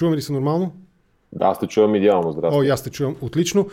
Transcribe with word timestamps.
Чуваме 0.00 0.16
ли 0.16 0.22
се 0.22 0.32
нормално? 0.32 0.72
Да, 1.32 1.44
аз 1.46 1.58
те 1.58 1.66
чувам 1.66 1.94
идеално. 1.94 2.32
Здравейте. 2.32 2.70
О, 2.70 2.72
аз 2.72 2.82
те 2.82 2.90
чувам 2.90 3.16
отлично. 3.20 3.68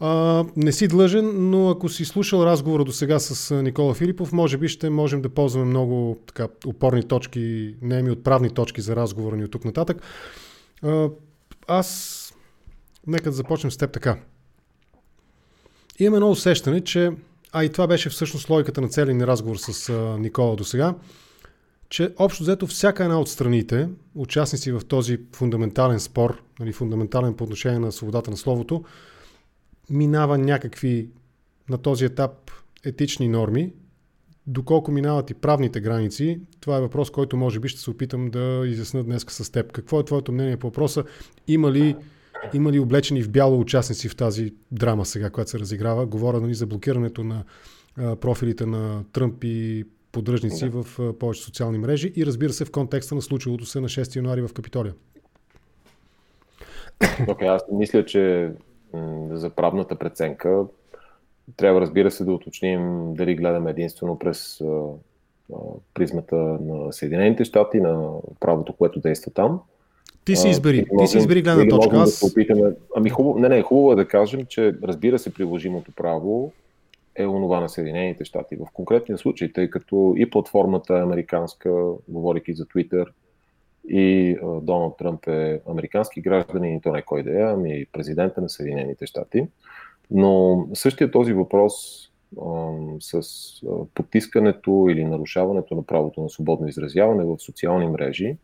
А, 0.00 0.44
не 0.56 0.72
си 0.72 0.88
длъжен, 0.88 1.50
но 1.50 1.70
ако 1.70 1.88
си 1.88 2.04
слушал 2.04 2.44
разговора 2.44 2.84
до 2.84 2.92
сега 2.92 3.18
с 3.18 3.62
Никола 3.62 3.94
Филипов, 3.94 4.32
може 4.32 4.56
би 4.58 4.68
ще 4.68 4.90
можем 4.90 5.22
да 5.22 5.28
ползваме 5.28 5.66
много 5.66 6.18
така, 6.26 6.48
опорни 6.66 7.02
точки, 7.02 7.74
неми 7.82 8.10
отправни 8.10 8.50
точки 8.50 8.80
за 8.80 8.96
разговора 8.96 9.36
ни 9.36 9.44
от 9.44 9.50
тук 9.50 9.64
нататък. 9.64 10.02
А, 10.82 11.08
аз, 11.68 12.32
нека 13.06 13.30
да 13.30 13.36
започнем 13.36 13.70
с 13.70 13.76
теб 13.76 13.92
така. 13.92 14.18
Имам 15.98 16.14
едно 16.14 16.30
усещане, 16.30 16.80
че, 16.80 17.10
а 17.52 17.64
и 17.64 17.72
това 17.72 17.86
беше 17.86 18.10
всъщност 18.10 18.50
логиката 18.50 18.80
на 18.80 18.88
целия 18.88 19.14
ни 19.14 19.26
разговор 19.26 19.56
с 19.56 19.88
а, 19.88 20.18
Никола 20.18 20.56
до 20.56 20.64
сега, 20.64 20.94
че 21.88 22.14
общо 22.18 22.42
взето 22.42 22.66
всяка 22.66 23.04
една 23.04 23.20
от 23.20 23.28
страните, 23.28 23.88
участници 24.14 24.72
в 24.72 24.80
този 24.88 25.18
фундаментален 25.32 26.00
спор, 26.00 26.42
нали, 26.60 26.72
фундаментален 26.72 27.34
по 27.34 27.44
отношение 27.44 27.78
на 27.78 27.92
свободата 27.92 28.30
на 28.30 28.36
словото, 28.36 28.84
минава 29.90 30.38
някакви 30.38 31.08
на 31.68 31.78
този 31.78 32.04
етап 32.04 32.50
етични 32.84 33.28
норми. 33.28 33.72
Доколко 34.46 34.92
минават 34.92 35.30
и 35.30 35.34
правните 35.34 35.80
граници, 35.80 36.40
това 36.60 36.76
е 36.76 36.80
въпрос, 36.80 37.10
който 37.10 37.36
може 37.36 37.60
би 37.60 37.68
ще 37.68 37.80
се 37.80 37.90
опитам 37.90 38.30
да 38.30 38.62
изясна 38.66 39.04
днес 39.04 39.24
с 39.28 39.52
теб. 39.52 39.72
Какво 39.72 40.00
е 40.00 40.04
твоето 40.04 40.32
мнение 40.32 40.56
по 40.56 40.66
въпроса? 40.66 41.04
Има 41.48 41.72
ли, 41.72 41.96
има 42.54 42.72
ли 42.72 42.78
облечени 42.78 43.22
в 43.22 43.30
бяло 43.30 43.60
участници 43.60 44.08
в 44.08 44.16
тази 44.16 44.54
драма 44.72 45.04
сега, 45.04 45.30
която 45.30 45.50
се 45.50 45.58
разиграва? 45.58 46.06
Говоря 46.06 46.40
нали, 46.40 46.54
за 46.54 46.66
блокирането 46.66 47.24
на 47.24 47.44
профилите 47.96 48.66
на 48.66 49.04
Тръмп 49.12 49.44
и 49.44 49.84
поддръжници 50.14 50.68
да. 50.68 50.82
в 50.82 50.98
а, 51.00 51.12
повече 51.12 51.42
социални 51.42 51.78
мрежи 51.78 52.12
и 52.16 52.26
разбира 52.26 52.52
се 52.52 52.64
в 52.64 52.70
контекста 52.70 53.14
на 53.14 53.22
случилото 53.22 53.66
се 53.66 53.80
на 53.80 53.88
6 53.88 54.16
януари 54.16 54.42
в 54.42 54.54
Капитолия. 54.54 54.94
Okay, 57.00 57.54
аз 57.54 57.62
мисля, 57.72 58.04
че 58.04 58.52
за 59.30 59.50
правната 59.50 59.96
преценка 59.96 60.64
трябва, 61.56 61.80
разбира 61.80 62.10
се, 62.10 62.24
да 62.24 62.32
уточним 62.32 63.14
дали 63.14 63.34
гледаме 63.34 63.70
единствено 63.70 64.18
през 64.18 64.60
призмата 65.94 66.36
на 66.36 66.92
Съединените 66.92 67.44
щати, 67.44 67.80
на 67.80 68.10
правото, 68.40 68.72
което 68.72 69.00
действа 69.00 69.32
там. 69.32 69.60
Ти 70.24 70.36
си 70.36 70.48
избери, 70.48 70.86
ти 70.98 71.06
си 71.06 71.18
избери 71.18 71.42
гледна 71.42 71.68
точка. 71.68 71.96
Аз... 71.96 72.10
Да 72.10 72.16
се 72.16 72.26
опитаме... 72.26 72.72
Ами 72.96 73.10
хубаво, 73.10 73.38
не, 73.38 73.48
не, 73.48 73.62
хубаво 73.62 73.92
е 73.92 73.96
да 73.96 74.08
кажем, 74.08 74.46
че 74.46 74.74
разбира 74.82 75.18
се, 75.18 75.34
приложимото 75.34 75.92
право 75.96 76.52
е 77.16 77.26
онова 77.26 77.60
на 77.60 77.68
Съединените 77.68 78.24
щати. 78.24 78.56
В 78.56 78.66
конкретния 78.72 79.18
случай, 79.18 79.52
тъй 79.52 79.70
като 79.70 80.14
и 80.16 80.30
платформата 80.30 80.94
е 80.94 81.02
американска, 81.02 81.70
говорейки 82.08 82.54
за 82.54 82.64
Twitter, 82.64 83.06
и 83.88 84.36
Доналд 84.62 84.96
Тръмп 84.96 85.26
е 85.26 85.60
американски 85.70 86.20
гражданин 86.20 86.76
и 86.76 86.80
то 86.80 86.92
не 86.92 87.02
кой 87.02 87.22
да 87.22 87.40
е, 87.40 87.42
ами 87.42 87.86
президента 87.92 88.40
на 88.40 88.48
Съединените 88.48 89.06
щати. 89.06 89.46
Но 90.10 90.66
същия 90.74 91.10
този 91.10 91.32
въпрос 91.32 91.74
с 93.00 93.22
потискането 93.94 94.86
или 94.90 95.04
нарушаването 95.04 95.74
на 95.74 95.82
правото 95.82 96.22
на 96.22 96.28
свободно 96.28 96.68
изразяване 96.68 97.24
в 97.24 97.38
социални 97.38 97.86
мрежи 97.86 98.36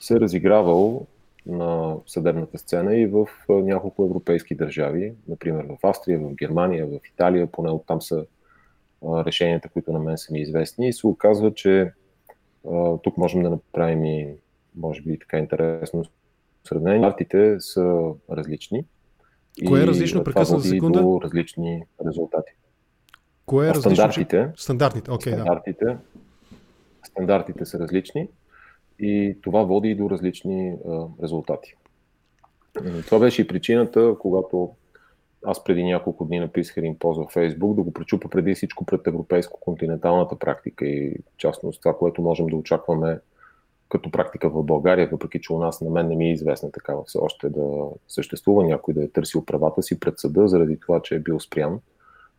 се 0.00 0.20
разигравал 0.20 1.06
на 1.46 1.96
съдебната 2.06 2.58
сцена 2.58 2.96
и 2.96 3.06
в 3.06 3.26
няколко 3.48 4.04
европейски 4.04 4.54
държави, 4.54 5.14
например 5.28 5.64
в 5.64 5.86
Австрия, 5.86 6.18
в 6.18 6.34
Германия, 6.34 6.86
в 6.86 7.00
Италия, 7.14 7.46
поне 7.46 7.70
оттам 7.70 8.02
са 8.02 8.26
решенията, 9.04 9.68
които 9.68 9.92
на 9.92 9.98
мен 9.98 10.18
са 10.18 10.32
ми 10.32 10.40
известни 10.40 10.88
и 10.88 10.92
се 10.92 11.06
оказва, 11.06 11.54
че 11.54 11.92
тук 13.02 13.16
можем 13.16 13.42
да 13.42 13.50
направим 13.50 14.04
и 14.04 14.34
може 14.76 15.02
би 15.02 15.18
така 15.18 15.38
интересно 15.38 16.04
сравнение. 16.68 16.98
Стандартите 16.98 17.56
са 17.60 18.10
различни. 18.30 18.84
Кое 19.66 19.82
е 19.82 19.86
различно? 19.86 20.24
Прекъсна 20.24 20.58
за 20.58 20.68
секунда. 20.68 21.02
До 21.02 21.20
различни 21.24 21.82
резултати. 22.06 22.52
Кое 23.46 23.66
е 23.66 23.68
различно? 23.68 23.90
Стандартите. 23.90 24.48
Стандартите, 24.56 25.10
okay, 25.10 25.34
стандартите, 25.34 25.84
да. 25.84 25.98
стандартите 27.04 27.64
са 27.64 27.78
различни 27.78 28.28
и 29.02 29.36
това 29.42 29.62
води 29.62 29.88
и 29.88 29.94
до 29.94 30.10
различни 30.10 30.74
а, 30.88 31.06
резултати. 31.22 31.74
Това 33.06 33.18
беше 33.18 33.42
и 33.42 33.46
причината, 33.46 34.14
когато 34.18 34.70
аз 35.44 35.64
преди 35.64 35.84
няколко 35.84 36.24
дни 36.24 36.40
написах 36.40 36.76
един 36.76 36.98
пост 36.98 37.18
във 37.18 37.34
Facebook, 37.34 37.74
да 37.74 37.82
го 37.82 37.92
пречупа 37.92 38.28
преди 38.28 38.54
всичко 38.54 38.84
пред 38.84 39.00
европейско-континенталната 39.00 40.38
практика 40.38 40.86
и 40.86 41.16
частност 41.36 41.82
това, 41.82 41.98
което 41.98 42.22
можем 42.22 42.46
да 42.46 42.56
очакваме 42.56 43.18
като 43.88 44.10
практика 44.10 44.50
в 44.50 44.62
България, 44.62 45.08
въпреки 45.12 45.40
че 45.40 45.52
у 45.52 45.58
нас 45.58 45.80
на 45.80 45.90
мен 45.90 46.08
не 46.08 46.16
ми 46.16 46.24
е 46.28 46.32
известна 46.32 46.72
такава 46.72 47.04
все 47.04 47.18
още 47.18 47.48
да 47.48 47.84
съществува 48.08 48.64
някой 48.64 48.94
да 48.94 49.04
е 49.04 49.08
търсил 49.08 49.44
правата 49.44 49.82
си 49.82 50.00
пред 50.00 50.18
съда, 50.18 50.48
заради 50.48 50.80
това, 50.80 51.02
че 51.02 51.14
е 51.14 51.20
бил 51.20 51.40
спрян 51.40 51.80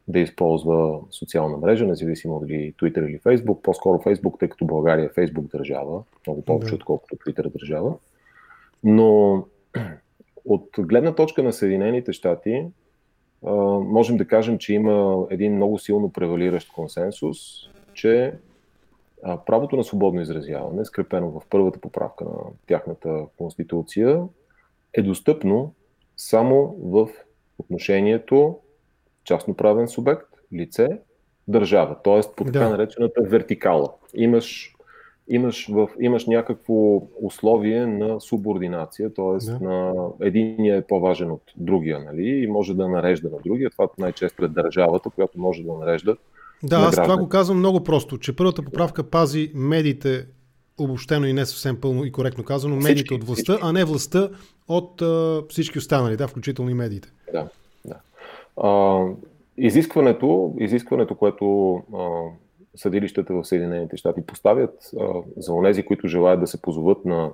да 0.07 0.19
използва 0.19 0.99
социална 1.11 1.57
мрежа, 1.57 1.85
независимо 1.85 2.39
дали 2.39 2.73
Twitter 2.73 3.09
или 3.09 3.19
Facebook, 3.19 3.61
по-скоро 3.61 3.97
Facebook, 3.97 4.39
тъй 4.39 4.49
като 4.49 4.65
България 4.65 5.05
е 5.05 5.09
Facebook 5.09 5.51
държава, 5.57 6.03
много 6.27 6.41
повече 6.41 6.69
да. 6.69 6.75
отколкото 6.75 7.15
Twitter 7.15 7.51
държава. 7.51 7.93
Но 8.83 9.43
от 10.45 10.69
гледна 10.79 11.15
точка 11.15 11.43
на 11.43 11.53
Съединените 11.53 12.13
щати, 12.13 12.65
можем 13.81 14.17
да 14.17 14.27
кажем, 14.27 14.57
че 14.57 14.73
има 14.73 15.25
един 15.29 15.55
много 15.55 15.79
силно 15.79 16.11
превалиращ 16.11 16.73
консенсус, 16.73 17.37
че 17.93 18.33
правото 19.45 19.75
на 19.75 19.83
свободно 19.83 20.21
изразяване, 20.21 20.85
скрепено 20.85 21.31
в 21.31 21.41
първата 21.49 21.79
поправка 21.79 22.25
на 22.25 22.39
тяхната 22.67 23.25
конституция, 23.37 24.23
е 24.93 25.01
достъпно 25.01 25.73
само 26.17 26.75
в 26.83 27.09
отношението 27.59 28.59
частноправен 29.23 29.88
субект, 29.88 30.28
лице, 30.53 31.00
държава, 31.47 31.95
т.е. 32.03 32.22
по 32.35 32.44
така 32.44 32.59
да. 32.59 32.69
наречената 32.69 33.22
вертикала. 33.22 33.89
Имаш, 34.16 34.75
имаш, 35.28 35.67
в, 35.67 35.89
имаш 36.00 36.25
някакво 36.25 37.01
условие 37.22 37.85
на 37.85 38.22
субординация, 38.22 39.13
т.е. 39.13 39.45
Да. 39.45 39.59
на 39.59 39.94
единия 40.22 40.78
е 40.78 40.88
по-важен 40.88 41.31
от 41.31 41.44
другия, 41.56 42.00
нали? 42.00 42.44
и 42.44 42.47
може 42.47 42.73
да 42.73 42.88
нарежда 42.88 43.29
на 43.29 43.38
другия. 43.45 43.69
Това 43.69 43.88
най-често 43.97 44.45
е 44.45 44.47
държавата, 44.47 45.09
която 45.09 45.39
може 45.39 45.63
да 45.63 45.73
нарежда 45.73 46.17
да, 46.63 46.75
аз 46.75 46.95
това 46.95 47.17
го 47.17 47.29
казвам 47.29 47.57
много 47.57 47.83
просто, 47.83 48.17
че 48.17 48.35
първата 48.35 48.62
поправка 48.62 49.03
пази 49.03 49.51
медиите 49.56 50.25
обобщено 50.78 51.25
и 51.25 51.33
не 51.33 51.45
съвсем 51.45 51.81
пълно 51.81 52.06
и 52.06 52.12
коректно 52.12 52.44
казано, 52.44 52.75
медиите 52.75 52.95
всички, 52.95 53.13
от 53.13 53.23
властта, 53.23 53.53
всички. 53.53 53.67
а 53.67 53.72
не 53.72 53.85
властта 53.85 54.29
от 54.67 55.01
а, 55.01 55.44
всички 55.50 55.78
останали, 55.78 56.17
да, 56.17 56.28
включително 56.28 56.72
и 56.72 56.73
медиите. 56.73 57.12
Да. 57.31 57.47
А, 58.57 59.03
изискването, 59.57 60.55
изискването, 60.59 61.15
което 61.15 61.73
а, 61.73 62.21
съдилищата 62.75 63.33
в 63.33 63.45
Съединените 63.45 63.97
щати 63.97 64.25
поставят 64.25 64.91
а, 64.99 65.21
за 65.37 65.53
онези, 65.53 65.85
които 65.85 66.07
желаят 66.07 66.39
да 66.39 66.47
се 66.47 66.61
позоват 66.61 67.05
на 67.05 67.31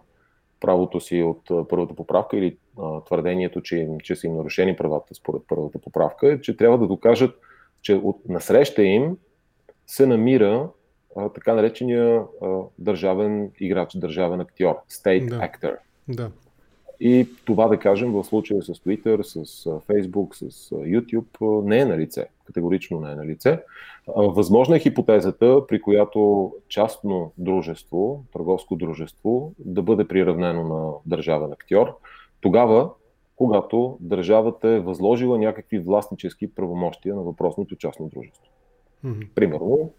правото 0.60 1.00
си 1.00 1.24
от 1.24 1.68
първата 1.70 1.96
поправка 1.96 2.38
или 2.38 2.58
а, 2.82 3.02
твърдението, 3.02 3.62
че, 3.62 3.88
че 4.04 4.16
са 4.16 4.28
им 4.28 4.36
нарушени 4.36 4.76
правата 4.76 5.16
според 5.16 5.42
първата 5.48 5.80
поправка, 5.80 6.32
е, 6.32 6.42
че 6.42 6.58
трябва 6.58 6.78
да 6.78 6.88
докажат 6.88 7.36
че 7.82 7.94
от 7.94 8.30
насреща 8.30 8.84
им 8.84 9.18
се 9.88 10.06
намира 10.06 10.70
а, 11.16 11.30
така 11.30 11.54
наречения 11.54 12.24
а, 12.42 12.60
държавен 12.80 13.52
играч, 13.60 13.96
държавен 13.96 14.40
актьор, 14.40 14.76
state 14.92 15.30
да. 15.30 15.40
actor. 15.40 15.76
Да. 16.08 16.32
И 17.00 17.28
това 17.46 17.68
да 17.68 17.80
кажем 17.80 18.12
в 18.12 18.24
случая 18.24 18.62
с 18.62 18.74
Twitter, 18.74 19.22
с 19.22 19.66
Facebook, 19.66 20.50
с 20.50 20.70
YouTube 20.70 21.62
не 21.66 21.80
е 21.80 21.86
на 21.86 21.98
лице. 21.98 22.28
Категорично 22.46 23.00
не 23.00 23.12
е 23.12 23.16
на 23.16 23.26
лице. 23.26 23.64
Възможна 24.16 24.76
е 24.76 24.80
хипотезата, 24.80 25.68
при 25.68 25.82
която 25.82 26.54
частно 26.68 27.32
дружество, 27.38 28.24
търговско 28.34 28.76
дружество, 28.76 29.54
да 29.60 29.82
бъде 29.82 30.08
приравнено 30.08 30.64
на 30.64 30.92
държавен 31.06 31.52
актьор. 31.52 31.98
Тогава 32.42 32.90
когато 33.36 33.98
държавата 34.00 34.70
е 34.70 34.80
възложила 34.80 35.38
някакви 35.38 35.80
властнически 35.80 36.56
правомощия 36.56 37.16
на 37.16 37.22
въпросното 37.22 37.76
частно 37.76 38.08
дружество. 38.08 38.52
Mm-hmm. 39.06 39.28
Примерно, 39.36 39.92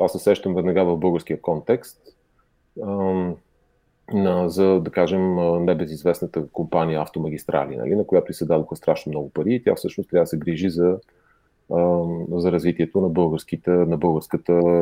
аз 0.00 0.12
се 0.12 0.18
сещам 0.18 0.54
веднага 0.54 0.84
в 0.84 0.96
българския 0.96 1.40
контекст 1.40 2.00
за, 4.46 4.80
да 4.80 4.90
кажем, 4.90 5.34
небезизвестната 5.64 6.46
компания 6.52 7.00
Автомагистрали, 7.00 7.76
нали, 7.76 7.94
на 7.94 8.06
която 8.06 8.30
и 8.30 8.34
се 8.34 8.44
дадоха 8.46 8.76
страшно 8.76 9.10
много 9.10 9.30
пари 9.30 9.54
и 9.54 9.62
тя 9.62 9.74
всъщност 9.74 10.10
трябва 10.10 10.22
да 10.22 10.26
се 10.26 10.38
грижи 10.38 10.70
за, 10.70 10.98
за 12.30 12.52
развитието 12.52 13.00
на, 13.00 13.08
българските, 13.08 13.70
на 13.70 13.96
българската 13.96 14.80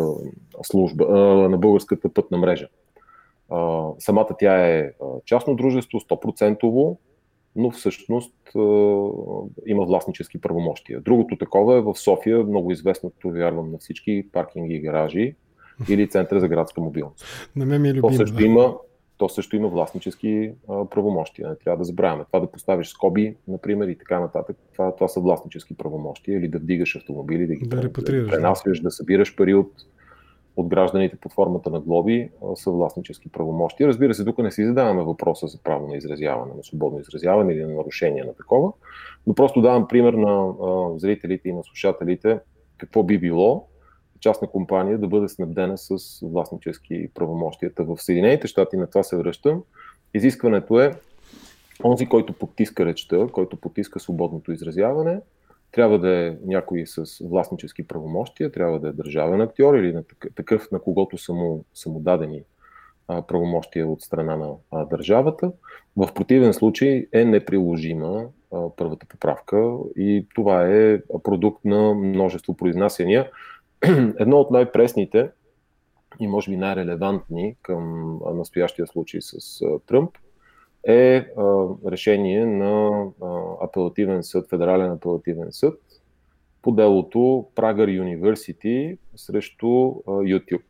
служба, 0.63 1.07
на 1.49 1.59
българската 1.59 2.09
пътна 2.09 2.39
мрежа 2.39 2.69
самата 3.99 4.29
тя 4.39 4.67
е 4.69 4.93
частно 5.25 5.57
дружество, 5.57 6.01
100%, 6.01 6.97
но 7.57 7.71
всъщност 7.71 8.35
има 9.67 9.85
властнически 9.85 10.41
правомощия. 10.41 11.01
Другото 11.01 11.39
такова 11.39 11.77
е 11.77 11.81
в 11.81 11.95
София, 11.95 12.45
много 12.45 12.73
известното, 12.73 13.31
вярвам 13.31 13.73
на 13.73 13.79
всички, 13.79 14.27
паркинги 14.33 14.75
и 14.75 14.81
гаражи 14.81 15.35
или 15.89 16.09
Център 16.09 16.39
за 16.39 16.49
градска 16.49 16.81
мобилност. 16.81 17.25
На 17.57 17.67
мен 17.67 17.83
ми 17.83 17.89
е 17.89 17.95
любимо. 17.95 18.09
То 18.09 18.15
също 18.15 18.37
да. 18.37 18.45
има, 18.45 18.75
то 19.19 19.29
също 19.29 19.57
има 19.57 19.69
властнически 19.69 20.53
а, 20.69 20.85
правомощия. 20.85 21.49
Не 21.49 21.57
трябва 21.57 21.79
да 21.79 21.85
забравяме. 21.85 22.25
Това 22.25 22.41
да 22.41 22.47
поставиш 22.47 22.89
скоби, 22.89 23.37
например, 23.49 23.89
и 23.89 23.99
така 23.99 24.21
нататък, 24.21 24.57
това, 24.73 24.95
това 24.95 25.09
са 25.09 25.21
властнически 25.21 25.77
правомощия. 25.77 26.39
Или 26.39 26.49
да 26.49 26.59
вдигаш 26.59 26.97
автомобили, 26.97 27.47
да 27.47 27.55
ги 27.55 27.67
да, 27.67 27.81
да 27.81 27.93
пренасяш, 28.27 28.81
да 28.81 28.91
събираш 28.91 29.37
пари 29.37 29.55
от, 29.55 29.73
от 30.57 30.69
гражданите 30.69 31.17
под 31.17 31.33
формата 31.33 31.71
на 31.71 31.81
глоби, 31.81 32.31
а, 32.45 32.57
са 32.57 32.71
властнически 32.71 33.29
правомощия. 33.29 33.89
Разбира 33.89 34.15
се, 34.15 34.25
тук 34.25 34.39
не 34.39 34.51
си 34.51 34.67
задаваме 34.67 35.03
въпроса 35.03 35.47
за 35.47 35.59
право 35.63 35.89
на 35.89 35.97
изразяване, 35.97 36.53
на 36.57 36.65
свободно 36.65 37.01
изразяване 37.01 37.53
или 37.53 37.65
на 37.65 37.75
нарушение 37.75 38.25
на 38.25 38.35
такова, 38.35 38.73
но 39.27 39.35
просто 39.35 39.63
давам 39.63 39.89
пример 39.89 40.13
на 40.13 40.49
а, 40.63 40.99
зрителите 40.99 41.49
и 41.49 41.53
на 41.53 41.65
слушателите 41.65 42.39
какво 42.79 43.03
би 43.03 43.19
било, 43.19 43.67
частна 44.25 44.49
компания 44.49 44.99
да 44.99 45.09
бъде 45.09 45.29
снабдена 45.29 45.79
с 45.79 45.97
властнически 46.23 47.09
правомощията. 47.15 47.85
В 47.85 47.97
Съединените 47.99 48.47
щати 48.47 48.77
на 48.77 48.87
това 48.87 49.03
се 49.03 49.17
връщам. 49.17 49.63
Изискването 50.15 50.81
е 50.81 50.93
онзи, 51.85 52.07
който 52.07 52.33
потиска 52.33 52.87
речта, 52.87 53.27
който 53.33 53.57
потиска 53.57 54.01
свободното 54.01 54.53
изразяване, 54.53 55.21
трябва 55.73 55.99
да 55.99 56.27
е 56.27 56.37
някой 56.47 56.85
с 56.87 57.05
властнически 57.25 57.87
правомощия, 57.87 58.53
трябва 58.53 58.81
да 58.81 58.89
е 58.89 58.93
държавен 58.93 59.41
актьор 59.41 59.75
или 59.75 59.93
на 59.93 60.03
такъв, 60.35 60.71
на 60.73 60.79
когото 60.79 61.19
са 61.19 61.33
му, 61.33 61.65
са 61.75 61.91
му 61.91 62.01
дадени 62.01 62.43
правомощия 63.07 63.89
от 63.89 64.03
страна 64.03 64.37
на 64.37 64.51
а, 64.71 64.85
държавата. 64.85 65.53
В 65.97 66.09
противен 66.15 66.53
случай 66.53 67.07
е 67.13 67.25
неприложима 67.25 68.25
а, 68.53 68.61
първата 68.77 69.07
поправка 69.07 69.77
и 69.97 70.27
това 70.35 70.67
е 70.67 71.01
продукт 71.23 71.65
на 71.65 71.95
множество 71.95 72.57
произнасяния. 72.57 73.31
едно 74.19 74.37
от 74.37 74.51
най-пресните 74.51 75.31
и 76.21 76.27
може 76.27 76.51
би 76.51 76.57
най-релевантни 76.57 77.57
към 77.63 78.19
настоящия 78.35 78.87
случай 78.87 79.21
с 79.21 79.61
Тръмп 79.87 80.11
е 80.89 81.27
решение 81.87 82.47
на 82.47 83.07
апелативен 83.63 84.23
съд, 84.23 84.51
федерален 84.51 84.93
апелативен 84.93 85.49
съд 85.51 85.81
по 86.63 86.73
делото 86.73 87.47
Prager 87.57 88.03
University 88.03 88.99
срещу 89.17 89.67
YouTube. 90.07 90.63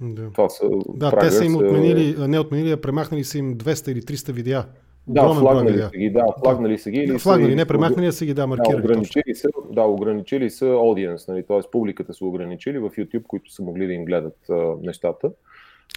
Да, 0.00 0.30
Това 0.30 0.48
са, 0.48 0.68
да 0.88 1.18
те 1.18 1.30
са 1.30 1.44
им 1.44 1.56
отменили, 1.56 2.28
не 2.28 2.38
отменили, 2.38 2.70
а 2.70 2.80
премахнали 2.80 3.24
са 3.24 3.38
им 3.38 3.58
200 3.58 3.92
или 3.92 4.02
300 4.02 4.32
видеа 4.32 4.64
да, 5.06 5.34
флагнали 5.34 5.78
са 5.78 5.90
ги, 5.98 6.10
да, 6.10 6.24
флагнали 6.38 6.78
са 6.78 6.90
ги. 6.90 6.98
Или 6.98 7.18
флагнали, 7.18 7.52
са, 7.52 7.56
не 7.56 7.64
премахнали, 7.64 8.12
са 8.12 8.26
ги, 8.26 8.34
да, 8.34 8.46
маркирали. 8.46 8.82
Да, 8.82 8.84
ограничили 8.84 9.34
са, 9.34 9.48
да, 9.70 9.82
ограничили 9.82 10.50
са 10.50 10.66
аудиенс, 10.66 11.28
нали, 11.28 11.42
т.е. 11.42 11.60
публиката 11.72 12.14
са 12.14 12.24
ограничили 12.24 12.78
в 12.78 12.90
YouTube, 12.90 13.22
които 13.22 13.52
са 13.52 13.62
могли 13.62 13.86
да 13.86 13.92
им 13.92 14.04
гледат 14.04 14.36
а, 14.50 14.74
нещата. 14.82 15.30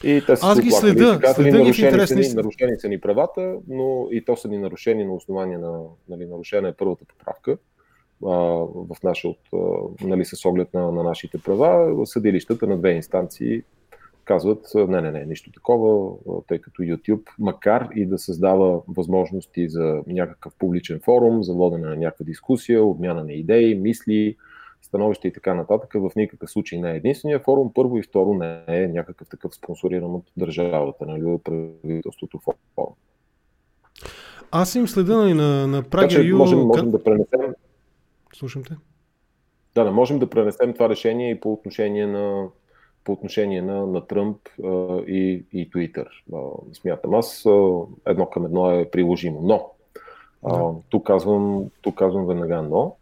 И 0.04 0.22
те 0.28 0.36
са 0.36 0.48
Аз 0.48 0.62
ги 0.62 0.72
следа, 0.72 1.20
следа 1.36 1.62
ги 1.64 1.74
в 1.74 1.80
интересни... 1.80 2.24
Са 2.24 2.30
ни, 2.30 2.36
нарушени 2.36 2.80
са 2.80 2.90
ни 2.90 3.02
правата, 3.02 3.56
но 3.68 4.08
и 4.12 4.26
то 4.26 4.38
са 4.38 4.48
ни 4.48 4.58
нарушени 4.58 5.06
на 5.06 5.14
основание 5.14 5.58
на, 5.58 5.80
нали, 6.10 6.26
нарушена 6.26 6.68
е 6.68 6.74
първата 6.74 7.06
поправка 7.06 7.58
а, 8.26 8.30
в 8.30 8.96
наша 9.04 9.28
от, 9.28 9.40
а, 9.54 9.58
нали, 10.08 10.26
с 10.26 10.46
оглед 10.46 10.74
на, 10.74 10.92
на 10.92 11.04
нашите 11.04 11.38
права. 11.38 12.06
Съдилищата 12.08 12.68
на 12.68 12.78
две 12.78 12.92
инстанции 12.92 13.64
казват, 14.28 14.72
не, 14.76 15.02
не, 15.02 15.12
не, 15.12 15.26
нищо 15.26 15.52
такова, 15.52 16.16
тъй 16.48 16.60
като 16.60 16.82
YouTube, 16.82 17.30
макар 17.40 17.90
и 17.96 18.06
да 18.06 18.18
създава 18.18 18.82
възможности 18.88 19.70
за 19.70 20.02
някакъв 20.08 20.54
публичен 20.60 21.00
форум, 21.00 21.44
за 21.44 21.54
водене 21.54 21.88
на 21.88 21.96
някаква 21.96 22.24
дискусия, 22.24 22.84
обмяна 22.84 23.24
на 23.24 23.34
идеи, 23.34 23.76
мисли, 23.76 24.36
становища 24.82 25.28
и 25.28 25.34
така 25.34 25.54
нататък, 25.54 25.94
в 25.94 26.12
никакъв 26.16 26.50
случай 26.50 26.80
не 26.80 26.92
е 26.92 26.96
единствения 26.96 27.40
форум. 27.40 27.72
Първо 27.74 27.98
и 27.98 28.04
второ 28.04 28.34
не 28.34 28.64
е 28.68 28.88
някакъв 28.88 29.30
такъв 29.30 29.56
спонсориран 29.56 30.16
от 30.16 30.26
държавата, 30.38 31.06
нали, 31.06 31.26
от 31.26 31.44
правителството 31.44 32.40
форум. 32.40 32.94
Аз 34.52 34.76
им 34.76 34.88
следа 34.88 35.18
нали, 35.18 35.34
на, 35.34 35.68
на 35.68 35.84
Prager 35.84 36.16
така, 36.16 36.36
можем, 36.36 36.60
можем 36.60 36.92
да 36.92 37.04
пренесем. 37.04 37.56
Слушам 38.36 38.64
те. 38.64 38.76
Да, 39.76 39.84
да, 39.84 39.92
можем 39.92 40.20
да 40.20 40.30
пренесем 40.30 40.74
това 40.74 40.90
решение 40.90 41.32
и 41.32 41.40
по 41.40 41.54
отношение 41.54 42.08
на 42.08 42.48
по 43.08 43.14
отношение 43.14 43.62
на, 43.62 43.88
на 43.88 44.08
Тръмп 44.08 44.38
а, 44.64 44.68
и, 45.08 45.46
и 45.54 45.70
Twitter. 45.72 46.08
А, 46.34 46.40
смятам 46.74 47.14
аз, 47.14 47.46
а, 47.46 47.82
едно 48.06 48.26
към 48.26 48.46
едно 48.46 48.72
е 48.72 48.90
приложимо. 48.90 49.40
Но, 49.44 49.72
а, 50.44 50.72
тук, 50.90 51.08
казвам, 51.08 51.66
тук 51.82 51.96
казвам 51.96 52.28
веднага 52.28 52.62
но, 52.62 52.96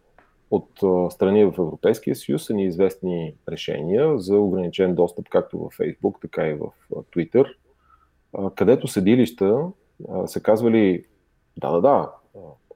от 0.50 0.68
а, 0.82 1.10
страни 1.10 1.44
в 1.44 1.54
Европейския 1.58 2.16
съюз 2.16 2.44
са 2.44 2.54
ни 2.54 2.64
известни 2.64 3.34
решения 3.48 4.18
за 4.18 4.38
ограничен 4.38 4.94
достъп 4.94 5.28
както 5.28 5.58
в 5.58 5.62
Facebook, 5.62 6.20
така 6.20 6.46
и 6.46 6.54
в 6.54 6.66
а, 6.96 6.98
Twitter, 6.98 7.46
а, 8.38 8.50
където 8.50 8.88
съдилища 8.88 9.62
а, 10.08 10.26
са 10.26 10.40
казвали 10.40 11.04
да, 11.56 11.70
да, 11.70 11.80
да, 11.80 12.10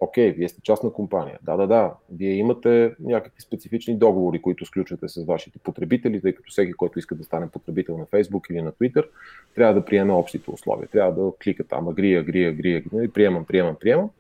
окей, 0.00 0.30
вие 0.30 0.48
сте 0.48 0.60
частна 0.62 0.92
компания. 0.92 1.38
Да, 1.42 1.56
да, 1.56 1.66
да. 1.66 1.94
Вие 2.12 2.32
имате 2.32 2.94
някакви 3.00 3.42
специфични 3.42 3.96
договори, 3.96 4.42
които 4.42 4.66
сключвате 4.66 5.08
с 5.08 5.24
вашите 5.24 5.58
потребители, 5.58 6.20
тъй 6.20 6.32
като 6.32 6.50
всеки, 6.50 6.72
който 6.72 6.98
иска 6.98 7.14
да 7.14 7.24
стане 7.24 7.50
потребител 7.50 7.98
на 7.98 8.06
Facebook 8.06 8.50
или 8.50 8.62
на 8.62 8.72
Twitter, 8.72 9.06
трябва 9.54 9.74
да 9.74 9.84
приеме 9.84 10.12
общите 10.12 10.50
условия. 10.50 10.88
Трябва 10.88 11.24
да 11.24 11.32
клика 11.44 11.64
там 11.64 11.88
агри, 11.88 12.16
агри, 12.16 12.44
агри, 12.44 12.74
агри, 12.76 13.08
приемам, 13.08 13.44
приемам, 13.44 13.76
приемам. 13.80 14.10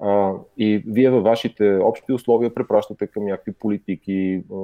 А, 0.00 0.32
и 0.58 0.82
вие 0.86 1.10
във 1.10 1.24
вашите 1.24 1.76
общи 1.76 2.12
условия 2.12 2.54
препращате 2.54 3.06
към 3.06 3.24
някакви 3.24 3.52
политики, 3.52 4.42
а, 4.52 4.54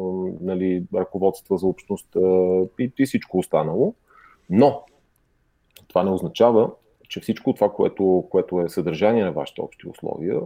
нали, 0.41 0.85
ръководства 0.95 1.59
за 1.59 1.67
общност 1.67 2.09
и, 2.79 2.93
и 2.99 3.07
всичко 3.07 3.39
останало. 3.39 3.95
Но 4.51 4.83
това 5.89 6.03
не 6.03 6.11
означава, 6.11 6.71
че 7.15 7.21
всичко 7.21 7.53
това, 7.55 7.73
което, 7.73 8.27
което 8.31 8.61
е 8.61 8.69
съдържание 8.69 9.25
на 9.25 9.33
вашите 9.33 9.61
общи 9.61 9.89
условия, 9.89 10.41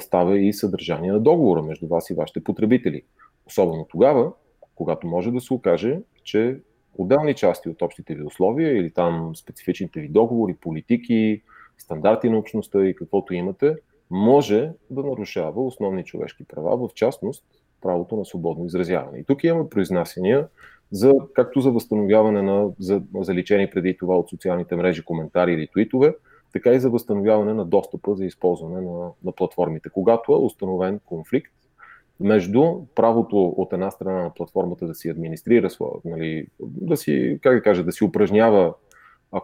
става 0.00 0.38
и 0.38 0.52
съдържание 0.52 1.12
на 1.12 1.20
договора 1.20 1.62
между 1.62 1.86
вас 1.86 2.10
и 2.10 2.14
вашите 2.14 2.44
потребители. 2.44 3.02
Особено 3.46 3.86
тогава, 3.90 4.32
когато 4.74 5.06
може 5.06 5.30
да 5.30 5.40
се 5.40 5.54
окаже, 5.54 6.00
че 6.24 6.60
отделни 6.94 7.34
части 7.34 7.68
от 7.68 7.82
общите 7.82 8.14
ви 8.14 8.22
условия 8.22 8.78
или 8.78 8.90
там 8.90 9.36
специфичните 9.36 10.00
ви 10.00 10.08
договори, 10.08 10.54
политики, 10.54 11.42
стандарти 11.78 12.30
на 12.30 12.38
общността 12.38 12.84
и 12.84 12.94
каквото 12.94 13.34
имате, 13.34 13.76
може 14.10 14.72
да 14.90 15.02
нарушава 15.02 15.64
основни 15.64 16.04
човешки 16.04 16.44
права, 16.44 16.88
в 16.88 16.94
частност 16.94 17.44
правото 17.80 18.16
на 18.16 18.24
свободно 18.24 18.64
изразяване. 18.64 19.18
И 19.18 19.24
тук 19.24 19.44
имаме 19.44 19.68
произнасяния 19.68 20.48
за, 20.90 21.14
както 21.34 21.60
за 21.60 21.70
възстановяване 21.70 22.42
на 22.42 22.70
за, 22.78 23.02
заличени 23.20 23.70
преди 23.70 23.96
това 23.96 24.18
от 24.18 24.28
социалните 24.28 24.76
мрежи 24.76 25.02
коментари 25.02 25.52
или 25.52 25.68
твитове, 25.68 26.14
така 26.52 26.70
и 26.70 26.80
за 26.80 26.90
възстановяване 26.90 27.54
на 27.54 27.64
достъпа 27.64 28.14
за 28.14 28.24
използване 28.24 28.80
на, 28.80 29.10
на 29.24 29.32
платформите. 29.32 29.88
Когато 29.88 30.32
е 30.32 30.36
установен 30.36 31.00
конфликт 31.06 31.52
между 32.20 32.74
правото 32.94 33.44
от 33.46 33.72
една 33.72 33.90
страна 33.90 34.22
на 34.22 34.34
платформата 34.34 34.86
да 34.86 34.94
си 34.94 35.08
администрира 35.08 35.68
нали, 36.04 36.46
да 36.60 36.96
си, 36.96 37.38
как 37.42 37.54
да 37.54 37.62
кажа, 37.62 37.84
да 37.84 37.92
си 37.92 38.04
упражнява 38.04 38.74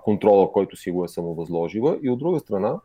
контрола, 0.04 0.52
който 0.52 0.76
си 0.76 0.90
го 0.90 1.04
е 1.04 1.08
самовъзложила 1.08 1.98
и 2.02 2.10
от 2.10 2.18
друга 2.18 2.40
страна 2.40 2.80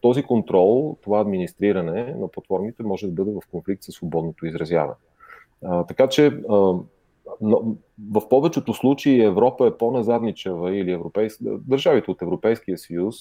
този 0.00 0.22
контрол, 0.22 0.96
това 1.02 1.20
администриране 1.20 2.14
на 2.18 2.28
платформите 2.28 2.82
може 2.82 3.06
да 3.06 3.12
бъде 3.12 3.30
в 3.30 3.50
конфликт 3.50 3.82
с 3.82 3.92
свободното 3.92 4.46
изразяване. 4.46 4.94
така 5.88 6.08
че 6.08 6.40
но 7.40 7.76
в 8.12 8.28
повечето 8.28 8.74
случаи 8.74 9.24
Европа 9.24 9.66
е 9.66 9.78
по-назадничава 9.78 10.76
или 10.76 10.92
европейс... 10.92 11.38
държавите 11.40 12.10
от 12.10 12.22
Европейския 12.22 12.78
съюз 12.78 13.16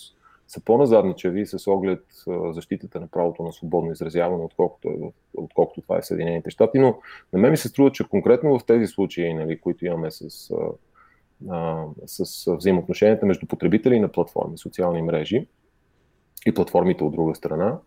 са 0.48 0.64
по-назадничави 0.66 1.46
с 1.46 1.72
оглед 1.72 2.04
защитата 2.52 3.00
на 3.00 3.08
правото 3.08 3.44
на 3.44 3.54
свободно 3.54 3.92
изразяване, 3.92 4.44
отколкото, 4.44 4.88
е, 4.90 5.14
отколкото 5.34 5.82
това 5.82 5.98
е 5.98 6.02
Съединените 6.02 6.50
щати. 6.50 6.80
Но 6.80 7.00
на 7.34 7.40
мен 7.40 7.52
ми 7.52 7.58
се 7.58 7.68
струва, 7.68 7.92
че 7.92 8.08
конкретно 8.10 8.60
в 8.60 8.66
тези 8.66 8.88
случаи, 8.88 9.34
нали, 9.34 9.60
които 9.60 9.86
имаме 9.86 10.12
с, 10.12 10.52
а, 11.50 11.86
с 12.06 12.52
взаимоотношенията 12.56 13.26
между 13.26 13.48
потребители 13.48 14.00
на 14.00 14.12
платформи, 14.12 14.58
социални 14.58 15.02
мрежи 15.02 15.48
и 16.46 16.54
платформите 16.54 17.04
от 17.04 17.12
друга 17.12 17.36
страна, 17.36 17.78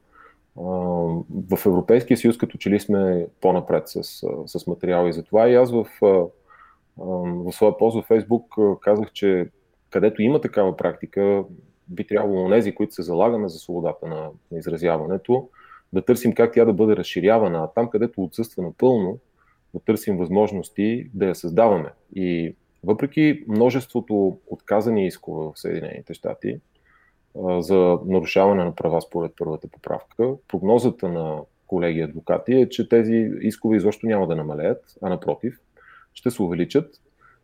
в 0.57 1.67
Европейския 1.67 2.17
съюз 2.17 2.39
като 2.39 2.59
че 2.59 2.71
ли 2.71 2.81
сме 2.81 3.27
по-напред 3.41 3.83
с, 3.87 4.03
с 4.47 4.67
материали 4.67 5.13
за 5.13 5.23
това. 5.23 5.49
И 5.49 5.55
аз 5.55 5.73
в, 5.73 5.87
в 6.99 7.53
своя 7.53 7.79
пост 7.79 8.01
в 8.01 8.07
Фейсбук 8.07 8.55
казах, 8.81 9.13
че 9.13 9.49
където 9.91 10.23
има 10.23 10.41
такава 10.41 10.77
практика, 10.77 11.45
би 11.89 12.07
трябвало 12.07 12.49
нези, 12.49 12.75
които 12.75 12.95
се 12.95 13.03
залагаме 13.03 13.49
за 13.49 13.59
свободата 13.59 14.07
на, 14.07 14.31
на 14.53 14.59
изразяването, 14.59 15.49
да 15.93 16.05
търсим 16.05 16.33
как 16.33 16.53
тя 16.53 16.65
да 16.65 16.73
бъде 16.73 16.97
разширявана, 16.97 17.59
а 17.59 17.67
там, 17.67 17.91
където 17.91 18.25
отсъства 18.25 18.63
напълно, 18.63 19.19
да 19.75 19.81
търсим 19.81 20.17
възможности 20.17 21.11
да 21.15 21.27
я 21.27 21.35
създаваме. 21.35 21.91
И 22.15 22.57
въпреки 22.85 23.45
множеството 23.49 24.39
отказани 24.47 25.07
искове 25.07 25.45
в 25.47 25.61
Съединените 25.61 26.15
щати, 26.15 26.61
за 27.59 27.99
нарушаване 28.07 28.65
на 28.65 28.75
права 28.75 29.03
според 29.03 29.33
първата 29.39 29.69
поправка. 29.69 30.35
Прогнозата 30.49 31.09
на 31.09 31.41
колеги 31.67 32.01
адвокати 32.01 32.53
е, 32.53 32.69
че 32.69 32.89
тези 32.89 33.31
искове 33.41 33.77
изобщо 33.77 34.07
няма 34.07 34.27
да 34.27 34.37
намалеят, 34.37 34.85
а 35.03 35.09
напротив, 35.09 35.61
ще 36.15 36.31
се 36.31 36.43
увеличат. 36.43 37.01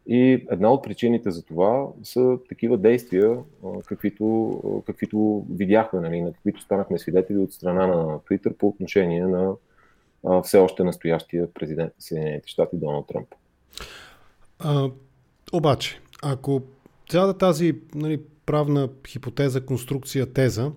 И 0.06 0.46
една 0.50 0.72
от 0.72 0.84
причините 0.84 1.30
за 1.30 1.44
това 1.44 1.86
са 2.02 2.38
такива 2.48 2.78
действия, 2.78 3.38
каквито, 3.86 4.82
каквито 4.86 5.46
видяхме, 5.50 6.00
нали, 6.00 6.20
на 6.20 6.32
каквито 6.32 6.60
станахме 6.60 6.98
свидетели 6.98 7.38
от 7.38 7.52
страна 7.52 7.86
на 7.86 8.18
Twitter 8.18 8.56
по 8.56 8.68
отношение 8.68 9.26
на 9.26 9.52
все 10.42 10.58
още 10.58 10.84
настоящия 10.84 11.52
президент 11.54 11.92
на 11.96 12.02
Съединените 12.02 12.48
щати 12.48 12.76
Доналд 12.76 13.06
Тръмп. 13.06 13.28
А, 14.58 14.90
обаче, 15.52 16.00
ако 16.22 16.62
цялата 17.08 17.38
тази 17.38 17.74
нали, 17.94 18.20
правна 18.46 18.88
хипотеза, 19.06 19.60
конструкция, 19.60 20.26
теза, 20.26 20.72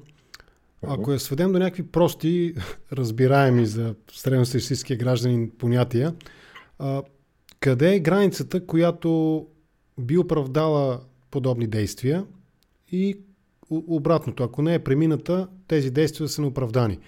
ако 0.87 1.11
я 1.11 1.19
сведем 1.19 1.51
до 1.51 1.59
някакви 1.59 1.83
прости, 1.83 2.55
разбираеми 2.93 3.65
за 3.65 3.95
средностатистическия 4.11 4.97
гражданин 4.97 5.51
понятия, 5.57 6.15
а, 6.79 7.03
къде 7.59 7.95
е 7.95 7.99
границата, 7.99 8.65
която 8.65 9.45
би 9.99 10.17
оправдала 10.17 11.01
подобни 11.31 11.67
действия 11.67 12.25
и 12.91 13.19
обратното, 13.69 14.43
ако 14.43 14.61
не 14.61 14.73
е 14.73 14.83
премината, 14.83 15.47
тези 15.67 15.91
действия 15.91 16.27
са 16.27 16.41
неоправдани. 16.41 16.99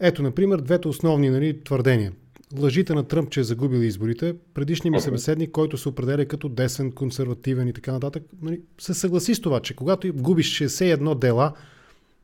Ето, 0.00 0.22
например, 0.22 0.58
двете 0.58 0.88
основни 0.88 1.30
нали, 1.30 1.64
твърдения. 1.64 2.12
Лъжите 2.58 2.94
на 2.94 3.02
Тръмп, 3.02 3.30
че 3.30 3.40
е 3.40 3.44
загубил 3.44 3.78
изборите, 3.78 4.34
предишният 4.54 4.94
ми 4.94 5.00
събеседник, 5.00 5.50
който 5.50 5.78
се 5.78 5.88
определя 5.88 6.26
като 6.26 6.48
десен, 6.48 6.92
консервативен 6.92 7.68
и 7.68 7.72
така 7.72 7.92
нататък, 7.92 8.22
нали, 8.42 8.60
се 8.78 8.94
съгласи 8.94 9.34
с 9.34 9.40
това, 9.40 9.60
че 9.60 9.76
когато 9.76 10.12
губиш 10.14 10.58
61 10.58 11.18
дела, 11.18 11.52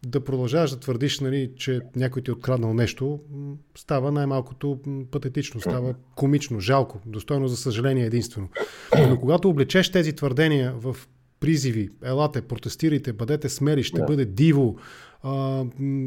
да 0.06 0.24
продължаваш 0.24 0.70
да 0.70 0.80
твърдиш, 0.80 1.20
нали, 1.20 1.50
че 1.56 1.80
някой 1.96 2.22
ти 2.22 2.30
е 2.30 2.32
откраднал 2.32 2.74
нещо, 2.74 3.20
става 3.74 4.12
най-малкото 4.12 4.78
патетично, 5.10 5.60
става 5.60 5.94
комично, 6.14 6.60
жалко, 6.60 7.00
достойно 7.06 7.48
за 7.48 7.56
съжаление 7.56 8.06
единствено. 8.06 8.48
Но 9.08 9.20
когато 9.20 9.48
облечеш 9.48 9.92
тези 9.92 10.12
твърдения 10.12 10.74
в 10.76 10.96
призиви, 11.40 11.90
елате, 12.04 12.42
протестирайте, 12.42 13.12
бъдете 13.12 13.48
смели, 13.48 13.82
ще 13.82 13.98
да. 13.98 14.04
бъде 14.04 14.24
диво, 14.24 14.76
а, 15.22 15.64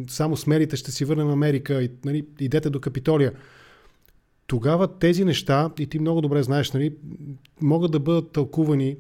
само 0.09 0.37
смелите 0.37 0.75
ще 0.75 0.91
си 0.91 1.05
върнем 1.05 1.29
Америка, 1.29 1.83
и, 1.83 1.89
нали, 2.05 2.25
идете 2.39 2.69
до 2.69 2.79
Капитолия. 2.79 3.31
Тогава 4.47 4.99
тези 4.99 5.25
неща, 5.25 5.71
и 5.79 5.87
ти 5.87 5.99
много 5.99 6.21
добре 6.21 6.43
знаеш, 6.43 6.71
нали, 6.71 6.95
могат 7.61 7.91
да 7.91 7.99
бъдат 7.99 8.31
тълкувани, 8.31 8.97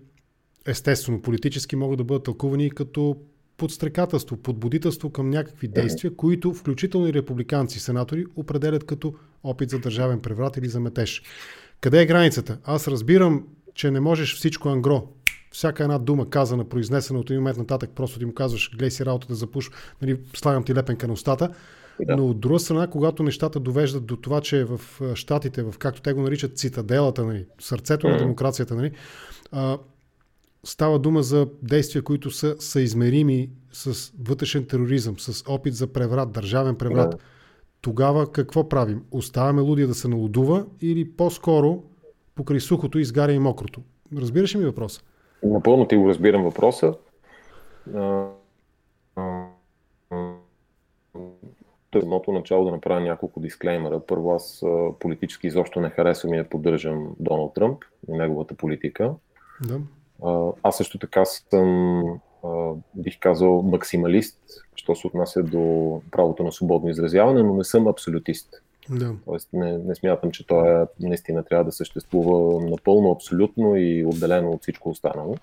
естествено, 0.65 1.21
политически 1.21 1.75
могат 1.75 1.97
да 1.97 2.03
бъдат 2.03 2.23
тълкувани 2.23 2.69
като 2.69 3.17
подстрекателство, 3.57 4.37
подбудителство 4.37 5.09
към 5.09 5.29
някакви 5.29 5.67
действия, 5.67 6.15
които 6.15 6.53
включително 6.53 7.07
и 7.07 7.13
републиканци, 7.13 7.79
сенатори, 7.79 8.25
определят 8.35 8.83
като 8.83 9.13
опит 9.43 9.69
за 9.69 9.79
държавен 9.79 10.19
преврат 10.19 10.57
или 10.57 10.67
за 10.67 10.79
метеж. 10.79 11.21
Къде 11.81 12.01
е 12.01 12.05
границата? 12.05 12.57
Аз 12.63 12.87
разбирам, 12.87 13.47
че 13.73 13.91
не 13.91 13.99
можеш 13.99 14.35
всичко 14.35 14.69
ангро. 14.69 15.07
Всяка 15.51 15.83
една 15.83 15.97
дума 15.97 16.29
казана, 16.29 16.69
произнесена 16.69 17.19
от 17.19 17.29
един 17.29 17.41
момент 17.41 17.57
нататък, 17.57 17.89
просто 17.95 18.19
ти 18.19 18.25
му 18.25 18.33
казваш, 18.33 18.71
гледай 18.71 18.91
си 18.91 19.05
работата 19.05 19.33
да 19.33 19.35
запуш, 19.35 19.71
нали, 20.01 20.19
слагам 20.35 20.63
ти 20.63 20.75
лепенка 20.75 21.07
на 21.07 21.13
устата. 21.13 21.53
Да. 22.05 22.17
Но 22.17 22.27
от 22.27 22.39
друга 22.39 22.59
страна, 22.59 22.87
когато 22.87 23.23
нещата 23.23 23.59
довеждат 23.59 24.05
до 24.05 24.15
това, 24.15 24.41
че 24.41 24.63
в 24.63 24.79
щатите, 25.15 25.63
в 25.63 25.73
както 25.79 26.01
те 26.01 26.13
го 26.13 26.21
наричат 26.21 26.57
цитаделата, 26.57 27.25
нали, 27.25 27.45
сърцето 27.59 28.07
mm-hmm. 28.07 28.11
на 28.11 28.17
демокрацията, 28.17 28.75
нали, 28.75 28.91
а, 29.51 29.77
става 30.63 30.99
дума 30.99 31.23
за 31.23 31.47
действия, 31.61 32.03
които 32.03 32.31
са 32.31 32.55
съизмерими 32.59 33.49
с 33.71 34.13
вътрешен 34.27 34.65
тероризъм, 34.65 35.19
с 35.19 35.43
опит 35.47 35.73
за 35.73 35.87
преврат, 35.87 36.31
държавен 36.31 36.75
преврат. 36.75 37.11
Да. 37.11 37.17
Тогава 37.81 38.31
какво 38.31 38.69
правим? 38.69 39.03
Оставяме 39.11 39.61
лудия 39.61 39.87
да 39.87 39.95
се 39.95 40.07
налудува 40.07 40.65
или 40.81 41.11
по-скоро 41.11 41.83
покрай 42.35 42.59
сухото 42.59 42.99
изгаря 42.99 43.31
и 43.31 43.39
мокрото? 43.39 43.81
Разбираш 44.17 44.55
ли 44.55 44.59
ми 44.59 44.65
въпроса? 44.65 45.01
Напълно 45.43 45.87
ти 45.87 45.95
го 45.95 46.09
разбирам 46.09 46.43
въпроса. 46.43 46.93
Самото 52.01 52.31
начало 52.31 52.65
да 52.65 52.71
направя 52.71 53.01
няколко 53.01 53.39
дисклеймера. 53.39 53.99
Първо, 53.99 54.33
аз 54.33 54.63
политически 54.99 55.47
изобщо 55.47 55.81
не 55.81 55.89
харесвам 55.89 56.33
и 56.33 56.37
не 56.37 56.49
поддържам 56.49 57.15
Доналд 57.19 57.53
Тръмп 57.53 57.83
и 58.09 58.11
неговата 58.11 58.55
политика. 58.55 59.13
Да. 59.61 59.79
Аз 60.63 60.77
също 60.77 60.99
така 60.99 61.25
съм, 61.25 62.03
бих 62.95 63.19
казал, 63.19 63.61
максималист, 63.61 64.39
що 64.75 64.95
се 64.95 65.07
отнася 65.07 65.43
до 65.43 66.01
правото 66.11 66.43
на 66.43 66.51
свободно 66.51 66.89
изразяване, 66.89 67.43
но 67.43 67.53
не 67.53 67.63
съм 67.63 67.87
абсолютист. 67.87 68.61
Да. 68.89 69.13
Тоест 69.25 69.49
не, 69.53 69.77
не 69.77 69.95
смятам, 69.95 70.31
че 70.31 70.47
той 70.47 70.81
е, 70.81 70.85
наистина 70.99 71.43
трябва 71.43 71.65
да 71.65 71.71
съществува 71.71 72.61
напълно, 72.69 73.11
абсолютно 73.11 73.75
и 73.75 74.05
отделено 74.05 74.51
от 74.51 74.61
всичко 74.61 74.89
останало. 74.89 75.35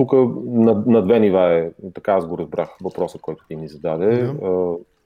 Тук 0.00 0.12
на, 0.46 0.82
на 0.86 1.02
две 1.02 1.20
нива 1.20 1.54
е, 1.54 1.70
така 1.94 2.12
аз 2.12 2.26
го 2.26 2.38
разбрах 2.38 2.68
въпроса, 2.82 3.18
който 3.18 3.44
ти 3.48 3.56
ми 3.56 3.68
зададе. 3.68 4.22
Да. 4.22 4.40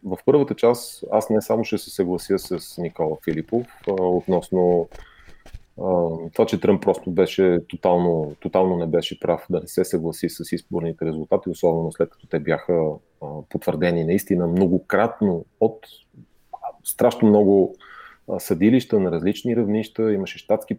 В 0.04 0.18
първата 0.26 0.54
част 0.54 1.04
аз 1.12 1.30
не 1.30 1.42
само 1.42 1.64
ще 1.64 1.78
се 1.78 1.90
съглася 1.90 2.38
с 2.38 2.78
Никола 2.78 3.16
Филипов 3.24 3.66
относно 3.88 4.88
това, 6.32 6.46
че 6.46 6.60
Тръмп 6.60 6.82
просто 6.82 7.10
беше 7.10 7.58
тотално, 7.68 8.34
тотално 8.40 8.76
не 8.76 8.86
беше 8.86 9.20
прав 9.20 9.46
да 9.50 9.60
не 9.60 9.66
се 9.66 9.84
съгласи 9.84 10.28
с 10.28 10.52
изборните 10.52 11.04
резултати, 11.06 11.50
особено 11.50 11.92
след 11.92 12.10
като 12.10 12.26
те 12.26 12.38
бяха 12.38 12.90
потвърдени 13.50 14.04
наистина 14.04 14.46
многократно 14.46 15.44
от 15.60 15.78
страшно 16.84 17.28
много 17.28 17.74
съдилища 18.38 19.00
на 19.00 19.10
различни 19.10 19.56
равнища, 19.56 20.12
имаше 20.12 20.38
щатски 20.38 20.78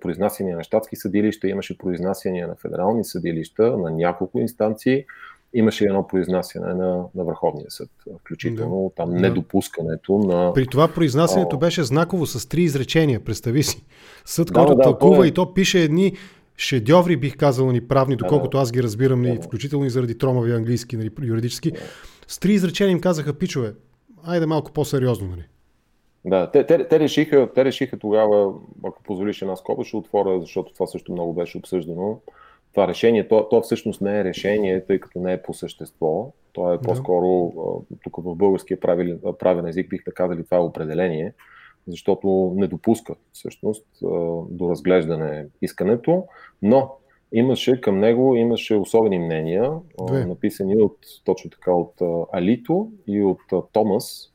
произнасяния 0.00 0.56
на 0.56 0.64
щатски 0.64 0.96
съдилища, 0.96 1.48
имаше 1.48 1.78
произнасяния 1.78 2.48
на 2.48 2.54
федерални 2.54 3.04
съдилища 3.04 3.76
на 3.76 3.90
няколко 3.90 4.38
инстанции 4.38 5.04
имаше 5.54 5.84
едно 5.84 6.06
произнасяне 6.06 6.74
на, 6.74 7.04
на 7.14 7.24
Върховния 7.24 7.70
съд, 7.70 7.90
включително 8.20 8.82
да. 8.88 8.94
там 8.94 9.16
недопускането 9.16 10.18
на... 10.18 10.52
При 10.52 10.66
това 10.66 10.88
произнасянето 10.88 11.56
а... 11.56 11.58
беше 11.58 11.84
знаково 11.84 12.26
с 12.26 12.48
три 12.48 12.62
изречения, 12.62 13.20
представи 13.20 13.62
си. 13.62 13.84
Съд, 14.24 14.46
да, 14.46 14.54
който 14.54 14.74
да, 14.74 14.82
тълкува 14.82 15.24
е... 15.24 15.28
и 15.28 15.32
то 15.32 15.54
пише 15.54 15.82
едни 15.82 16.12
шедьоври, 16.56 17.16
бих 17.16 17.36
казал, 17.36 17.72
ни 17.72 17.80
правни, 17.80 18.16
доколкото 18.16 18.58
аз 18.58 18.72
ги 18.72 18.82
разбирам, 18.82 19.22
да, 19.22 19.42
включително 19.42 19.86
и 19.86 19.90
заради 19.90 20.18
тромави 20.18 20.52
английски, 20.52 20.96
нали, 20.96 21.10
юридически. 21.22 21.72
С 22.28 22.38
три 22.38 22.52
изречения 22.52 22.92
им 22.92 23.00
казаха, 23.00 23.32
пичове, 23.32 23.72
айде 24.24 24.46
малко 24.46 24.72
по-сериозно, 24.72 25.28
нали? 25.28 25.44
Да, 26.24 26.50
те, 26.50 26.66
те, 26.66 26.88
те, 26.88 27.00
решиха, 27.00 27.48
те 27.54 27.64
решиха 27.64 27.98
тогава, 27.98 28.54
ако 28.84 29.02
позволиш 29.02 29.42
една 29.42 29.56
скоба, 29.56 29.84
ще 29.84 29.96
отворя, 29.96 30.40
защото 30.40 30.72
това 30.72 30.86
също 30.86 31.12
много 31.12 31.32
беше 31.32 31.58
обсъждано 31.58 32.20
това 32.72 32.88
решение, 32.88 33.28
то, 33.28 33.48
то 33.48 33.60
всъщност 33.60 34.00
не 34.00 34.20
е 34.20 34.24
решение, 34.24 34.84
тъй 34.84 34.98
като 34.98 35.18
не 35.18 35.32
е 35.32 35.42
по 35.42 35.54
същество. 35.54 36.32
То 36.52 36.72
е 36.72 36.80
по-скоро, 36.80 37.52
тук 38.04 38.16
в 38.16 38.34
българския 38.34 38.80
правилен, 38.80 39.20
правен 39.38 39.66
език 39.66 39.90
бихме 39.90 40.12
казали, 40.12 40.44
това 40.44 40.56
е 40.56 40.60
определение, 40.60 41.32
защото 41.86 42.52
не 42.56 42.66
допуска 42.66 43.14
всъщност 43.32 43.86
до 44.50 44.70
разглеждане 44.70 45.46
искането, 45.62 46.24
но 46.62 46.90
имаше 47.32 47.80
към 47.80 47.98
него, 47.98 48.36
имаше 48.36 48.74
особени 48.74 49.18
мнения, 49.18 49.72
Две. 50.06 50.24
написани 50.24 50.76
от, 50.76 50.96
точно 51.24 51.50
така 51.50 51.72
от 51.72 51.94
Алито 52.32 52.90
и 53.06 53.22
от 53.22 53.40
Томас, 53.72 54.29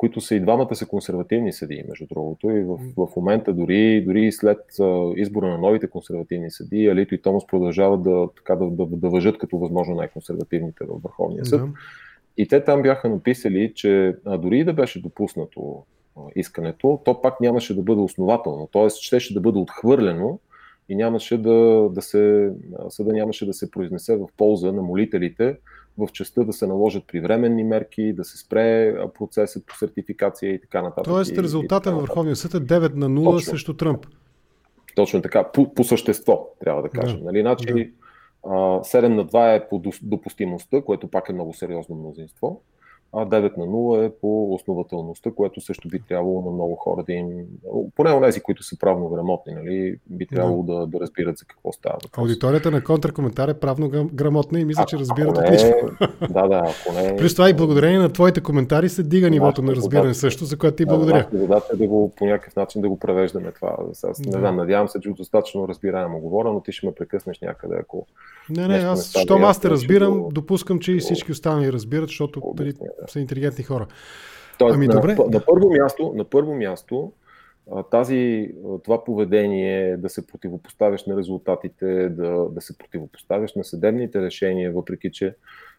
които 0.00 0.20
са 0.20 0.34
и 0.34 0.40
двамата 0.40 0.74
са 0.74 0.86
консервативни 0.86 1.52
съдии, 1.52 1.84
между 1.88 2.06
другото. 2.06 2.50
И 2.50 2.62
в, 2.62 2.78
в 2.96 3.08
момента, 3.16 3.52
дори, 3.52 4.04
дори 4.04 4.32
след 4.32 4.58
избора 5.16 5.48
на 5.48 5.58
новите 5.58 5.86
консервативни 5.86 6.50
съдии, 6.50 6.88
Алито 6.88 7.14
и 7.14 7.22
Томас 7.22 7.46
продължават 7.46 8.02
да, 8.02 8.28
така, 8.36 8.56
да, 8.56 8.70
да, 8.70 8.86
да 8.86 9.08
въжат 9.08 9.38
като 9.38 9.58
възможно 9.58 9.94
най-консервативните 9.94 10.84
във 10.84 11.02
Върховния 11.02 11.46
съд. 11.46 11.60
Да. 11.60 11.68
И 12.36 12.48
те 12.48 12.64
там 12.64 12.82
бяха 12.82 13.08
написали, 13.08 13.72
че 13.74 14.14
а, 14.24 14.38
дори 14.38 14.64
да 14.64 14.72
беше 14.72 15.02
допуснато 15.02 15.84
а, 16.16 16.20
искането, 16.36 17.00
то 17.04 17.20
пак 17.20 17.40
нямаше 17.40 17.76
да 17.76 17.82
бъде 17.82 18.00
основателно. 18.00 18.68
Т.е. 18.72 18.90
щеше 18.90 19.34
да 19.34 19.40
бъде 19.40 19.58
отхвърлено 19.58 20.38
и 20.88 20.96
нямаше 20.96 21.38
да, 21.38 21.88
да 21.92 22.02
се, 22.02 22.52
съда 22.88 23.12
нямаше 23.12 23.46
да 23.46 23.52
се 23.52 23.70
произнесе 23.70 24.16
в 24.16 24.28
полза 24.36 24.72
на 24.72 24.82
молителите, 24.82 25.56
в 25.98 26.08
частта 26.12 26.44
да 26.44 26.52
се 26.52 26.66
наложат 26.66 27.06
привременни 27.06 27.64
мерки, 27.64 28.12
да 28.12 28.24
се 28.24 28.38
спре 28.38 28.94
процесът 29.18 29.66
по 29.66 29.76
сертификация 29.76 30.54
и 30.54 30.60
така 30.60 30.82
нататък. 30.82 31.04
Тоест 31.04 31.38
резултата 31.38 31.92
във 31.92 32.00
Върховния 32.00 32.36
съд 32.36 32.54
е 32.54 32.60
9 32.60 32.94
на 32.94 33.08
0 33.08 33.24
Точно. 33.24 33.40
срещу 33.40 33.74
Тръмп. 33.74 34.06
Точно 34.94 35.22
така, 35.22 35.50
по, 35.52 35.74
по 35.74 35.84
същество, 35.84 36.48
трябва 36.60 36.82
да 36.82 36.88
кажем. 36.88 37.18
Да. 37.18 37.24
Нали? 37.24 37.40
Значи, 37.40 37.66
да. 37.66 37.90
7 38.44 39.08
на 39.08 39.26
2 39.26 39.56
е 39.56 39.68
по 39.68 39.82
допустимостта, 40.02 40.82
което 40.82 41.08
пак 41.08 41.28
е 41.28 41.32
много 41.32 41.54
сериозно 41.54 41.96
мнозинство. 41.96 42.62
А 43.12 43.26
9 43.26 43.56
на 43.56 43.66
0 43.66 44.06
е 44.06 44.10
по 44.20 44.54
основателността, 44.54 45.30
което 45.30 45.60
също 45.60 45.88
би 45.88 46.00
трябвало 46.08 46.42
на 46.42 46.50
много 46.50 46.74
хора 46.74 47.02
да 47.06 47.12
им, 47.12 47.28
поне 47.96 48.12
у 48.12 48.20
нези, 48.20 48.40
които 48.40 48.62
са 48.62 48.78
правно 48.78 49.08
грамотни, 49.08 49.54
нали, 49.54 49.96
би 50.06 50.26
трябвало 50.26 50.62
да, 50.62 50.74
да, 50.74 50.86
да 50.86 51.00
разбират 51.00 51.38
за 51.38 51.44
какво 51.44 51.72
става. 51.72 51.98
Аудиторията 52.16 52.70
на 52.70 52.84
контракоментар 52.84 53.48
е 53.48 53.54
правно 53.54 53.90
грамотна 54.12 54.60
и 54.60 54.64
мисля, 54.64 54.84
че 54.86 54.98
разбират 54.98 55.36
не, 55.36 55.42
отлично. 55.42 55.70
Да, 56.30 56.48
да, 56.48 56.56
ако 56.56 56.94
не... 56.94 57.16
Плюс 57.16 57.34
това 57.34 57.50
и 57.50 57.54
благодарение 57.54 57.98
на 57.98 58.12
твоите 58.12 58.40
коментари 58.40 58.88
се 58.88 59.02
дига 59.02 59.30
нивото 59.30 59.62
на 59.62 59.72
разбиране 59.72 60.14
също, 60.14 60.44
за 60.44 60.58
което 60.58 60.76
ти 60.76 60.86
благодаря. 60.86 61.28
Да, 61.32 61.38
задача 61.38 61.66
е 61.74 61.76
да 61.76 61.86
го 61.86 62.12
по 62.16 62.26
някакъв 62.26 62.56
начин 62.56 62.82
да 62.82 62.88
го 62.88 62.98
превеждаме 62.98 63.52
това. 63.52 63.76
Аз 64.02 64.18
не 64.18 64.32
знам, 64.32 64.56
надявам 64.56 64.88
се, 64.88 65.00
че 65.00 65.10
достатъчно 65.10 65.68
разбираемо 65.68 66.20
говоря, 66.20 66.52
но 66.52 66.60
ти 66.60 66.72
ще 66.72 66.86
ме 66.86 66.94
прекъснеш 66.94 67.40
някъде, 67.40 67.76
ако 67.80 68.06
не, 68.50 68.68
не, 68.68 68.74
аз, 68.74 69.10
щом 69.18 69.44
аз 69.44 69.60
те 69.60 69.70
разбирам, 69.70 70.28
допускам, 70.32 70.78
че 70.78 70.92
и 70.92 70.98
всички 70.98 71.32
останали 71.32 71.72
разбират, 71.72 72.08
защото 72.08 72.42
да. 72.54 72.72
Са 73.06 73.20
интелигентни 73.20 73.64
хора. 73.64 73.86
Тоест, 74.58 74.74
ами, 74.74 74.86
на, 74.86 74.94
добре. 74.94 75.16
На, 75.30 75.44
първо 75.46 75.70
място, 75.70 76.12
на 76.16 76.24
първо 76.24 76.54
място 76.54 77.12
тази, 77.90 78.52
това 78.84 79.04
поведение 79.04 79.96
да 79.96 80.08
се 80.08 80.26
противопоставяш 80.26 81.06
на 81.06 81.16
резултатите, 81.16 82.08
да, 82.08 82.48
да 82.48 82.60
се 82.60 82.78
противопоставяш 82.78 83.54
на 83.54 83.64
съдебните 83.64 84.22
решения, 84.22 84.72
въпреки 84.72 85.12
че 85.12 85.34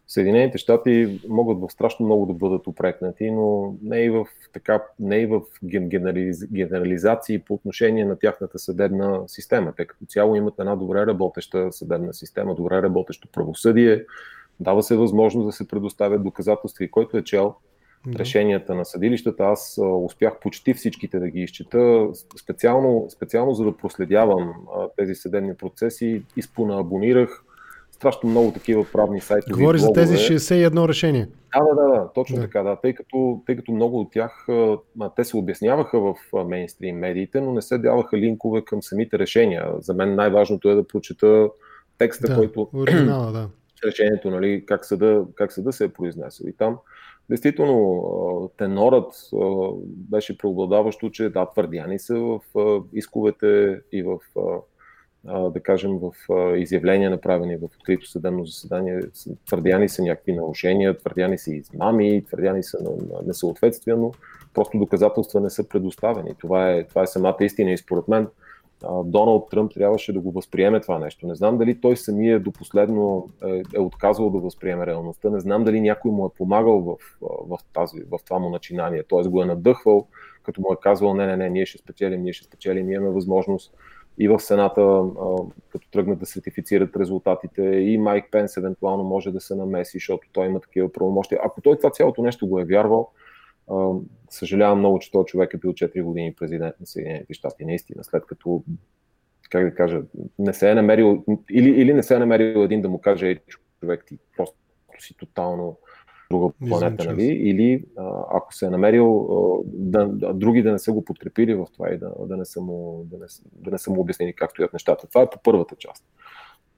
Съединените 0.08 0.58
щати 0.58 1.22
могат 1.30 1.60
в 1.60 1.74
страшно 1.74 2.06
много 2.06 2.26
да 2.26 2.34
бъдат 2.34 2.68
упрекнати, 2.68 3.32
но 3.32 3.76
не 3.84 4.00
и 4.00 4.10
в, 4.10 4.26
така, 4.54 4.84
не 5.00 5.18
и 5.18 5.26
в 5.26 5.42
генерализ, 5.64 6.52
генерализации 6.52 7.40
по 7.40 7.54
отношение 7.54 8.06
на 8.06 8.20
тяхната 8.20 8.60
съдебна 8.60 9.24
система. 9.28 9.74
Те 9.78 9.86
като 9.86 10.06
цяло 10.06 10.36
имат 10.36 10.54
една 10.60 10.76
добре 10.76 11.06
работеща 11.06 11.72
съдебна 11.72 12.14
система, 12.14 12.56
добре 12.56 12.82
работещо 12.82 13.28
правосъдие, 13.32 14.06
дава 14.60 14.84
се 14.84 14.98
възможност 14.98 15.48
да 15.48 15.52
се 15.52 15.68
предоставят 15.68 16.24
доказателства 16.24 16.86
и 16.86 16.92
който 16.92 17.18
е 17.18 17.24
чел 17.24 17.56
да. 18.08 18.20
решенията 18.20 18.76
на 18.76 18.86
съдилищата. 18.86 19.44
Аз 19.44 19.80
успях 20.06 20.40
почти 20.40 20.74
всичките 20.74 21.20
да 21.20 21.30
ги 21.30 21.40
изчета, 21.40 22.08
специално, 22.44 23.08
специално 23.10 23.54
за 23.54 23.64
да 23.64 23.78
проследявам 23.78 24.54
тези 24.98 25.16
съдебни 25.16 25.56
процеси, 25.56 26.24
изпонаабонирах 26.38 27.44
страшно 28.02 28.30
много 28.30 28.52
такива 28.52 28.86
правни 28.94 29.22
сайтове. 29.22 29.62
Говори 29.62 29.80
за 29.80 29.94
тези 29.94 30.16
61 30.16 30.88
решения. 30.88 31.28
Да, 31.54 31.64
да, 31.64 31.76
да, 31.76 32.00
да 32.00 32.10
точно 32.14 32.36
да. 32.36 32.42
така, 32.42 32.64
да. 32.64 32.76
Тъй 32.76 32.94
като, 32.94 33.42
тъй 33.46 33.56
като 33.56 33.72
много 33.72 34.00
от 34.00 34.12
тях, 34.12 34.48
те 35.16 35.24
се 35.24 35.38
обясняваха 35.38 36.00
в 36.00 36.16
мейнстрим 36.46 36.98
медиите, 36.98 37.42
но 37.42 37.54
не 37.54 37.62
се 37.62 37.78
даваха 37.78 38.18
линкове 38.18 38.62
към 38.66 38.84
самите 38.84 39.20
решения. 39.20 39.66
За 39.80 39.94
мен 39.94 40.16
най-важното 40.16 40.70
е 40.70 40.76
да 40.76 40.88
прочета 40.88 41.50
текста, 41.98 42.28
да, 42.28 42.36
който 42.36 42.70
оригинала, 42.74 43.32
да. 43.32 43.50
Решението, 43.86 44.30
нали, 44.30 44.66
как 44.66 44.86
съда, 44.86 45.26
как 45.36 45.54
съда 45.54 45.74
се 45.74 45.84
е 45.84 45.90
произнесъл. 45.90 46.48
И 46.48 46.54
там 46.54 46.78
Действително, 47.30 48.52
тенорът 48.58 49.14
беше 49.86 50.38
преобладаващо, 50.38 51.10
че 51.10 51.30
да, 51.30 51.46
твърдяни 51.46 52.00
са 52.00 52.20
в 52.20 52.40
исковете 52.94 53.80
и 53.92 54.04
в 54.04 54.20
да 55.26 55.60
кажем, 55.64 56.00
в 56.00 56.12
изявления, 56.58 57.10
направени 57.10 57.56
в 57.56 57.64
открито 57.64 58.08
съдебно 58.08 58.46
заседание, 58.46 59.00
твърдяни 59.46 59.90
са 59.90 60.04
някакви 60.04 60.34
нарушения, 60.34 60.98
твърдяни 60.98 61.38
са 61.38 61.52
измами, 61.52 62.24
твърдяни 62.26 62.64
са 62.64 62.78
несъответствия, 63.26 63.98
но 63.98 64.12
просто 64.54 64.78
доказателства 64.78 65.40
не 65.40 65.50
са 65.50 65.70
предоставени. 65.70 66.36
Това 66.40 66.72
е, 66.72 66.84
това 66.84 67.04
е 67.04 67.08
самата 67.08 67.38
истина 67.42 67.72
и 67.72 67.78
според 67.78 68.08
мен 68.08 68.28
Доналд 69.06 69.50
Тръмп 69.50 69.74
трябваше 69.74 70.14
да 70.14 70.20
го 70.20 70.32
възприеме 70.32 70.82
това 70.82 71.00
нещо. 71.00 71.28
Не 71.28 71.36
знам 71.36 71.58
дали 71.58 71.82
той 71.82 71.98
самия 71.98 72.40
до 72.40 72.52
последно 72.52 73.30
е, 73.46 73.62
е 73.76 73.80
отказал 73.80 74.30
да 74.30 74.40
възприеме 74.40 74.86
реалността. 74.86 75.30
Не 75.30 75.40
знам 75.40 75.64
дали 75.64 75.82
някой 75.82 76.12
му 76.12 76.26
е 76.26 76.38
помагал 76.38 76.82
в, 76.82 76.96
в, 77.22 77.58
тази, 77.74 78.02
в 78.12 78.20
това 78.26 78.40
му 78.40 78.50
начинание. 78.50 79.04
Т.е. 79.10 79.30
го 79.30 79.42
е 79.42 79.46
надъхвал, 79.46 80.08
като 80.44 80.62
му 80.62 80.74
е 80.74 80.78
казвал, 80.82 81.14
не, 81.14 81.26
не, 81.26 81.38
не, 81.38 81.50
ние 81.50 81.66
ще 81.66 81.78
спечелим, 81.78 82.22
ние 82.22 82.34
ще 82.34 82.46
спечелим, 82.46 82.86
ние 82.86 82.96
имаме 82.96 83.14
възможност 83.14 83.74
и 84.18 84.28
в 84.28 84.40
Сената, 84.40 85.04
като 85.70 85.92
тръгнат 85.92 86.20
да 86.20 86.26
сертифицират 86.26 86.98
резултатите, 86.98 87.62
и 87.62 87.98
Майк 87.98 88.26
Пенс 88.32 88.58
евентуално 88.58 89.04
може 89.04 89.32
да 89.32 89.42
се 89.42 89.56
намеси, 89.56 89.98
защото 89.98 90.28
той 90.32 90.46
има 90.46 90.60
такива 90.60 90.92
правомощия. 90.92 91.40
Ако 91.44 91.62
той 91.62 91.78
това 91.78 91.90
цялото 91.90 92.22
нещо 92.22 92.48
го 92.48 92.60
е 92.60 92.66
вярвал, 92.66 93.10
съжалявам 94.30 94.80
много, 94.80 95.00
че 95.00 95.12
този 95.12 95.26
човек 95.26 95.54
е 95.54 95.58
бил 95.58 95.72
4 95.72 96.04
години 96.04 96.36
президент 96.36 96.76
на 96.80 96.86
Съединените 96.86 97.34
щати, 97.34 97.66
наистина, 97.66 98.04
след 98.04 98.26
като, 98.26 98.64
как 99.50 99.66
да 99.66 99.76
кажа, 99.76 100.02
не 100.40 100.54
се 100.54 100.72
е 100.72 100.76
намерил, 100.76 101.26
или, 101.52 101.70
или 101.70 101.94
не 101.94 102.04
се 102.04 102.16
е 102.16 102.20
намерил 102.20 102.60
един 102.60 102.82
да 102.82 102.90
му 102.90 103.02
каже, 103.02 103.28
ей, 103.28 103.40
човек, 103.80 104.06
ти 104.08 104.18
просто 104.38 104.58
си 105.00 105.18
тотално 105.18 105.78
друга 106.32 106.54
планета, 106.70 107.06
нали? 107.06 107.24
Или 107.24 107.86
ако 108.32 108.54
се 108.54 108.66
е 108.66 108.70
намерил 108.70 109.28
да, 109.66 110.08
други 110.34 110.64
да 110.64 110.72
не 110.72 110.80
са 110.80 110.94
го 110.94 111.06
подкрепили 111.06 111.54
в 111.54 111.68
това 111.74 111.90
и 111.90 111.98
да, 111.98 112.14
да, 112.26 112.38
не, 112.38 112.46
са 112.46 112.62
му, 112.62 113.04
да, 113.06 113.18
не, 113.18 113.26
да 113.54 113.72
не 113.72 113.78
са 113.78 113.92
му 113.92 114.02
обяснени 114.02 114.34
как 114.34 114.52
стоят 114.52 114.74
нещата. 114.74 115.08
Това 115.08 115.22
е 115.22 115.30
по 115.30 115.40
първата 115.44 115.76
част. 115.76 116.06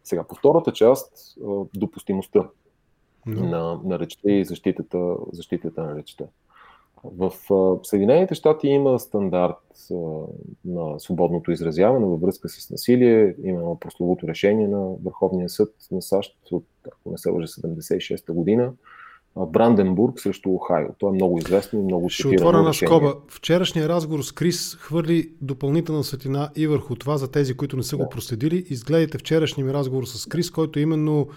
Сега, 0.04 0.24
по 0.24 0.36
втората 0.36 0.72
част, 0.72 1.38
допустимостта 1.76 2.40
no. 3.28 3.50
на, 3.50 3.80
на 3.84 4.00
речта 4.00 4.32
и 4.32 4.46
защитата, 4.46 5.16
защитата 5.32 5.84
на 5.84 5.96
речта. 5.96 6.26
В 7.04 7.34
Съединените 7.84 8.36
щати 8.36 8.68
има 8.68 9.00
стандарт 9.00 9.58
на 10.66 11.00
свободното 11.00 11.52
изразяване 11.52 12.06
във 12.06 12.22
връзка 12.22 12.50
с 12.50 12.70
насилие. 12.70 13.36
Има 13.44 13.80
прословото 13.80 14.28
решение 14.28 14.68
на 14.68 14.92
Върховния 15.04 15.50
съд 15.50 15.74
на 15.92 16.02
САЩ 16.02 16.38
от, 16.52 16.66
ако 16.88 17.12
не 17.12 17.18
се 17.18 17.30
лъжа, 17.30 17.48
76-та 17.48 18.34
година, 18.34 18.74
Бранденбург 19.36 20.20
срещу 20.20 20.50
Охайо. 20.54 20.88
То 20.98 21.10
е 21.10 21.12
много 21.12 21.38
известно 21.38 21.80
и 21.80 21.84
много 21.84 22.10
Ще 22.10 22.28
отворя 22.28 22.62
на 22.62 22.74
скоба. 22.74 23.16
Вчерашният 23.28 23.90
разговор 23.90 24.22
с 24.22 24.32
Крис 24.32 24.76
хвърли 24.76 25.32
допълнителна 25.42 26.04
светлина 26.04 26.50
и 26.56 26.68
върху 26.68 26.96
това 26.96 27.18
за 27.18 27.32
тези, 27.32 27.58
които 27.58 27.78
не 27.78 27.84
са 27.84 27.98
да. 27.98 28.04
го 28.04 28.10
проследили. 28.10 28.66
Изгледайте 28.70 29.18
вчерашния 29.18 29.66
ми 29.66 29.74
разговор 29.74 30.04
с 30.06 30.26
Крис, 30.26 30.52
който 30.52 30.80
именно 30.80 31.28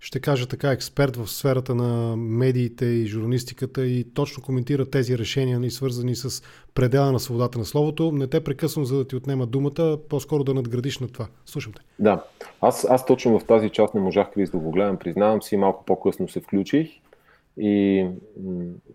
ще 0.00 0.20
кажа 0.20 0.46
така, 0.46 0.72
експерт 0.72 1.16
в 1.16 1.26
сферата 1.26 1.74
на 1.74 2.16
медиите 2.16 2.84
и 2.84 3.06
журналистиката 3.06 3.86
и 3.86 4.04
точно 4.14 4.42
коментира 4.42 4.90
тези 4.90 5.18
решения, 5.18 5.60
ни 5.60 5.70
свързани 5.70 6.16
с 6.16 6.42
предела 6.74 7.12
на 7.12 7.20
свободата 7.20 7.58
на 7.58 7.64
словото. 7.64 8.12
Не 8.12 8.26
те 8.26 8.44
прекъсвам, 8.44 8.84
за 8.84 8.96
да 8.96 9.08
ти 9.08 9.16
отнема 9.16 9.46
думата, 9.46 9.98
по-скоро 10.08 10.44
да 10.44 10.54
надградиш 10.54 10.98
на 10.98 11.08
това. 11.08 11.26
Слушам 11.46 11.72
те. 11.72 11.82
Да, 11.98 12.24
аз, 12.60 12.86
аз 12.90 13.06
точно 13.06 13.38
в 13.38 13.44
тази 13.44 13.70
част 13.70 13.94
не 13.94 14.00
можах 14.00 14.30
Крис 14.30 14.50
да 14.50 14.58
го 14.58 14.70
гледам, 14.70 14.96
признавам 14.96 15.42
си, 15.42 15.56
малко 15.56 15.84
по-късно 15.84 16.28
се 16.28 16.40
включих 16.40 16.88
и 17.58 18.06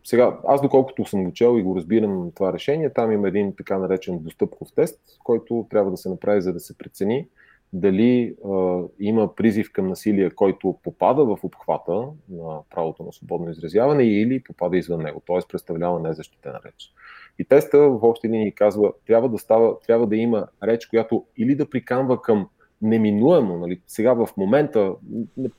сега, 0.03 0.37
аз 0.47 0.61
доколкото 0.61 1.05
съм 1.05 1.23
го 1.23 1.33
чел 1.33 1.57
и 1.59 1.63
го 1.63 1.75
разбирам 1.75 2.31
това 2.35 2.53
решение, 2.53 2.93
там 2.93 3.11
има 3.11 3.27
един 3.27 3.55
така 3.55 3.77
наречен 3.77 4.19
достъпков 4.19 4.67
тест, 4.75 4.99
който 5.23 5.67
трябва 5.69 5.91
да 5.91 5.97
се 5.97 6.09
направи, 6.09 6.41
за 6.41 6.53
да 6.53 6.59
се 6.59 6.77
прецени 6.77 7.27
дали 7.73 8.35
а, 8.45 8.81
има 8.99 9.35
призив 9.35 9.71
към 9.71 9.87
насилие, 9.87 10.29
който 10.29 10.79
попада 10.83 11.25
в 11.25 11.37
обхвата 11.43 12.07
на 12.29 12.59
правото 12.69 13.03
на 13.03 13.13
свободно 13.13 13.51
изразяване 13.51 14.03
или 14.03 14.43
попада 14.43 14.77
извън 14.77 15.01
него, 15.01 15.21
т.е. 15.27 15.39
представлява 15.49 15.99
незащитена 15.99 16.59
реч. 16.65 16.93
И 17.39 17.45
теста 17.45 17.77
в 17.79 17.99
общи 18.03 18.27
линии 18.27 18.51
казва, 18.51 18.93
трябва 19.07 19.29
да, 19.29 19.37
става, 19.37 19.79
трябва 19.79 20.07
да 20.07 20.15
има 20.15 20.47
реч, 20.63 20.85
която 20.85 21.25
или 21.37 21.55
да 21.55 21.69
приканва 21.69 22.21
към 22.21 22.47
неминуемо, 22.81 23.57
нали, 23.57 23.81
сега 23.87 24.13
в 24.13 24.29
момента, 24.37 24.93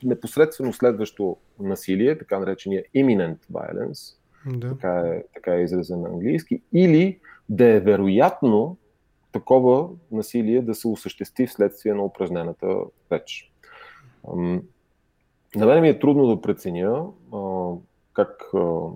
непосредствено 0.03 0.73
следващо 0.73 1.37
насилие, 1.59 2.17
така 2.17 2.39
наречения 2.39 2.83
imminent 2.95 3.37
violence, 3.51 4.17
да. 4.45 4.69
така, 4.69 4.99
е, 4.99 5.23
така 5.33 5.55
е 5.55 5.63
изразен 5.63 6.01
на 6.01 6.09
английски, 6.09 6.61
или 6.73 7.19
да 7.49 7.67
е 7.67 7.79
вероятно 7.79 8.77
такова 9.33 9.89
насилие 10.11 10.61
да 10.61 10.75
се 10.75 10.87
осъществи 10.87 11.47
вследствие 11.47 11.93
на 11.93 12.03
упражнената 12.03 12.75
реч. 13.11 13.51
На 15.55 15.65
мен 15.65 15.81
ми 15.81 15.89
е 15.89 15.99
трудно 15.99 16.27
да 16.27 16.41
преценя 16.41 17.05
как, 18.13 18.51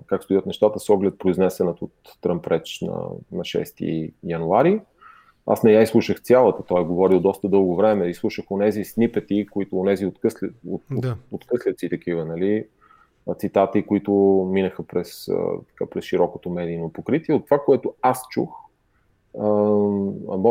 как 0.06 0.22
стоят 0.22 0.46
нещата 0.46 0.78
с 0.78 0.88
оглед 0.88 1.18
произнесената 1.18 1.84
от 1.84 1.92
Тръмп 2.20 2.46
реч 2.46 2.80
на, 2.80 2.94
на 3.32 3.42
6 3.42 4.12
януари. 4.22 4.80
Аз 5.46 5.62
не 5.62 5.72
я 5.72 5.82
изслушах 5.82 6.22
цялата, 6.22 6.62
той 6.62 6.80
е 6.80 6.84
говорил 6.84 7.20
доста 7.20 7.48
дълго 7.48 7.76
време, 7.76 8.06
изслушах 8.06 8.50
онези 8.50 8.84
снипети, 8.84 9.46
които 9.46 9.80
онези 9.80 10.06
откъсли, 10.06 10.48
от, 10.68 10.82
да. 10.90 11.16
откъсляци 11.30 11.88
такива, 11.88 12.24
нали, 12.24 12.66
цитати, 13.38 13.86
които 13.86 14.12
минаха 14.52 14.86
през, 14.86 15.28
така, 15.68 15.90
през 15.90 16.04
широкото 16.04 16.50
медийно 16.50 16.92
покритие. 16.92 17.34
От 17.34 17.44
това, 17.44 17.58
което 17.58 17.94
аз 18.02 18.22
чух, 18.30 18.67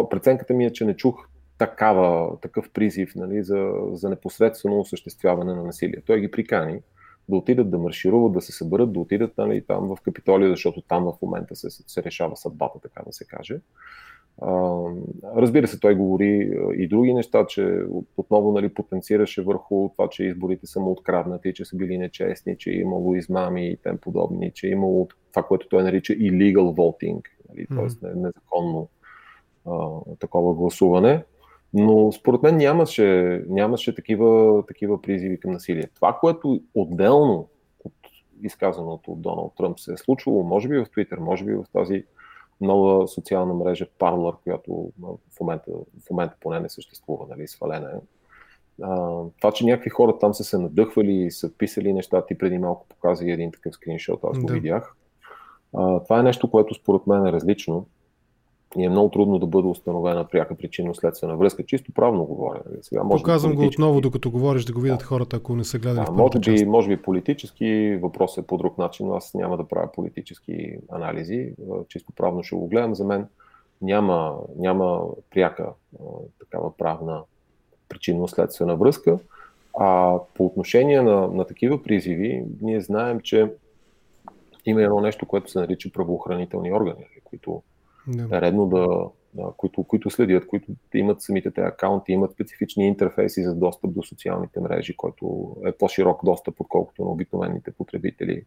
преценката 0.10 0.54
ми 0.54 0.66
е, 0.66 0.74
че 0.74 0.86
не 0.86 0.96
чух 0.96 1.28
такава, 1.58 2.38
такъв 2.42 2.70
призив 2.74 3.16
нали, 3.16 3.44
за, 3.44 3.72
за 3.92 4.10
непосредствено 4.10 4.80
осъществяване 4.80 5.54
на 5.54 5.64
насилие. 5.64 6.02
Той 6.06 6.22
ги 6.22 6.32
прикани 6.32 6.80
да 7.30 7.36
отидат 7.36 7.70
да 7.70 7.78
маршируват, 7.78 8.34
да 8.34 8.42
се 8.42 8.52
съберат, 8.52 8.94
да 8.94 9.00
отидат 9.00 9.38
нали, 9.38 9.66
там 9.68 9.88
в 9.88 10.02
Капитолия, 10.02 10.50
защото 10.50 10.82
там 10.82 11.04
в 11.04 11.22
момента 11.22 11.56
се, 11.56 11.70
се 11.70 12.04
решава 12.04 12.38
съдбата, 12.38 12.80
така 12.80 13.02
да 13.06 13.14
се 13.14 13.26
каже 13.26 13.60
разбира 15.36 15.68
се, 15.68 15.80
той 15.80 15.96
говори 15.96 16.58
и 16.78 16.88
други 16.88 17.14
неща, 17.14 17.46
че 17.46 17.80
отново 18.18 18.52
нали, 18.52 18.70
потенцираше 18.70 19.42
върху 19.42 19.90
това, 19.90 20.10
че 20.10 20.24
изборите 20.24 20.68
са 20.68 20.80
му 20.80 20.92
откраднати, 20.92 21.54
че 21.54 21.66
са 21.66 21.78
били 21.78 21.98
нечестни, 21.98 22.58
че 22.58 22.70
е 22.70 22.74
имало 22.74 23.16
измами 23.16 23.68
и 23.68 23.78
тем 23.78 23.98
подобни, 23.98 24.52
че 24.54 24.68
е 24.68 24.72
имало 24.72 25.08
това, 25.32 25.44
което 25.44 25.68
той 25.70 25.84
нарича 25.84 26.14
illegal 26.14 26.56
voting, 26.56 27.22
нали, 27.50 27.68
т.е. 27.68 28.08
незаконно 28.16 28.90
а, 29.66 29.88
такова 30.20 30.54
гласуване. 30.54 31.24
Но 31.74 32.12
според 32.12 32.44
мен 32.44 32.58
нямаше, 32.58 33.44
нямаше 33.50 33.96
такива, 33.96 34.64
такива 34.68 35.02
призиви 35.02 35.40
към 35.40 35.52
насилие. 35.52 35.90
Това, 35.96 36.18
което 36.20 36.62
отделно 36.76 37.50
от 37.86 37.94
изказаното 38.42 39.12
от 39.12 39.22
Доналд 39.22 39.54
Тръмп 39.58 39.80
се 39.80 39.94
е 39.94 39.98
случвало, 39.98 40.44
може 40.44 40.68
би 40.68 40.78
в 40.78 40.90
Твитър, 40.92 41.18
може 41.18 41.46
би 41.46 41.54
в 41.54 41.66
тази 41.74 42.04
нова 42.62 43.08
социална 43.08 43.54
мрежа 43.54 43.86
Parler, 44.00 44.36
която 44.44 44.92
в 45.02 45.40
момента, 45.40 45.72
в 46.06 46.10
момента 46.12 46.36
поне 46.40 46.60
не 46.60 46.70
съществува, 46.70 47.26
нали, 47.30 47.48
свалена 47.48 47.90
е. 47.90 48.00
А, 48.82 49.22
това, 49.42 49.52
че 49.52 49.66
някакви 49.66 49.90
хора 49.90 50.20
там 50.20 50.34
са 50.34 50.44
се 50.44 50.58
надъхвали 50.58 51.14
и 51.14 51.32
са 51.32 51.58
писали 51.58 51.94
неща, 51.94 52.26
ти 52.26 52.38
преди 52.38 52.58
малко 52.58 52.88
показа 52.88 53.32
един 53.32 53.52
такъв 53.52 53.74
скриншот, 53.74 54.20
аз 54.24 54.40
го 54.40 54.48
да. 54.48 54.54
видях. 54.54 54.96
А, 55.76 56.00
това 56.00 56.20
е 56.20 56.24
нещо, 56.24 56.52
което 56.52 56.74
според 56.74 57.08
мен 57.08 57.28
е 57.28 57.32
различно 57.32 57.86
и 58.78 58.86
е 58.86 58.90
много 58.90 59.10
трудно 59.10 59.40
да 59.40 59.46
бъде 59.46 59.68
установена 59.68 60.28
пряка 60.28 60.56
причинно-следствена 60.56 61.36
връзка. 61.36 61.66
Чисто 61.66 61.92
правно 61.94 62.26
говоря. 62.26 62.62
Нали? 62.66 62.78
Сега, 62.82 63.04
може 63.04 63.24
Показвам 63.24 63.56
го 63.56 63.66
отново, 63.66 64.02
докато 64.02 64.32
говориш, 64.32 64.66
да 64.66 64.74
го 64.74 64.80
видят 64.80 65.00
да. 65.00 65.06
хората, 65.06 65.36
ако 65.36 65.56
не 65.56 65.64
са 65.64 65.80
гледали 65.80 66.06
да, 66.06 66.12
в 66.12 66.16
може 66.16 66.40
би, 66.40 66.66
може 66.66 66.88
би 66.88 67.02
политически 67.02 68.00
въпрос 68.02 68.38
е 68.38 68.48
по 68.48 68.58
друг 68.58 68.78
начин, 68.78 69.08
но 69.08 69.16
аз 69.16 69.34
няма 69.34 69.58
да 69.58 69.68
правя 69.68 69.92
политически 69.92 70.78
анализи. 70.92 71.54
Чисто 71.88 72.12
правно 72.16 72.44
ще 72.44 72.56
го 72.56 72.68
гледам. 72.68 72.96
За 72.96 73.06
мен 73.06 73.28
няма, 73.82 74.36
няма 74.58 75.02
пряка 75.34 75.70
такава 76.40 76.78
правна 76.78 77.22
причинно-следствена 77.90 78.76
връзка. 78.76 79.20
А 79.80 80.20
по 80.34 80.46
отношение 80.46 81.02
на, 81.02 81.28
на 81.28 81.46
такива 81.46 81.84
призиви, 81.84 82.44
ние 82.62 82.82
знаем, 82.82 83.20
че 83.20 83.52
има 84.70 84.82
едно 84.82 85.02
нещо, 85.02 85.26
което 85.26 85.52
се 85.52 85.60
нарича 85.60 85.92
правоохранителни 85.92 86.74
органи, 86.74 87.06
които 87.24 87.62
да. 88.08 88.38
е 88.38 88.42
редно 88.42 88.66
да, 88.66 88.88
които, 89.58 89.84
които 89.84 90.10
следят, 90.10 90.48
които 90.48 90.72
имат 90.94 91.22
самите 91.22 91.52
тези 91.52 91.66
акаунти, 91.66 92.12
имат 92.12 92.32
специфични 92.32 92.88
интерфейси 92.88 93.44
за 93.44 93.56
достъп 93.56 93.94
до 93.94 94.04
социалните 94.04 94.60
мрежи, 94.60 94.96
който 94.96 95.56
е 95.66 95.72
по-широк 95.72 96.26
достъп, 96.26 96.60
отколкото 96.60 97.04
на 97.04 97.12
обикновените 97.12 97.72
потребители. 97.72 98.44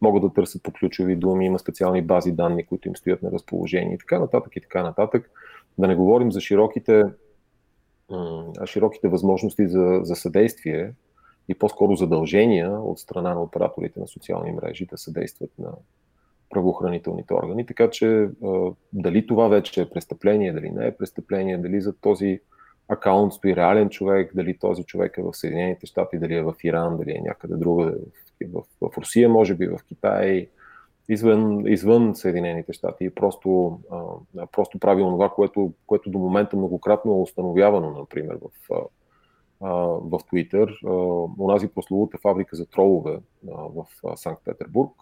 Могат 0.00 0.22
да 0.22 0.32
търсят 0.32 0.62
по 0.62 0.72
ключови 0.72 1.16
думи, 1.16 1.46
има 1.46 1.58
специални 1.58 2.02
бази 2.02 2.32
данни, 2.32 2.66
които 2.66 2.88
им 2.88 2.96
стоят 2.96 3.22
на 3.22 3.32
разположение 3.32 3.94
и 3.94 3.98
така 3.98 4.18
нататък 4.18 4.56
и 4.56 4.60
така 4.60 4.82
нататък. 4.82 5.30
Да 5.78 5.88
не 5.88 5.94
говорим 5.94 6.32
за 6.32 6.40
широките, 6.40 7.04
широките 8.66 9.08
възможности 9.08 9.68
за, 9.68 10.00
за 10.02 10.16
съдействие 10.16 10.92
и 11.48 11.54
по-скоро 11.54 11.96
задължения 11.96 12.70
от 12.70 12.98
страна 12.98 13.34
на 13.34 13.42
операторите 13.42 14.00
на 14.00 14.08
социални 14.08 14.52
мрежи 14.52 14.86
да 14.86 14.98
съдействат 14.98 15.50
на, 15.58 15.72
правоохранителните 16.50 17.34
органи. 17.34 17.66
Така 17.66 17.90
че 17.90 18.28
дали 18.92 19.26
това 19.26 19.48
вече 19.48 19.80
е 19.80 19.90
престъпление, 19.90 20.52
дали 20.52 20.70
не 20.70 20.86
е 20.86 20.96
престъпление, 20.96 21.58
дали 21.58 21.80
за 21.80 21.92
този 21.92 22.40
акаунт 22.88 23.32
стои 23.32 23.56
реален 23.56 23.88
човек, 23.88 24.30
дали 24.34 24.58
този 24.58 24.84
човек 24.84 25.18
е 25.18 25.22
в 25.22 25.34
Съединените 25.34 25.86
щати, 25.86 26.18
дали 26.18 26.34
е 26.34 26.42
в 26.42 26.54
Иран, 26.64 26.96
дали 26.96 27.10
е 27.10 27.20
някъде 27.24 27.56
друга, 27.56 27.94
в, 28.52 28.62
в, 28.80 28.90
в 28.90 28.98
Русия, 28.98 29.28
може 29.28 29.54
би 29.54 29.66
в 29.66 29.78
Китай, 29.88 30.48
извън, 31.08 31.66
извън 31.66 32.14
Съединените 32.14 32.72
щати 32.72 33.04
и 33.04 33.10
просто, 33.10 33.80
а, 34.36 34.46
просто 34.46 34.78
прави 34.78 35.02
това, 35.02 35.28
което, 35.28 35.72
което 35.86 36.10
до 36.10 36.18
момента 36.18 36.56
многократно 36.56 37.12
е 37.12 37.20
установявано, 37.20 37.90
например, 37.90 38.38
в, 38.68 38.70
в 39.60 40.18
Twitter. 40.32 40.68
Онази 41.38 41.68
прословута 41.68 42.18
фабрика 42.18 42.56
за 42.56 42.66
тролове 42.66 43.18
в 43.44 43.86
Санкт-Петербург, 44.16 44.92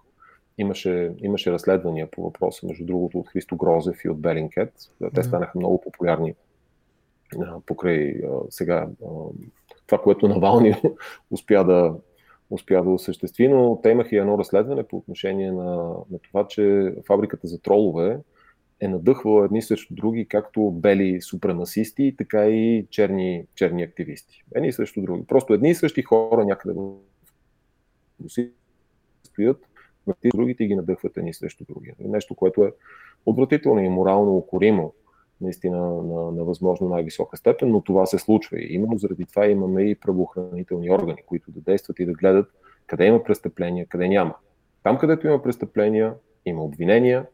Имаше, 0.59 1.15
имаше 1.19 1.53
разследвания 1.53 2.11
по 2.11 2.23
въпроса, 2.23 2.67
между 2.67 2.85
другото, 2.85 3.19
от 3.19 3.29
Христо 3.29 3.57
Грозев 3.57 4.05
и 4.05 4.09
от 4.09 4.21
Белинкет. 4.21 4.73
Те 5.15 5.23
станаха 5.23 5.59
много 5.59 5.81
популярни 5.81 6.35
покрай 7.67 8.21
сега 8.51 8.89
това, 9.87 9.99
което 9.99 10.29
Навални 10.29 10.75
успя 11.31 11.65
да, 11.65 11.95
успя 12.51 12.83
да 12.85 12.91
осъществи, 12.91 13.49
но 13.49 13.81
те 13.83 13.89
имаха 13.89 14.17
и 14.17 14.19
едно 14.19 14.39
разследване 14.39 14.83
по 14.83 14.97
отношение 14.97 15.53
на, 15.53 15.77
на 16.11 16.19
това, 16.23 16.47
че 16.47 16.95
фабриката 17.07 17.47
за 17.47 17.61
тролове 17.63 18.19
е 18.81 18.89
надъхвала 18.89 19.45
едни 19.45 19.63
срещу 19.63 19.95
други, 19.95 20.29
както 20.29 20.71
бели 20.71 21.21
супремасисти, 21.21 22.15
така 22.19 22.47
и 22.49 22.87
черни, 22.91 23.47
черни 23.55 23.83
активисти. 23.83 24.45
Едни 24.55 24.73
срещу 24.73 25.03
други. 25.03 25.27
Просто 25.27 25.55
едни 25.55 25.71
и 25.71 25.75
същи 25.75 26.03
хора 26.03 26.45
някъде 26.45 26.75
в 26.75 28.29
стоят 29.25 29.67
другите 30.35 30.67
ги 30.67 30.77
надъхват 30.77 31.17
едни 31.17 31.35
срещу 31.35 31.65
други. 31.69 31.93
Нещо, 31.99 32.35
което 32.35 32.65
е 32.65 32.73
отвратително 33.27 33.81
и 33.81 33.89
морално 33.89 34.37
укоримо, 34.37 34.93
наистина 35.41 35.79
на, 35.79 36.33
на 36.33 36.45
възможно 36.45 36.89
най-висока 36.89 37.37
степен, 37.37 37.71
но 37.71 37.81
това 37.81 38.07
се 38.07 38.19
случва. 38.19 38.59
И 38.59 38.75
именно 38.75 38.99
заради 38.99 39.25
това 39.25 39.47
имаме 39.47 39.83
и 39.83 39.95
правоохранителни 39.95 40.91
органи, 40.91 41.23
които 41.27 41.51
да 41.51 41.61
действат 41.61 41.99
и 41.99 42.07
да 42.07 42.13
гледат 42.13 42.53
къде 42.87 43.07
има 43.07 43.25
престъпления, 43.25 43.87
къде 43.87 44.09
няма. 44.09 44.35
Там, 44.83 44.99
където 44.99 45.27
има 45.27 45.43
престъпления, 45.43 46.15
има 46.47 46.65
обвинения, 46.65 47.27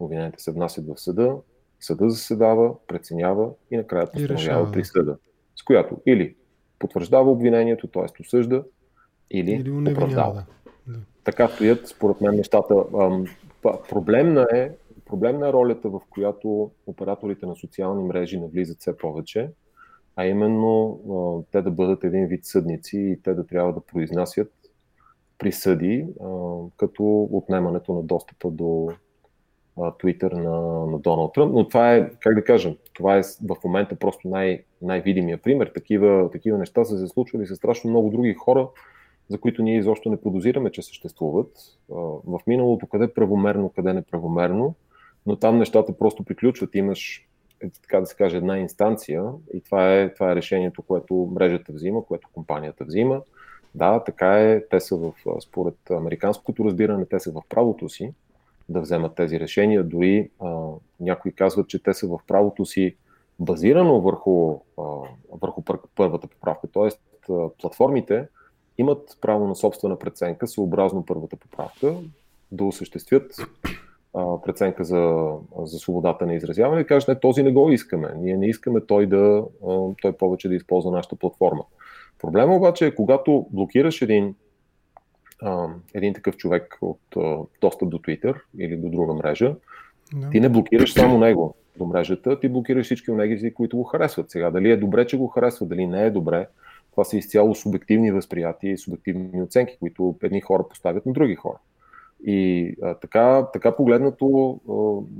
обвиненията 0.00 0.40
се 0.40 0.52
внасят 0.52 0.86
в 0.86 1.00
съда, 1.00 1.36
съда 1.80 2.10
заседава, 2.10 2.86
преценява 2.86 3.50
и 3.70 3.76
накрая 3.76 4.10
постановява 4.10 4.72
присъда, 4.72 5.16
с 5.56 5.62
която 5.62 6.00
или 6.06 6.34
потвърждава 6.78 7.30
обвинението, 7.30 7.86
т.е. 7.86 8.22
осъжда, 8.22 8.64
или, 9.30 9.50
или 9.50 9.90
оправдава. 9.90 10.44
Да. 10.86 10.98
Така 11.24 11.48
стоят, 11.48 11.88
според 11.88 12.20
мен, 12.20 12.36
нещата. 12.36 12.74
Проблемна 13.88 14.46
е, 14.54 14.70
проблемна 15.04 15.48
е 15.48 15.52
ролята, 15.52 15.88
в 15.88 16.00
която 16.10 16.70
операторите 16.86 17.46
на 17.46 17.56
социални 17.56 18.04
мрежи 18.04 18.40
навлизат 18.40 18.80
все 18.80 18.96
повече, 18.96 19.50
а 20.16 20.26
именно 20.26 21.00
те 21.52 21.62
да 21.62 21.70
бъдат 21.70 22.04
един 22.04 22.26
вид 22.26 22.44
съдници 22.44 22.98
и 22.98 23.20
те 23.22 23.34
да 23.34 23.46
трябва 23.46 23.72
да 23.72 23.80
произнасят 23.80 24.52
присъди, 25.38 26.06
като 26.76 27.28
отнемането 27.32 27.94
на 27.94 28.02
достъпа 28.02 28.50
до 28.50 28.88
Twitter 29.76 30.32
на, 30.32 30.86
на 30.86 30.98
Доналд 30.98 31.34
Тръмп. 31.34 31.54
Но 31.54 31.68
това 31.68 31.94
е, 31.94 32.10
как 32.10 32.34
да 32.34 32.44
кажем, 32.44 32.76
това 32.92 33.16
е 33.16 33.22
в 33.22 33.56
момента 33.64 33.96
просто 33.96 34.28
най- 34.28 34.62
най-видимия 34.82 35.38
пример. 35.38 35.70
Такива, 35.74 36.30
такива 36.30 36.58
неща 36.58 36.84
са 36.84 36.98
се 36.98 37.08
случвали 37.08 37.46
с 37.46 37.56
страшно 37.56 37.90
много 37.90 38.10
други 38.10 38.34
хора, 38.34 38.68
за 39.28 39.38
които 39.38 39.62
ние 39.62 39.78
изобщо 39.78 40.10
не 40.10 40.20
подозираме, 40.20 40.70
че 40.70 40.82
съществуват. 40.82 41.50
В 42.26 42.40
миналото 42.46 42.86
къде 42.86 43.14
правомерно, 43.14 43.72
къде 43.76 43.92
неправомерно, 43.92 44.74
но 45.26 45.36
там 45.36 45.58
нещата 45.58 45.98
просто 45.98 46.24
приключват. 46.24 46.74
Имаш, 46.74 47.28
е, 47.62 47.70
така 47.82 48.00
да 48.00 48.06
се 48.06 48.16
каже, 48.16 48.36
една 48.36 48.58
инстанция 48.58 49.24
и 49.54 49.60
това 49.60 49.94
е, 49.94 50.14
това 50.14 50.32
е 50.32 50.36
решението, 50.36 50.82
което 50.82 51.30
мрежата 51.32 51.72
взима, 51.72 52.04
което 52.04 52.28
компанията 52.32 52.84
взима. 52.84 53.20
Да, 53.74 54.04
така 54.04 54.40
е. 54.40 54.64
Те 54.70 54.80
са 54.80 54.96
в, 54.96 55.12
според 55.40 55.90
американското 55.90 56.64
разбиране, 56.64 57.06
те 57.06 57.20
са 57.20 57.32
в 57.32 57.42
правото 57.48 57.88
си 57.88 58.12
да 58.68 58.80
вземат 58.80 59.14
тези 59.14 59.40
решения. 59.40 59.84
Дори 59.84 60.30
а, 60.40 60.66
някои 61.00 61.32
казват, 61.32 61.68
че 61.68 61.82
те 61.82 61.94
са 61.94 62.06
в 62.06 62.18
правото 62.26 62.66
си 62.66 62.96
базирано 63.38 64.00
върху, 64.00 64.58
а, 64.78 64.82
върху 65.42 65.62
първата 65.94 66.28
поправка. 66.28 66.68
Тоест, 66.72 67.00
платформите 67.60 68.28
имат 68.78 69.18
право 69.20 69.48
на 69.48 69.56
собствена 69.56 69.98
преценка, 69.98 70.46
съобразно 70.46 71.06
първата 71.06 71.36
поправка, 71.36 71.94
да 72.52 72.64
осъществят 72.64 73.36
а, 74.14 74.42
преценка 74.42 74.84
за, 74.84 75.32
за 75.62 75.78
свободата 75.78 76.26
на 76.26 76.34
изразяване 76.34 76.80
и 76.80 76.86
кажат, 76.86 77.08
не, 77.08 77.20
този 77.20 77.42
не 77.42 77.52
го 77.52 77.70
искаме. 77.70 78.14
Ние 78.16 78.36
не 78.36 78.46
искаме 78.46 78.80
той, 78.80 79.06
да, 79.06 79.44
а, 79.68 79.78
той 80.02 80.12
повече 80.12 80.48
да 80.48 80.54
използва 80.54 80.90
нашата 80.90 81.16
платформа. 81.16 81.64
Проблема 82.18 82.56
обаче 82.56 82.86
е, 82.86 82.94
когато 82.94 83.46
блокираш 83.50 84.02
един, 84.02 84.34
а, 85.42 85.68
един 85.94 86.14
такъв 86.14 86.36
човек 86.36 86.78
от 86.80 87.00
а, 87.16 87.38
достъп 87.60 87.88
до 87.88 87.98
Twitter 87.98 88.34
или 88.58 88.76
до 88.76 88.88
друга 88.88 89.14
мрежа, 89.14 89.54
no. 90.14 90.30
ти 90.30 90.40
не 90.40 90.48
блокираш 90.48 90.92
само 90.92 91.18
него 91.18 91.54
до 91.78 91.86
мрежата, 91.86 92.40
ти 92.40 92.48
блокираш 92.48 92.86
всички 92.86 93.10
от 93.10 93.16
него, 93.16 93.54
които 93.54 93.76
го 93.76 93.84
харесват. 93.84 94.30
Сега, 94.30 94.50
дали 94.50 94.70
е 94.70 94.76
добре, 94.76 95.06
че 95.06 95.18
го 95.18 95.26
харесва, 95.26 95.66
дали 95.66 95.86
не 95.86 96.02
е 96.02 96.10
добре, 96.10 96.46
това 96.90 97.04
са 97.04 97.16
изцяло 97.16 97.54
субективни 97.54 98.12
възприятия 98.12 98.72
и 98.72 98.78
субективни 98.78 99.42
оценки, 99.42 99.76
които 99.80 100.16
едни 100.22 100.40
хора 100.40 100.68
поставят 100.68 101.06
на 101.06 101.12
други 101.12 101.34
хора. 101.34 101.58
И 102.24 102.74
а, 102.82 102.94
така, 102.94 103.46
така 103.52 103.76
погледнато, 103.76 104.60
а, 104.70 104.74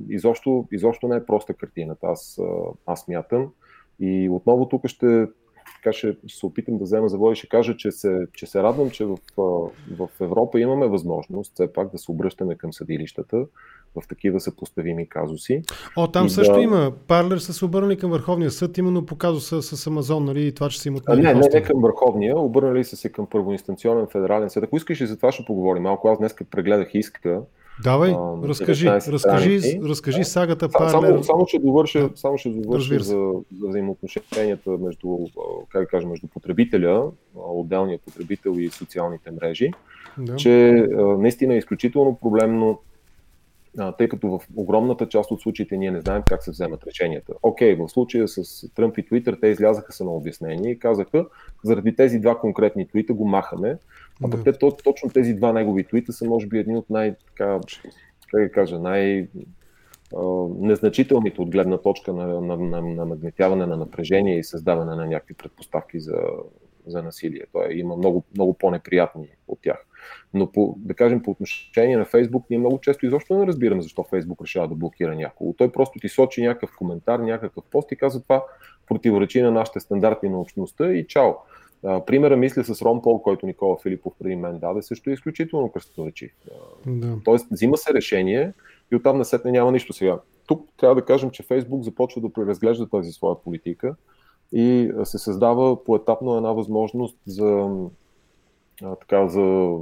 изобщо, 0.08 0.66
изобщо 0.72 1.08
не 1.08 1.16
е 1.16 1.26
проста 1.26 1.54
картината, 1.54 2.06
аз, 2.06 2.38
а, 2.38 2.44
аз 2.86 3.08
мятам. 3.08 3.48
И 4.00 4.28
отново 4.28 4.68
тук 4.68 4.86
ще, 4.86 5.26
така 5.82 5.92
ще, 5.92 6.16
ще 6.26 6.38
се 6.38 6.46
опитам 6.46 6.78
да 6.78 6.84
взема 6.84 7.08
завой 7.08 7.32
и 7.32 7.36
ще 7.36 7.48
кажа, 7.48 7.76
че 7.76 7.90
се, 7.90 8.26
че 8.32 8.46
се 8.46 8.62
радвам, 8.62 8.90
че 8.90 9.04
в, 9.04 9.18
в 9.96 10.08
Европа 10.20 10.60
имаме 10.60 10.86
възможност 10.86 11.52
все 11.54 11.72
пак 11.72 11.92
да 11.92 11.98
се 11.98 12.10
обръщаме 12.10 12.54
към 12.54 12.72
съдилищата, 12.72 13.46
в 14.00 14.08
такива 14.08 14.40
съпоставими 14.40 15.08
казуси. 15.08 15.62
О, 15.96 16.06
там 16.06 16.28
също 16.28 16.54
да... 16.54 16.60
има. 16.60 16.92
Парлер 17.06 17.38
са 17.38 17.52
се 17.52 17.64
обърнали 17.64 17.98
към 17.98 18.10
Върховния 18.10 18.50
съд, 18.50 18.78
именно 18.78 19.06
по 19.06 19.16
казуса 19.16 19.62
с 19.62 19.86
Амазон, 19.86 20.24
нали, 20.24 20.46
и 20.46 20.52
това, 20.52 20.68
че 20.68 20.80
са 20.80 20.88
им 20.88 20.96
отнели 20.96 21.22
Не, 21.22 21.34
не, 21.34 21.48
не 21.54 21.62
към 21.62 21.82
Върховния, 21.82 22.38
обърнали 22.38 22.84
са 22.84 22.96
се 22.96 23.12
към 23.12 23.26
първоинстанционен 23.26 24.06
федерален 24.06 24.50
съд. 24.50 24.64
Ако 24.64 24.76
искаш 24.76 25.00
и 25.00 25.06
за 25.06 25.16
това 25.16 25.32
ще 25.32 25.44
поговорим 25.44 25.82
малко, 25.82 26.08
аз 26.08 26.18
днес 26.18 26.34
прегледах 26.50 26.94
иска 26.94 27.42
Давай, 27.82 28.10
а, 28.12 28.48
разкажи, 28.48 28.86
разкажи, 28.86 29.80
разкажи 29.82 30.24
сагата 30.24 30.68
Парлер. 30.68 30.90
Само, 30.90 31.24
само 31.24 31.46
ще 31.46 31.58
довърша, 31.58 32.10
само 32.14 32.38
ще 32.38 32.48
довърша 32.48 32.98
за, 32.98 33.32
за 33.60 33.68
взаимоотношенията 33.68 34.70
между, 34.70 35.18
как 35.68 35.82
да 35.82 35.88
кажа, 35.88 36.06
между 36.06 36.26
потребителя, 36.26 37.10
отделния 37.34 37.98
потребител 37.98 38.50
и 38.50 38.70
социалните 38.70 39.30
мрежи, 39.30 39.70
да. 40.18 40.36
че 40.36 40.86
наистина 41.18 41.54
е 41.54 41.58
изключително 41.58 42.18
проблемно 42.22 42.78
тъй 43.98 44.08
като 44.08 44.28
в 44.28 44.40
огромната 44.56 45.08
част 45.08 45.30
от 45.30 45.40
случаите 45.40 45.76
ние 45.76 45.90
не 45.90 46.00
знаем 46.00 46.22
как 46.26 46.42
се 46.42 46.50
вземат 46.50 46.86
решенията. 46.86 47.32
Окей, 47.42 47.76
okay, 47.76 47.86
в 47.86 47.90
случая 47.90 48.28
с 48.28 48.68
Тръмп 48.74 48.98
и 48.98 49.06
Твитър 49.06 49.38
те 49.40 49.46
излязаха 49.46 49.92
са 49.92 50.04
на 50.04 50.10
обяснение 50.10 50.70
и 50.70 50.78
казаха, 50.78 51.26
заради 51.64 51.96
тези 51.96 52.18
два 52.18 52.38
конкретни 52.38 52.88
твита 52.88 53.12
го 53.12 53.28
махаме, 53.28 53.78
а 54.24 54.28
да. 54.28 54.42
те 54.42 54.52
точно 54.84 55.10
тези 55.14 55.34
два 55.34 55.52
негови 55.52 55.84
твита 55.84 56.12
са 56.12 56.24
може 56.24 56.46
би 56.46 56.58
едни 56.58 56.76
от 56.76 56.90
най, 56.90 57.14
така, 57.26 57.60
как 58.30 58.42
да 58.42 58.52
кажа, 58.52 58.78
най- 58.78 59.28
незначителните 60.58 61.40
от 61.40 61.50
гледна 61.50 61.78
точка 61.78 62.12
на, 62.12 62.40
на, 62.40 62.56
на, 62.56 62.82
на 62.82 63.06
нагнетяване 63.06 63.66
на 63.66 63.76
напрежение 63.76 64.38
и 64.38 64.44
създаване 64.44 64.94
на 64.94 65.06
някакви 65.06 65.34
предпоставки 65.34 66.00
за, 66.00 66.16
за 66.86 67.02
насилие. 67.02 67.44
Той 67.52 67.74
има 67.74 67.96
много, 67.96 68.24
много 68.34 68.54
по-неприятни 68.54 69.28
от 69.48 69.58
тях. 69.62 69.86
Но 70.34 70.52
по, 70.52 70.74
да 70.78 70.94
кажем 70.94 71.22
по 71.22 71.30
отношение 71.30 71.96
на 71.96 72.04
Фейсбук, 72.04 72.44
ние 72.50 72.58
много 72.58 72.80
често 72.80 73.06
изобщо 73.06 73.38
не 73.38 73.46
разбираме 73.46 73.82
защо 73.82 74.04
Фейсбук 74.04 74.42
решава 74.42 74.68
да 74.68 74.74
блокира 74.74 75.14
някого. 75.14 75.52
Той 75.52 75.72
просто 75.72 75.98
ти 75.98 76.08
сочи 76.08 76.42
някакъв 76.42 76.76
коментар, 76.78 77.18
някакъв 77.18 77.64
пост 77.70 77.92
и 77.92 77.96
казва 77.96 78.22
това 78.22 78.44
противоречи 78.86 79.42
на 79.42 79.50
нашите 79.50 79.80
стандарти 79.80 80.28
на 80.28 80.40
общността 80.40 80.92
и 80.92 81.06
чао. 81.06 81.32
Примера 81.82 82.36
мисля 82.36 82.64
с 82.64 82.82
Рон 82.82 83.02
Пол, 83.02 83.22
който 83.22 83.46
Никола 83.46 83.76
Филипов 83.82 84.12
преди 84.18 84.36
мен 84.36 84.58
даде, 84.58 84.82
също 84.82 85.10
е 85.10 85.12
изключително 85.12 85.72
кръстоничив. 85.72 86.32
Да. 86.86 87.18
Тоест, 87.24 87.46
взима 87.50 87.76
се 87.76 87.94
решение 87.94 88.52
и 88.92 88.96
оттам 88.96 89.18
насетне 89.18 89.50
няма 89.50 89.72
нищо 89.72 89.92
сега. 89.92 90.20
Тук 90.46 90.68
трябва 90.76 90.94
да 90.94 91.04
кажем, 91.04 91.30
че 91.30 91.42
Фейсбук 91.42 91.82
започва 91.82 92.20
да 92.20 92.32
преразглежда 92.32 92.88
тази 92.88 93.12
своя 93.12 93.42
политика 93.42 93.94
и 94.52 94.92
се 95.04 95.18
създава 95.18 95.84
поетапно 95.84 96.36
една 96.36 96.52
възможност 96.52 97.18
за 97.26 97.70
а, 98.82 98.94
така, 98.94 99.28
за 99.28 99.74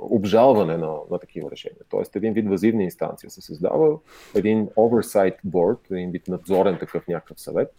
обжалване 0.00 0.76
на, 0.76 0.94
на 1.10 1.18
такива 1.18 1.50
решения. 1.50 1.80
Тоест 1.88 2.16
един 2.16 2.32
вид 2.32 2.48
вазивна 2.48 2.82
инстанция 2.82 3.30
се 3.30 3.40
създава, 3.40 3.98
един 4.34 4.66
oversight 4.66 5.36
board, 5.46 5.78
един 5.90 6.10
вид 6.10 6.28
надзорен 6.28 6.78
такъв 6.78 7.08
някакъв 7.08 7.40
съвет, 7.40 7.74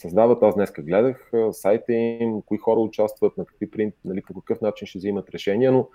създават, 0.00 0.42
аз 0.42 0.54
днес 0.54 0.72
гледах 0.78 1.30
сайта 1.52 1.92
им, 1.92 2.42
кои 2.42 2.58
хора 2.58 2.80
участват, 2.80 3.36
на 3.36 3.44
какви 3.44 3.70
принт, 3.70 3.94
нали, 4.04 4.22
по 4.22 4.40
какъв 4.40 4.60
начин 4.60 4.86
ще 4.86 4.98
взимат 4.98 5.30
решения, 5.30 5.72
но 5.72 5.88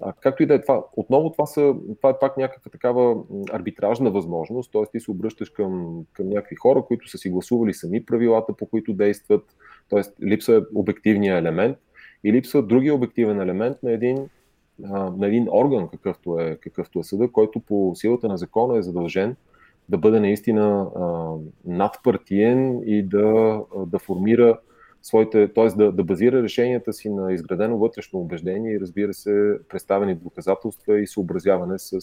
а, 0.00 0.12
както 0.12 0.42
и 0.42 0.46
да 0.46 0.54
е 0.54 0.60
това, 0.60 0.84
отново 0.96 1.32
това, 1.32 1.46
са, 1.46 1.74
това 1.96 2.10
е 2.10 2.18
пак 2.20 2.36
някаква 2.36 2.70
такава 2.70 3.22
арбитражна 3.52 4.10
възможност, 4.10 4.72
т.е. 4.72 4.82
ти 4.92 5.00
се 5.00 5.10
обръщаш 5.10 5.50
към, 5.50 6.02
към 6.12 6.28
някакви 6.28 6.56
хора, 6.56 6.82
които 6.82 7.08
са 7.08 7.18
си 7.18 7.30
гласували 7.30 7.74
сами 7.74 8.06
правилата, 8.06 8.52
по 8.52 8.66
които 8.66 8.92
действат, 8.92 9.44
т.е. 9.90 10.24
липсва 10.26 10.56
е 10.56 10.60
обективния 10.74 11.36
елемент 11.36 11.78
и 12.24 12.32
липсва 12.32 12.62
другия 12.62 12.94
обективен 12.94 13.40
елемент 13.40 13.82
на 13.82 13.92
един, 13.92 14.28
а, 14.84 15.10
на 15.10 15.26
един 15.26 15.48
орган, 15.52 15.88
какъвто 15.88 16.40
е, 16.40 16.56
какъвто 16.56 16.98
е 16.98 17.04
съда, 17.04 17.32
който 17.32 17.60
по 17.60 17.92
силата 17.94 18.28
на 18.28 18.36
закона 18.36 18.78
е 18.78 18.82
задължен 18.82 19.36
да 19.88 19.98
бъде 19.98 20.20
наистина 20.20 20.90
надпартиен 21.64 22.82
и 22.86 23.02
да, 23.02 23.60
да 23.86 23.98
формира 23.98 24.58
своите, 25.02 25.52
т.е. 25.52 25.66
Да, 25.68 25.92
да 25.92 26.04
базира 26.04 26.42
решенията 26.42 26.92
си 26.92 27.10
на 27.10 27.32
изградено 27.32 27.78
вътрешно 27.78 28.20
убеждение 28.20 28.72
и 28.72 28.80
разбира 28.80 29.14
се 29.14 29.58
представени 29.68 30.14
доказателства 30.14 31.00
и 31.00 31.06
съобразяване 31.06 31.78
с, 31.78 32.00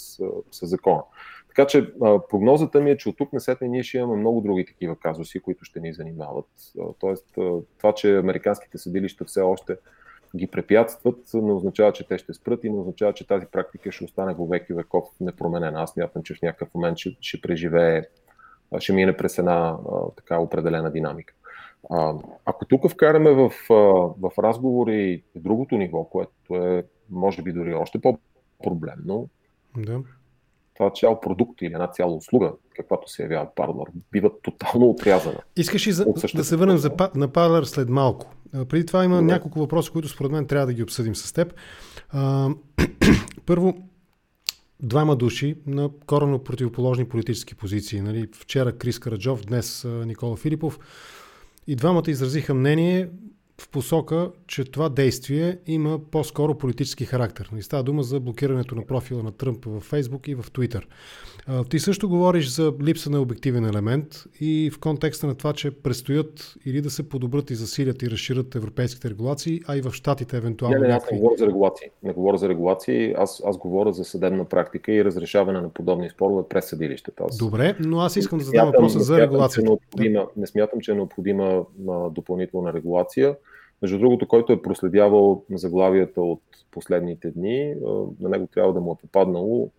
с 0.51 0.65
закона. 0.67 1.01
Така 1.47 1.67
че 1.67 1.93
прогнозата 2.29 2.81
ми 2.81 2.91
е, 2.91 2.97
че 2.97 3.09
от 3.09 3.17
тук 3.17 3.33
насетне 3.33 3.67
ние 3.67 3.83
ще 3.83 3.97
имаме 3.97 4.15
много 4.15 4.41
други 4.41 4.65
такива 4.65 4.95
казуси, 4.95 5.39
които 5.39 5.65
ще 5.65 5.79
ни 5.79 5.93
занимават. 5.93 6.47
Тоест, 6.99 7.25
това, 7.77 7.93
че 7.95 8.17
американските 8.17 8.77
съдилища 8.77 9.25
все 9.25 9.41
още 9.41 9.77
ги 10.35 10.47
препятстват, 10.47 11.17
не 11.33 11.53
означава, 11.53 11.93
че 11.93 12.07
те 12.07 12.17
ще 12.17 12.33
спрат 12.33 12.63
и 12.63 12.69
не 12.69 12.79
означава, 12.79 13.13
че 13.13 13.27
тази 13.27 13.45
практика 13.45 13.91
ще 13.91 14.05
остане 14.05 14.33
во 14.33 14.47
веки 14.47 14.73
веков 14.73 15.03
непроменена. 15.21 15.81
Аз 15.81 15.95
мятам, 15.95 16.23
че 16.23 16.33
в 16.33 16.41
някакъв 16.41 16.73
момент 16.73 16.97
ще, 16.97 17.17
ще 17.21 17.41
преживее, 17.41 18.03
ще 18.79 18.93
мине 18.93 19.17
през 19.17 19.37
една 19.37 19.77
а, 19.91 20.09
така 20.15 20.39
определена 20.39 20.91
динамика. 20.91 21.33
А, 21.89 22.13
ако 22.45 22.65
тук 22.65 22.91
вкараме 22.91 23.31
в, 23.31 23.51
в 24.19 24.31
разговори 24.39 25.23
другото 25.35 25.77
ниво, 25.77 26.03
което 26.03 26.55
е, 26.55 26.83
може 27.09 27.41
би, 27.41 27.53
дори 27.53 27.73
още 27.73 28.01
по-проблемно, 28.01 29.29
да. 29.77 30.01
Това 30.75 30.91
цял 30.93 31.19
продукт 31.19 31.61
или 31.61 31.73
една 31.73 31.87
цяла 31.87 32.15
услуга, 32.15 32.51
каквато 32.75 33.09
се 33.09 33.23
явява 33.23 33.47
Parler, 33.55 33.87
бива 34.11 34.31
тотално 34.41 34.89
отрязана. 34.89 35.39
Искаш 35.55 35.87
и 35.87 35.91
за, 35.91 36.05
да 36.35 36.43
се 36.43 36.55
върнем 36.55 36.77
за, 36.77 36.89
на 37.15 37.29
Parler 37.29 37.63
след 37.63 37.89
малко. 37.89 38.33
Преди 38.69 38.85
това 38.85 39.05
има 39.05 39.15
Добре. 39.15 39.33
няколко 39.33 39.59
въпроса, 39.59 39.91
които 39.91 40.07
според 40.07 40.31
мен 40.31 40.47
трябва 40.47 40.65
да 40.65 40.73
ги 40.73 40.83
обсъдим 40.83 41.15
с 41.15 41.33
теб. 41.33 41.53
А, 42.09 42.49
първо, 43.45 43.73
двама 44.79 45.15
души 45.15 45.57
на 45.67 45.89
коренно 46.05 46.39
противоположни 46.39 47.05
политически 47.05 47.55
позиции. 47.55 48.01
Нали? 48.01 48.27
Вчера 48.33 48.77
Крис 48.77 48.99
Караджов, 48.99 49.41
днес 49.45 49.87
Никола 50.05 50.35
Филипов. 50.35 50.79
И 51.67 51.75
двамата 51.75 52.03
изразиха 52.07 52.53
мнение 52.53 53.09
в 53.61 53.69
посока, 53.69 54.31
че 54.47 54.63
това 54.63 54.89
действие 54.89 55.57
има 55.67 55.99
по-скоро 56.11 56.57
политически 56.57 57.05
характер. 57.05 57.51
И 57.57 57.61
става 57.61 57.83
дума 57.83 58.03
за 58.03 58.19
блокирането 58.19 58.75
на 58.75 58.85
профила 58.85 59.23
на 59.23 59.31
Тръмп 59.31 59.65
в 59.65 59.79
Фейсбук 59.79 60.27
и 60.27 60.35
в 60.35 60.45
Твитър. 60.53 60.87
Ти 61.69 61.79
също 61.79 62.09
говориш 62.09 62.49
за 62.49 62.73
липса 62.81 63.09
на 63.09 63.21
обективен 63.21 63.65
елемент 63.65 64.23
и 64.39 64.71
в 64.73 64.79
контекста 64.79 65.27
на 65.27 65.35
това, 65.35 65.53
че 65.53 65.71
предстоят 65.71 66.55
или 66.65 66.81
да 66.81 66.89
се 66.89 67.09
подобрят 67.09 67.49
и 67.49 67.55
засилят 67.55 68.01
и 68.03 68.09
разширят 68.09 68.55
европейските 68.55 69.09
регулации, 69.09 69.61
а 69.67 69.77
и 69.77 69.81
в 69.81 69.91
Штатите 69.91 70.37
евентуално. 70.37 70.79
Не, 70.79 70.87
не, 70.87 70.93
аз 70.93 71.11
не 71.11 71.17
говоря 71.17 71.37
за 71.37 71.47
регулации. 71.47 71.87
Не 72.03 72.13
говоря 72.13 72.37
за 72.37 72.49
регулации, 72.49 73.13
аз, 73.17 73.43
аз 73.45 73.57
говоря 73.57 73.93
за 73.93 74.03
съдебна 74.03 74.45
практика 74.45 74.91
и 74.91 75.05
разрешаване 75.05 75.61
на 75.61 75.69
подобни 75.69 76.09
спорове 76.09 76.43
през 76.49 76.65
съдилищата. 76.65 77.23
Аз... 77.29 77.37
Добре, 77.37 77.75
но 77.79 77.99
аз 77.99 78.15
искам 78.15 78.39
да 78.39 78.45
задам 78.45 78.67
въпроса 78.67 78.99
за 78.99 79.21
регулацията. 79.21 79.77
Е 79.99 80.15
не 80.37 80.47
смятам, 80.47 80.81
че 80.81 80.91
е 80.91 80.95
необходима 80.95 81.65
допълнителна 82.11 82.73
регулация. 82.73 83.35
Между 83.81 83.99
другото, 83.99 84.27
който 84.27 84.53
е 84.53 84.61
проследявал 84.61 85.43
заглавията 85.51 86.21
от 86.21 86.41
последните 86.71 87.31
дни, 87.31 87.75
на 88.19 88.29
него 88.29 88.47
трябва 88.47 88.73
да 88.73 88.81
му 88.81 88.91
е 88.91 89.01
попаднало 89.01 89.69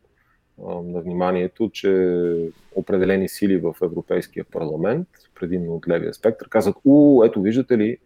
на 0.85 1.01
вниманието, 1.01 1.71
че 1.71 2.51
определени 2.75 3.29
сили 3.29 3.57
в 3.57 3.75
Европейския 3.83 4.45
парламент, 4.45 5.09
предимно 5.35 5.75
от 5.75 5.89
левия 5.89 6.15
спектър, 6.15 6.49
казват, 6.49 6.77
у, 6.85 7.25
ето 7.25 7.43
виждате 7.43 7.79
ли, 7.79 7.99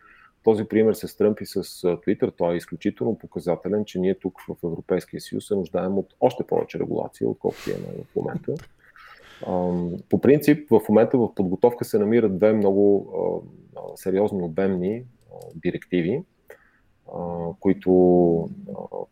този 0.45 0.65
пример 0.65 0.95
с 0.95 1.17
Тръмп 1.17 1.41
и 1.41 1.47
с 1.47 1.63
Твитър, 2.03 2.33
той 2.37 2.55
е 2.55 2.57
изключително 2.57 3.19
показателен, 3.19 3.85
че 3.85 4.01
ние 4.01 4.15
тук 4.15 4.41
в 4.49 4.57
Европейския 4.65 5.21
съюз 5.21 5.47
се 5.47 5.55
нуждаем 5.55 5.99
от 5.99 6.15
още 6.21 6.45
повече 6.45 6.79
регулация, 6.79 7.29
отколкото 7.29 7.71
имаме 7.71 8.05
в 8.13 8.17
момента. 8.17 8.55
По 10.09 10.21
принцип, 10.21 10.71
в 10.71 10.81
момента 10.89 11.19
в 11.19 11.35
подготовка 11.35 11.85
се 11.85 11.99
намират 11.99 12.39
две 12.39 12.53
много 12.53 13.07
сериозни 13.97 14.43
обемни 14.43 15.05
директиви, 15.55 16.23
които, 17.61 17.91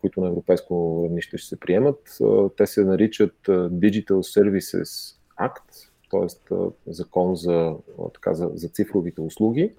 които 0.01 0.21
на 0.21 0.29
европейско 0.29 1.03
равнище 1.05 1.39
ще 1.39 1.49
се 1.49 1.61
приемат. 1.61 2.19
Те 2.57 2.67
се 2.67 2.85
наричат 2.85 3.35
Digital 3.47 4.11
Services 4.13 5.17
Act, 5.41 5.89
т.е. 6.11 6.57
закон 6.93 7.37
за, 7.37 7.77
така, 8.15 8.35
за, 8.35 8.51
за 8.55 8.69
цифровите 8.69 9.21
услуги 9.21 9.73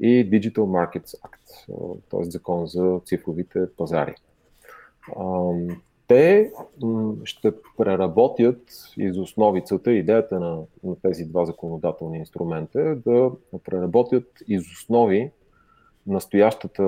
и 0.00 0.30
Digital 0.30 0.58
Markets 0.58 1.14
Act, 1.20 1.66
т.е. 2.10 2.30
закон 2.30 2.66
за 2.66 3.00
цифровите 3.04 3.66
пазари. 3.76 4.14
Те 6.08 6.52
ще 7.24 7.52
преработят 7.76 8.60
из 8.96 9.16
основицата, 9.16 9.92
идеята 9.92 10.40
на, 10.40 10.62
на 10.84 10.96
тези 11.02 11.24
два 11.24 11.44
законодателни 11.44 12.18
инструмента 12.18 12.80
е 12.80 12.94
да 12.94 13.30
преработят 13.64 14.26
из 14.48 14.72
основи 14.72 15.30
настоящата, 16.06 16.82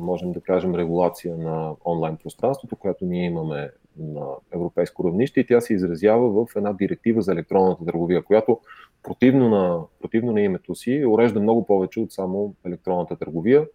можем 0.00 0.32
да 0.32 0.40
кажем, 0.40 0.74
регулация 0.74 1.36
на 1.36 1.74
онлайн 1.84 2.16
пространството, 2.16 2.76
която 2.76 3.04
ние 3.04 3.26
имаме 3.26 3.70
на 3.98 4.26
европейско 4.52 5.04
равнище 5.04 5.40
и 5.40 5.46
тя 5.46 5.60
се 5.60 5.74
изразява 5.74 6.46
в 6.46 6.56
една 6.56 6.72
директива 6.72 7.22
за 7.22 7.32
електронната 7.32 7.84
търговия, 7.84 8.22
която 8.22 8.60
противно 9.02 9.48
на, 9.48 9.80
противно 10.00 10.32
на 10.32 10.40
името 10.40 10.74
си 10.74 11.04
урежда 11.06 11.40
много 11.40 11.66
повече 11.66 12.00
от 12.00 12.12
само 12.12 12.54
електронната 12.66 13.16
търговия, 13.16 13.66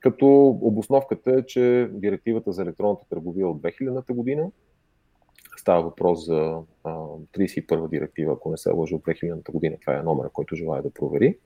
като 0.00 0.58
обосновката 0.60 1.30
е, 1.30 1.46
че 1.46 1.90
директивата 1.92 2.52
за 2.52 2.62
електронната 2.62 3.08
търговия 3.08 3.48
от 3.48 3.62
2000-та 3.62 4.14
година 4.14 4.50
Става 5.62 5.82
въпрос 5.82 6.26
за 6.26 6.58
а, 6.84 6.90
31 6.90 7.88
директива, 7.88 8.32
ако 8.32 8.50
не 8.50 8.56
се 8.56 8.70
лъжа 8.70 8.96
от 8.96 9.02
2000 9.02 9.52
година. 9.52 9.76
Това 9.80 9.98
е 9.98 10.02
номера, 10.02 10.28
който 10.32 10.56
желая 10.56 10.82
да 10.82 10.90
провери, 10.90 11.38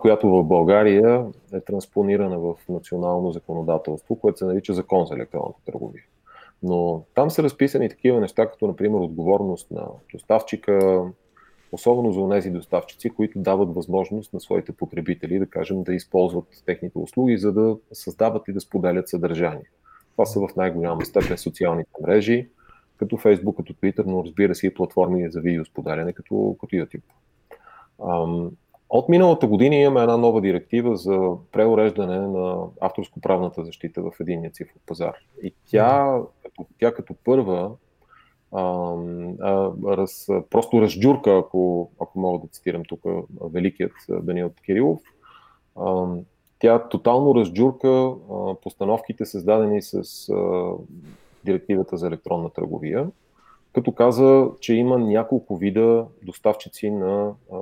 която 0.00 0.28
в 0.28 0.44
България 0.44 1.26
е 1.52 1.60
транспонирана 1.60 2.38
в 2.38 2.54
национално 2.68 3.32
законодателство, 3.32 4.16
което 4.16 4.38
се 4.38 4.44
нарича 4.44 4.74
Закон 4.74 5.06
за 5.06 5.14
електронната 5.14 5.60
търговия. 5.66 6.04
Но 6.62 7.02
там 7.14 7.30
са 7.30 7.42
разписани 7.42 7.88
такива 7.88 8.20
неща, 8.20 8.50
като 8.50 8.66
например 8.66 8.98
отговорност 8.98 9.70
на 9.70 9.86
доставчика, 10.12 11.04
особено 11.72 12.12
за 12.12 12.30
тези 12.30 12.50
доставчици, 12.50 13.10
които 13.10 13.38
дават 13.38 13.74
възможност 13.74 14.32
на 14.32 14.40
своите 14.40 14.72
потребители, 14.72 15.38
да 15.38 15.46
кажем, 15.46 15.82
да 15.82 15.94
използват 15.94 16.44
техните 16.66 16.98
услуги, 16.98 17.38
за 17.38 17.52
да 17.52 17.76
създават 17.92 18.48
и 18.48 18.52
да 18.52 18.60
споделят 18.60 19.08
съдържание. 19.08 19.70
Това 20.12 20.26
са 20.26 20.40
в 20.40 20.56
най-голяма 20.56 21.04
степен 21.04 21.38
социалните 21.38 21.90
мрежи, 22.02 22.48
като 22.96 23.16
Facebook, 23.16 23.56
като 23.56 23.72
Twitter, 23.72 24.04
но 24.06 24.24
разбира 24.24 24.54
се 24.54 24.66
и 24.66 24.74
платформи 24.74 25.30
за 25.30 25.40
видеосподеляне, 25.40 26.12
като, 26.12 26.56
като 26.60 26.76
YouTube. 26.76 27.02
От 28.90 29.08
миналата 29.08 29.46
година 29.46 29.74
имаме 29.74 30.00
една 30.00 30.16
нова 30.16 30.40
директива 30.40 30.96
за 30.96 31.30
преуреждане 31.52 32.18
на 32.18 32.56
авторско-правната 32.80 33.64
защита 33.64 34.02
в 34.02 34.12
единния 34.20 34.50
цифров 34.50 34.82
пазар. 34.86 35.14
И 35.42 35.54
тя, 35.66 36.18
като, 36.42 36.66
тя 36.78 36.94
като 36.94 37.14
първа 37.24 37.70
а, 38.52 38.94
а, 39.40 39.70
раз, 39.86 40.28
просто 40.50 40.82
разджурка, 40.82 41.38
ако, 41.38 41.90
ако 42.00 42.20
мога 42.20 42.38
да 42.38 42.48
цитирам 42.48 42.82
тук 42.88 43.00
великият 43.40 43.92
Даниил 44.08 44.50
Кирилов, 44.64 45.00
а, 45.76 46.06
тя 46.58 46.88
тотално 46.88 47.34
разджурка 47.34 47.88
а, 47.88 48.54
постановките, 48.54 49.24
създадени 49.24 49.82
с 49.82 50.28
а, 50.28 50.72
директивата 51.44 51.96
за 51.96 52.06
електронна 52.06 52.50
търговия, 52.50 53.06
като 53.72 53.92
каза, 53.92 54.48
че 54.60 54.74
има 54.74 54.98
няколко 54.98 55.56
вида 55.56 56.06
доставчици 56.22 56.90
на 56.90 57.32
а, 57.52 57.58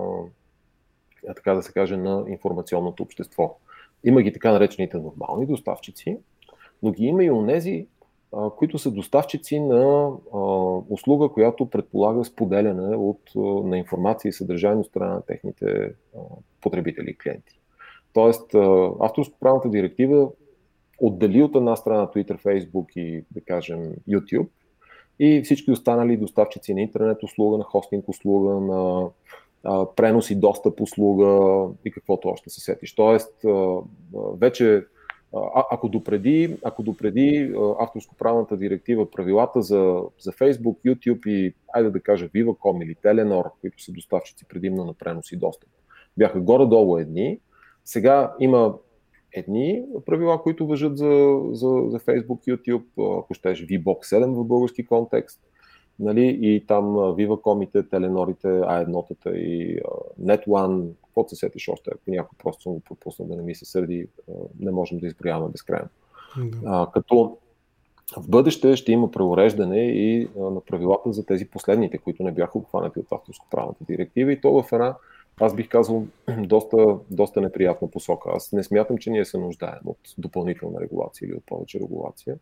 така 1.26 1.54
да 1.54 1.62
се 1.62 1.72
каже, 1.72 1.96
на 1.96 2.24
информационното 2.28 3.02
общество. 3.02 3.56
Има 4.04 4.22
ги 4.22 4.32
така 4.32 4.52
наречените 4.52 4.98
нормални 4.98 5.46
доставчици, 5.46 6.18
но 6.82 6.90
ги 6.90 7.04
има 7.04 7.24
и 7.24 7.30
онези, 7.30 7.86
които 8.56 8.78
са 8.78 8.90
доставчици 8.90 9.60
на 9.60 10.12
услуга, 10.88 11.28
която 11.28 11.70
предполага 11.70 12.24
споделяне 12.24 12.96
от, 12.96 13.20
на 13.64 13.78
информация 13.78 14.28
и 14.28 14.32
съдържание 14.32 14.80
от 14.80 14.86
страна 14.86 15.14
на 15.14 15.22
техните 15.22 15.94
потребители 16.60 17.10
и 17.10 17.18
клиенти. 17.18 17.60
Тоест, 18.12 18.54
авторско-правната 19.00 19.70
директива 19.70 20.30
отдели 20.98 21.42
от 21.42 21.56
една 21.56 21.76
страна 21.76 22.06
Twitter, 22.06 22.42
Facebook 22.42 22.96
и, 22.96 23.24
да 23.30 23.40
кажем, 23.40 23.92
YouTube 24.08 24.48
и 25.18 25.42
всички 25.42 25.70
останали 25.70 26.16
доставчици 26.16 26.74
на 26.74 26.80
интернет 26.80 27.22
услуга, 27.22 27.58
на 27.58 27.64
хостинг 27.64 28.08
услуга, 28.08 28.54
на 28.54 29.08
пренос 29.96 30.30
и 30.30 30.34
достъп 30.34 30.80
услуга 30.80 31.64
и 31.84 31.90
каквото 31.90 32.28
още 32.28 32.50
се 32.50 32.60
сетиш. 32.60 32.94
Тоест, 32.94 33.44
вече 34.34 34.84
а, 35.36 35.64
ако 35.70 35.88
допреди, 35.88 36.56
ако 36.64 36.82
допреди 36.82 37.52
авторско-правната 37.78 38.56
директива 38.56 39.10
правилата 39.10 39.62
за, 39.62 40.02
за 40.20 40.32
Facebook, 40.32 40.76
YouTube 40.86 41.26
и, 41.26 41.54
айде 41.72 41.90
да 41.90 42.00
кажа, 42.00 42.28
Viva.com 42.28 42.84
или 42.84 42.94
Telenor, 42.94 43.50
които 43.60 43.82
са 43.82 43.92
доставчици 43.92 44.44
предимно 44.48 44.84
на 44.84 44.94
пренос 44.94 45.32
и 45.32 45.36
достъп, 45.36 45.68
бяха 46.16 46.40
горе-долу 46.40 46.98
едни, 46.98 47.40
сега 47.84 48.34
има 48.40 48.74
едни 49.32 49.84
правила, 50.06 50.42
които 50.42 50.66
въжат 50.66 50.98
за, 50.98 51.40
за, 51.52 51.68
за 51.88 51.98
Facebook, 51.98 52.48
YouTube, 52.48 53.18
ако 53.20 53.34
щеш 53.34 53.66
VBOX 53.66 54.02
7 54.02 54.34
в 54.34 54.44
български 54.44 54.86
контекст, 54.86 55.40
нали, 56.00 56.38
и 56.42 56.66
там 56.66 56.84
Viva.com-ите, 56.84 57.88
Теленорите, 57.90 58.48
А1-тата 58.48 59.34
и 59.34 59.80
NetOne, 60.22 60.86
какво 61.04 61.28
се 61.28 61.36
сетиш 61.36 61.68
още, 61.68 61.90
ако 61.94 62.10
някой 62.10 62.38
просто 62.38 62.62
съм 62.62 62.72
го 62.72 62.80
пропуснал 62.80 63.28
да 63.28 63.36
не 63.36 63.42
ми 63.42 63.54
се 63.54 63.64
сърди, 63.64 64.08
не 64.60 64.70
можем 64.70 64.98
да 64.98 65.06
изброяваме 65.06 65.52
безкрайно. 65.52 65.88
Да. 66.36 66.58
А, 66.64 66.90
като 66.92 67.36
в 68.16 68.28
бъдеще 68.28 68.76
ще 68.76 68.92
има 68.92 69.10
преуреждане 69.10 69.80
и 69.80 70.28
на 70.36 70.60
правилата 70.60 71.12
за 71.12 71.26
тези 71.26 71.50
последните, 71.50 71.98
които 71.98 72.22
не 72.22 72.32
бяха 72.32 72.58
обхванати 72.58 72.98
от 72.98 73.12
авторско-правната 73.12 73.84
директива 73.84 74.32
и 74.32 74.40
то 74.40 74.62
в 74.62 74.72
една 74.72 74.94
аз 75.40 75.54
бих 75.54 75.68
казал, 75.68 76.06
доста, 76.38 76.96
доста 77.10 77.40
неприятна 77.40 77.90
посока. 77.90 78.30
Аз 78.34 78.52
не 78.52 78.62
смятам, 78.62 78.98
че 78.98 79.10
ние 79.10 79.24
се 79.24 79.38
нуждаем 79.38 79.80
от 79.86 79.98
допълнителна 80.18 80.80
регулация 80.80 81.26
или 81.26 81.34
от 81.34 81.46
повече 81.46 81.80
регулация. 81.80 82.36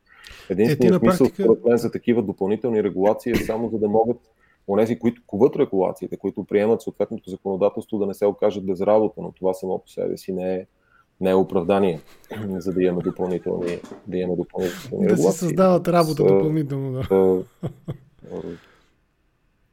Единственият 0.51 1.03
е, 1.03 1.07
смисъл, 1.07 1.27
практика... 1.27 1.43
според 1.43 1.65
мен, 1.65 1.77
за 1.77 1.91
такива 1.91 2.23
допълнителни 2.23 2.83
регулации 2.83 3.33
е 3.33 3.37
само 3.37 3.69
за 3.69 3.79
да 3.79 3.89
могат 3.89 4.19
онези, 4.69 4.99
които 4.99 5.23
куват 5.27 5.57
регулациите, 5.57 6.17
които 6.17 6.45
приемат 6.45 6.83
съответното 6.83 7.31
законодателство, 7.31 7.99
да 7.99 8.07
не 8.07 8.15
се 8.15 8.27
окажат 8.27 8.67
без 8.67 8.81
работа, 8.81 9.23
но 9.23 9.33
това 9.33 9.55
само 9.55 9.79
по 9.79 9.89
себе 9.89 10.17
си 10.17 10.33
не 10.33 10.55
е, 10.55 10.67
не 11.21 11.31
е 11.31 11.35
оправдание, 11.35 12.01
за 12.49 12.73
да 12.73 12.83
имаме 12.83 13.03
допълнителни, 13.03 13.79
да 14.07 14.17
имаме 14.17 14.37
допълнителни 14.37 15.07
да 15.07 15.13
регулации. 15.13 15.27
Да 15.27 15.33
се 15.33 15.39
създават 15.39 15.89
работа 15.89 16.23
с, 16.23 16.27
допълнително, 16.27 16.93
да. 16.93 17.09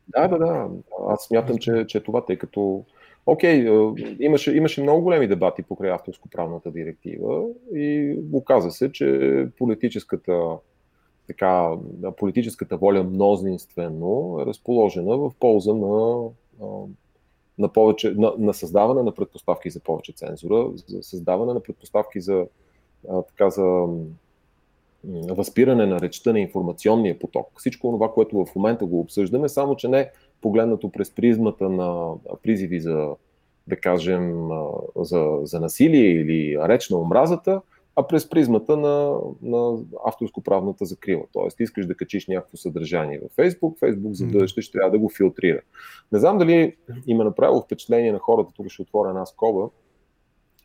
да, 0.08 0.28
да, 0.28 0.38
да. 0.38 0.70
Аз 1.08 1.24
смятам, 1.24 1.58
че, 1.58 1.86
че 1.88 2.04
това, 2.04 2.26
тъй 2.26 2.38
като 2.38 2.86
Окей, 3.26 3.66
okay, 3.66 4.18
имаше, 4.20 4.58
имаше 4.58 4.82
много 4.82 5.02
големи 5.02 5.28
дебати 5.28 5.64
покрай 5.64 5.92
авторско-правната 5.92 6.72
директива 6.72 7.46
и 7.76 8.18
оказа 8.34 8.72
се, 8.72 8.92
че 8.92 9.48
политическата, 9.58 10.58
така, 11.28 11.72
политическата 12.18 12.78
воля 12.78 13.04
мнозинствено 13.04 14.38
е 14.42 14.46
разположена 14.46 15.18
в 15.18 15.32
полза 15.40 15.74
на, 15.74 16.24
на, 17.58 17.74
повече, 17.74 18.12
на, 18.12 18.34
на 18.38 18.54
създаване 18.54 19.04
на 19.04 19.14
предпоставки 19.14 19.70
за 19.70 19.80
повече 19.80 20.14
цензура, 20.14 20.72
за 20.88 21.04
създаване 21.04 21.54
на 21.54 21.60
предпоставки 21.60 22.22
за, 22.22 22.48
така, 23.28 23.50
за 23.50 23.88
възпиране 25.30 25.86
на 25.86 26.02
речта 26.02 26.34
на 26.34 26.40
информационния 26.40 27.20
поток. 27.20 27.48
Всичко 27.58 27.92
това, 27.92 28.12
което 28.12 28.46
в 28.46 28.56
момента 28.56 28.86
го 28.86 29.00
обсъждаме, 29.00 29.50
само 29.50 29.76
че 29.76 29.88
не 29.88 30.10
погледнато 30.44 30.90
през 30.90 31.12
призмата 31.16 31.70
на 31.70 32.14
призиви 32.44 32.80
за, 32.80 33.10
да 33.68 33.76
кажем, 33.76 34.50
за, 34.96 35.40
за 35.44 35.60
насилие 35.60 36.06
или 36.06 36.58
реч 36.68 36.90
на 36.90 36.98
омразата, 36.98 37.62
а 37.96 38.08
през 38.08 38.30
призмата 38.30 38.78
на, 38.78 39.20
на 39.42 39.78
авторско-правната 40.06 40.86
закрила. 40.86 41.24
Тоест, 41.34 41.60
искаш 41.60 41.86
да 41.86 41.96
качиш 41.96 42.28
някакво 42.28 42.58
съдържание 42.58 43.20
в 43.20 43.36
Facebook, 43.36 43.80
Facebook 43.80 44.12
за 44.12 44.26
бъдеще 44.26 44.62
ще 44.62 44.78
трябва 44.78 44.92
да 44.92 45.00
го 45.00 45.10
филтрира. 45.10 45.62
Не 46.12 46.20
знам 46.20 46.38
дали 46.38 46.76
има 47.08 47.24
направило 47.24 47.62
впечатление 47.62 48.12
на 48.12 48.20
хората, 48.20 48.52
тук 48.56 48.70
ще 48.70 48.82
отворя 48.82 49.10
една 49.10 49.26
скоба, 49.26 49.70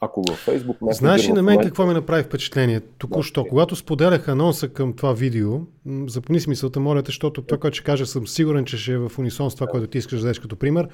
ако 0.01 0.23
във 0.29 0.47
Facebook... 0.47 0.93
Знаеш 0.93 1.29
ли 1.29 1.33
на 1.33 1.43
мен 1.43 1.59
какво 1.63 1.87
ми 1.87 1.95
направи 1.95 2.23
впечатление? 2.23 2.81
Току-що, 2.81 3.43
да, 3.43 3.49
когато 3.49 3.77
споделях 3.77 4.29
анонса 4.29 4.69
към 4.69 4.93
това 4.93 5.13
видео, 5.13 5.61
запомни 6.07 6.41
смисълта, 6.41 6.81
моля 6.81 7.03
те, 7.03 7.09
защото 7.09 7.43
това, 7.43 7.59
което 7.59 7.75
ще 7.75 7.85
кажа, 7.85 8.07
съм 8.07 8.27
сигурен, 8.27 8.65
че 8.65 8.79
ще 8.79 8.93
е 8.93 8.99
в 8.99 9.13
унисон 9.19 9.51
с 9.51 9.55
това, 9.55 9.67
което 9.67 9.87
ти 9.87 9.99
искаш 9.99 10.19
да 10.19 10.25
дадеш 10.25 10.39
като 10.39 10.57
пример. 10.57 10.89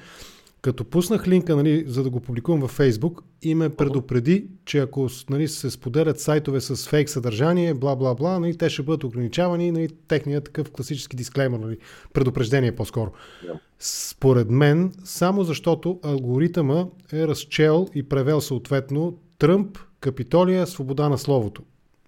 Като 0.65 0.85
пуснах 0.85 1.27
линка, 1.27 1.55
нали, 1.55 1.83
за 1.87 2.03
да 2.03 2.09
го 2.09 2.19
публикувам 2.19 2.61
във 2.61 2.77
Facebook, 2.77 3.21
и 3.41 3.55
ме 3.55 3.69
предупреди, 3.69 4.47
че 4.65 4.79
ако 4.79 5.09
нали, 5.29 5.47
се 5.47 5.71
споделят 5.71 6.19
сайтове 6.19 6.61
с 6.61 6.89
фейк 6.89 7.09
съдържание, 7.09 7.73
бла-бла-бла, 7.73 8.39
нали, 8.39 8.57
те 8.57 8.69
ще 8.69 8.83
бъдат 8.83 9.03
ограничавани, 9.03 9.71
нали, 9.71 9.89
техният 10.07 10.43
такъв 10.43 10.71
класически 10.71 11.15
дисклеймер, 11.15 11.59
нали, 11.59 11.77
предупреждение 12.13 12.75
по-скоро. 12.75 13.11
Yeah. 13.45 13.59
Според 13.79 14.49
мен, 14.49 14.93
само 15.03 15.43
защото 15.43 15.99
алгоритъма 16.03 16.85
е 17.13 17.27
разчел 17.27 17.87
и 17.95 18.03
превел 18.03 18.41
съответно 18.41 19.17
Тръмп, 19.37 19.77
Капитолия, 19.99 20.67
свобода 20.67 21.09
на 21.09 21.17
словото. 21.17 21.63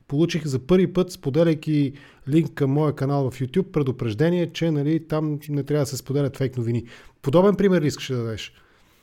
Получих 0.08 0.46
за 0.46 0.60
първи 0.60 0.93
път, 0.93 1.12
споделяйки 1.12 1.93
линк 2.30 2.54
към 2.54 2.72
моя 2.72 2.94
канал 2.94 3.32
в 3.32 3.40
YouTube, 3.40 3.72
предупреждение, 3.72 4.52
че 4.52 4.72
нали, 4.72 5.08
там 5.08 5.40
не 5.50 5.63
трябва 5.63 5.82
да 5.82 5.86
се 5.86 5.98
споделят 5.98 6.38
фейк 6.38 6.58
новини. 6.58 6.84
Подобен 7.22 7.56
пример 7.56 7.82
ли 7.82 7.88
искаш 7.88 8.08
да 8.08 8.18
дадеш? 8.18 8.54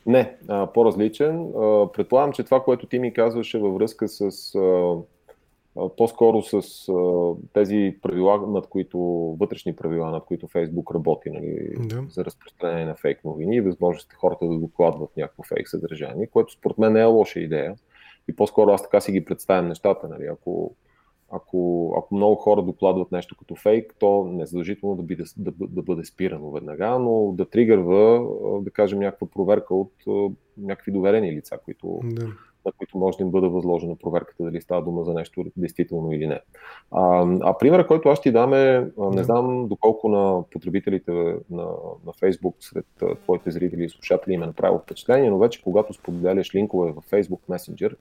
Не, 0.06 0.36
а, 0.48 0.72
по-различен. 0.72 1.52
А, 1.56 1.92
предполагам, 1.92 2.32
че 2.32 2.44
това, 2.44 2.62
което 2.62 2.86
ти 2.86 2.98
ми 2.98 3.12
казваше 3.12 3.58
във 3.58 3.74
връзка 3.74 4.08
с 4.08 4.54
а, 4.54 4.96
по-скоро 5.96 6.42
с 6.42 6.88
а, 6.88 7.32
тези 7.52 7.96
правила, 8.02 8.46
над 8.46 8.66
които, 8.66 8.98
вътрешни 9.40 9.76
правила, 9.76 10.10
над 10.10 10.24
които 10.24 10.48
Фейсбук 10.48 10.94
работи, 10.94 11.30
нали, 11.30 11.74
да. 11.78 12.04
за 12.10 12.24
разпространение 12.24 12.84
на 12.84 12.94
фейк 12.94 13.24
новини 13.24 13.56
и 13.56 13.60
възможността 13.60 14.16
хората 14.16 14.46
да 14.46 14.58
докладват 14.58 15.16
някакво 15.16 15.42
фейк 15.42 15.68
съдържание, 15.68 16.26
което 16.26 16.52
според 16.52 16.78
мен 16.78 16.92
не 16.92 17.00
е 17.00 17.04
лоша 17.04 17.40
идея. 17.40 17.74
И 18.28 18.36
по-скоро 18.36 18.70
аз 18.70 18.82
така 18.82 19.00
си 19.00 19.12
ги 19.12 19.24
представям 19.24 19.68
нещата. 19.68 20.08
Нали. 20.08 20.26
Ако, 20.26 20.74
ако, 21.36 21.94
ако 21.98 22.14
много 22.14 22.34
хора 22.34 22.62
докладват 22.62 23.12
нещо 23.12 23.36
като 23.38 23.54
фейк, 23.54 23.94
то 23.98 24.24
не 24.24 24.42
е 24.42 24.46
задължително 24.46 24.96
да, 24.96 25.02
биде, 25.02 25.24
да, 25.36 25.52
да 25.60 25.82
бъде 25.82 26.04
спирано 26.04 26.50
веднага, 26.50 26.98
но 26.98 27.32
да 27.32 27.50
тригърва, 27.50 28.28
да 28.60 28.70
кажем, 28.70 28.98
някаква 28.98 29.26
проверка 29.26 29.74
от 29.74 29.92
някакви 30.58 30.92
доверени 30.92 31.32
лица, 31.32 31.58
които, 31.64 32.00
да 32.04 32.26
на 32.66 32.72
които 32.72 32.98
може 32.98 33.16
да 33.16 33.24
им 33.24 33.30
бъде 33.30 33.48
възложена 33.48 33.96
проверката 33.96 34.44
дали 34.44 34.60
става 34.60 34.82
дума 34.82 35.04
за 35.04 35.14
нещо 35.14 35.44
действително 35.56 36.12
или 36.12 36.26
не. 36.26 36.40
А, 36.90 37.26
а 37.40 37.58
примера, 37.58 37.86
който 37.86 38.08
аз 38.08 38.20
ти 38.20 38.32
дам 38.32 38.54
е, 38.54 38.90
не 38.98 39.24
знам 39.24 39.68
доколко 39.68 40.08
на 40.08 40.42
потребителите 40.50 41.12
на, 41.50 41.64
на 42.06 42.12
Facebook 42.12 42.54
сред 42.60 42.86
твоите 43.22 43.50
зрители 43.50 43.84
и 43.84 43.88
слушатели 43.88 44.34
им 44.34 44.42
е 44.42 44.46
направило 44.46 44.78
впечатление, 44.78 45.30
но 45.30 45.38
вече 45.38 45.62
когато 45.62 45.92
споделяш 45.92 46.54
линкове 46.54 46.92
в 46.92 47.10
Facebook 47.10 47.40
Messenger, 47.50 47.94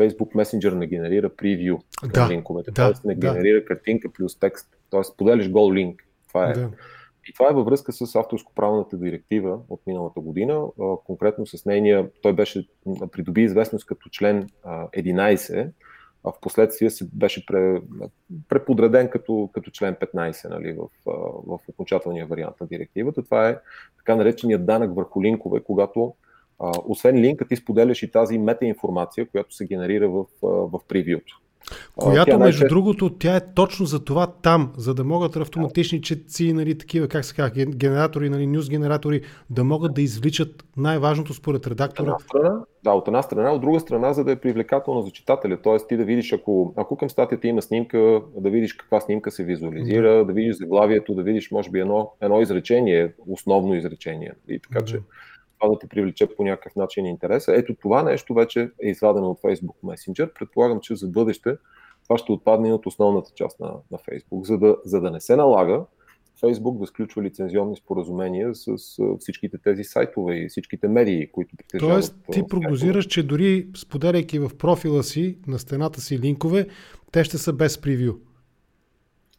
Facebook 0.00 0.34
Messenger 0.34 0.74
не 0.74 0.86
генерира 0.86 1.28
превю 1.28 1.78
да, 2.12 2.28
линковете, 2.28 2.70
да, 2.70 2.92
т.е. 2.92 3.08
не 3.08 3.14
генерира 3.14 3.60
да. 3.60 3.64
картинка 3.64 4.08
плюс 4.12 4.38
текст, 4.38 4.76
т.е. 4.90 5.04
споделяш 5.04 5.50
гол 5.50 5.74
линк. 5.74 6.02
Това 6.28 6.50
е. 6.50 6.52
Да. 6.52 6.70
И 7.28 7.32
това 7.32 7.50
е 7.50 7.54
във 7.54 7.64
връзка 7.64 7.92
с 7.92 8.14
авторско-правната 8.14 8.96
директива 8.96 9.58
от 9.68 9.80
миналата 9.86 10.20
година, 10.20 10.66
конкретно 11.06 11.46
с 11.46 11.64
нейния, 11.64 12.10
той 12.22 12.32
беше 12.32 12.68
придоби 13.12 13.42
известност 13.42 13.86
като 13.86 14.08
член 14.08 14.48
11, 14.66 15.70
а 16.24 16.32
в 16.32 16.40
последствие 16.40 16.90
се 16.90 17.08
беше 17.12 17.46
преподреден 18.48 19.08
като, 19.10 19.50
като 19.52 19.70
член 19.70 19.94
15 19.94 20.50
нали, 20.50 20.72
в, 20.72 20.88
в 21.46 21.58
окончателния 21.68 22.26
вариант 22.26 22.60
на 22.60 22.66
директивата. 22.66 23.22
Това 23.22 23.48
е 23.48 23.58
така 23.96 24.16
нареченият 24.16 24.66
данък 24.66 24.94
върху 24.94 25.22
линкове, 25.22 25.60
когато 25.60 26.14
освен 26.86 27.16
линка 27.16 27.48
ти 27.48 27.56
споделяш 27.56 28.02
и 28.02 28.10
тази 28.10 28.38
метаинформация, 28.38 29.26
която 29.26 29.54
се 29.54 29.66
генерира 29.66 30.08
в, 30.08 30.24
в 30.42 30.80
превюто. 30.88 31.40
Която, 31.96 32.38
между 32.38 32.68
другото, 32.68 33.10
тя 33.18 33.36
е 33.36 33.54
точно 33.54 33.86
за 33.86 34.04
това 34.04 34.26
там, 34.26 34.72
за 34.76 34.94
да 34.94 35.04
могат 35.04 35.36
автоматични 35.36 36.02
четци, 36.02 36.52
нали, 36.52 36.78
такива, 36.78 37.08
как 37.08 37.24
се 37.24 37.34
казва, 37.34 37.64
генератори, 37.66 38.30
нали, 38.30 38.46
нюз 38.46 38.70
генератори, 38.70 39.20
да 39.50 39.64
могат 39.64 39.94
да 39.94 40.02
извличат 40.02 40.64
най-важното 40.76 41.34
според 41.34 41.66
редактора. 41.66 42.12
От 42.12 42.22
страна, 42.22 42.60
да, 42.84 42.90
от 42.90 43.08
една 43.08 43.22
страна, 43.22 43.52
от 43.52 43.60
друга 43.60 43.80
страна, 43.80 44.12
за 44.12 44.24
да 44.24 44.32
е 44.32 44.36
привлекателно 44.36 45.02
за 45.02 45.10
читателя. 45.10 45.58
Тоест 45.62 45.88
ти 45.88 45.96
да 45.96 46.04
видиш, 46.04 46.32
ако, 46.32 46.74
ако 46.76 46.96
към 46.96 47.10
статията 47.10 47.48
има 47.48 47.62
снимка, 47.62 48.22
да 48.36 48.50
видиш 48.50 48.74
каква 48.74 49.00
снимка 49.00 49.30
се 49.30 49.44
визуализира, 49.44 50.16
да, 50.16 50.24
да 50.24 50.32
видиш 50.32 50.56
заглавието, 50.56 51.14
да 51.14 51.22
видиш, 51.22 51.50
може 51.50 51.70
би, 51.70 51.80
едно, 51.80 52.12
едно 52.20 52.40
изречение, 52.40 53.12
основно 53.28 53.74
изречение. 53.74 54.32
И 54.48 54.60
така 54.60 54.78
да. 54.78 54.84
че 54.84 55.00
това 55.60 55.72
да 55.72 55.78
те 55.78 55.88
привлече 55.88 56.26
по 56.36 56.44
някакъв 56.44 56.76
начин 56.76 57.06
интереса. 57.06 57.54
Ето 57.54 57.74
това 57.74 58.02
нещо 58.02 58.34
вече 58.34 58.70
е 58.82 58.88
извадено 58.88 59.30
от 59.30 59.40
Facebook 59.40 59.76
Messenger. 59.84 60.32
Предполагам, 60.38 60.80
че 60.80 60.96
за 60.96 61.08
бъдеще 61.08 61.56
това 62.02 62.18
ще 62.18 62.32
отпадне 62.32 62.72
от 62.72 62.86
основната 62.86 63.30
част 63.34 63.60
на, 63.60 63.72
на 63.90 63.98
Facebook, 63.98 64.46
за 64.46 64.58
да, 64.58 64.76
за 64.84 65.00
да 65.00 65.10
не 65.10 65.20
се 65.20 65.36
налага 65.36 65.84
Facebook 66.42 66.78
да 66.78 66.86
сключва 66.86 67.22
лицензионни 67.22 67.76
споразумения 67.76 68.54
с 68.54 68.76
всичките 69.18 69.58
тези 69.58 69.84
сайтове 69.84 70.36
и 70.36 70.48
всичките 70.48 70.88
медии, 70.88 71.32
които 71.32 71.56
притежават. 71.56 71.94
Тоест, 71.94 72.16
ти 72.32 72.42
прогнозираш, 72.48 73.06
че 73.06 73.22
дори 73.22 73.68
споделяйки 73.76 74.38
в 74.38 74.50
профила 74.58 75.02
си, 75.02 75.38
на 75.46 75.58
стената 75.58 76.00
си 76.00 76.18
линкове, 76.18 76.66
те 77.12 77.24
ще 77.24 77.38
са 77.38 77.52
без 77.52 77.80
превю. 77.80 78.12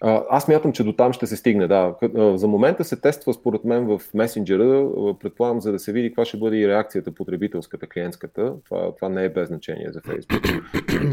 Аз 0.04 0.48
мятам, 0.48 0.74
че 0.74 0.84
до 0.84 0.94
там 0.94 1.14
ще 1.14 1.28
се 1.28 1.36
стигне, 1.36 1.68
да. 1.68 1.96
За 2.36 2.48
момента 2.48 2.84
се 2.84 3.02
тества, 3.02 3.34
според 3.34 3.64
мен, 3.64 3.86
в 3.86 4.02
месенджера, 4.14 4.90
предполагам, 5.20 5.62
за 5.62 5.72
да 5.72 5.80
се 5.80 5.94
види 5.94 6.10
каква 6.10 6.26
ще 6.26 6.38
бъде 6.38 6.58
и 6.58 6.68
реакцията 6.68 7.12
потребителската, 7.12 7.88
клиентската. 7.88 8.54
Това, 8.66 8.96
това 8.96 9.10
не 9.10 9.26
е 9.26 9.30
без 9.30 9.48
значение 9.48 9.92
за 9.92 10.02
Facebook. 10.02 10.62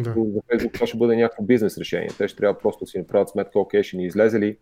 за 0.33 0.41
Facebook 0.41 0.73
това 0.75 0.87
ще 0.87 0.99
бъде 0.99 1.17
някакво 1.17 1.43
бизнес 1.43 1.79
решение. 1.79 2.09
Те 2.19 2.29
ще 2.29 2.37
трябва 2.37 2.59
просто 2.59 2.85
да 2.85 2.91
си 2.91 2.99
направят 2.99 3.29
сметка, 3.29 3.59
окей, 3.59 3.83
ще 3.83 3.97
ни 3.97 4.07
излезе 4.07 4.41
ли, 4.41 4.57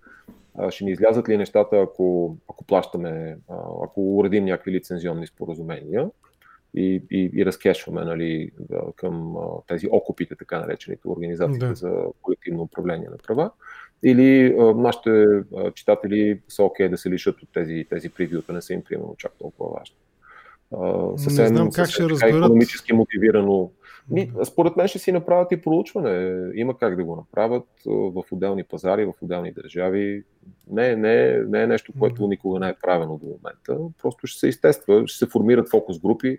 ще 0.70 0.84
ни 0.84 0.90
излязат 0.90 1.28
ли 1.28 1.36
нещата, 1.36 1.76
ако, 1.76 2.36
ако 2.48 2.64
плащаме, 2.64 3.38
ако 3.84 4.16
уредим 4.16 4.44
някакви 4.44 4.72
лицензионни 4.72 5.26
споразумения 5.26 6.10
и, 6.74 7.02
и, 7.10 7.30
и 7.34 7.46
разкешваме 7.46 8.04
нали, 8.04 8.50
към 8.96 9.36
тези 9.66 9.88
окупите, 9.90 10.36
така 10.36 10.60
наречените 10.60 11.08
организациите 11.08 11.66
да. 11.66 11.74
за 11.74 12.04
колективно 12.22 12.62
управление 12.62 13.08
на 13.10 13.16
права 13.16 13.50
или 14.02 14.56
а, 14.58 14.74
нашите 14.74 15.10
а, 15.56 15.70
читатели 15.74 16.40
са 16.48 16.62
окей 16.62 16.86
okay 16.86 16.90
да 16.90 16.96
се 16.98 17.10
лишат 17.10 17.42
от 17.42 17.48
тези, 17.54 17.86
тези 17.90 18.08
превюта, 18.08 18.52
не 18.52 18.62
са 18.62 18.72
им 18.72 18.82
примерно 18.82 19.14
чак 19.18 19.32
толкова 19.38 19.70
важни. 19.78 19.96
А, 20.76 21.18
съвсем, 21.18 21.42
не 21.44 21.48
знам 21.48 21.70
как 21.70 21.86
съвсем, 21.86 22.04
ще 22.04 22.12
разберат. 22.12 22.34
Економически 22.34 22.92
мотивирано. 22.92 23.70
Ми, 24.10 24.32
според 24.44 24.76
мен 24.76 24.88
ще 24.88 24.98
си 24.98 25.12
направят 25.12 25.52
и 25.52 25.60
проучване. 25.62 26.44
Има 26.54 26.78
как 26.78 26.96
да 26.96 27.04
го 27.04 27.16
направят 27.16 27.64
в 27.86 28.22
отделни 28.32 28.64
пазари, 28.64 29.04
в 29.04 29.12
отделни 29.22 29.52
държави. 29.52 30.24
Не, 30.70 30.96
не, 30.96 31.38
не 31.38 31.62
е 31.62 31.66
нещо, 31.66 31.92
което 31.98 32.28
никога 32.28 32.60
не 32.60 32.68
е 32.68 32.74
правено 32.82 33.18
до 33.18 33.26
момента. 33.26 33.94
Просто 34.02 34.26
ще 34.26 34.40
се 34.40 34.48
изтества, 34.48 35.06
ще 35.06 35.18
се 35.18 35.30
формират 35.30 35.70
фокус 35.70 35.98
групи, 36.00 36.38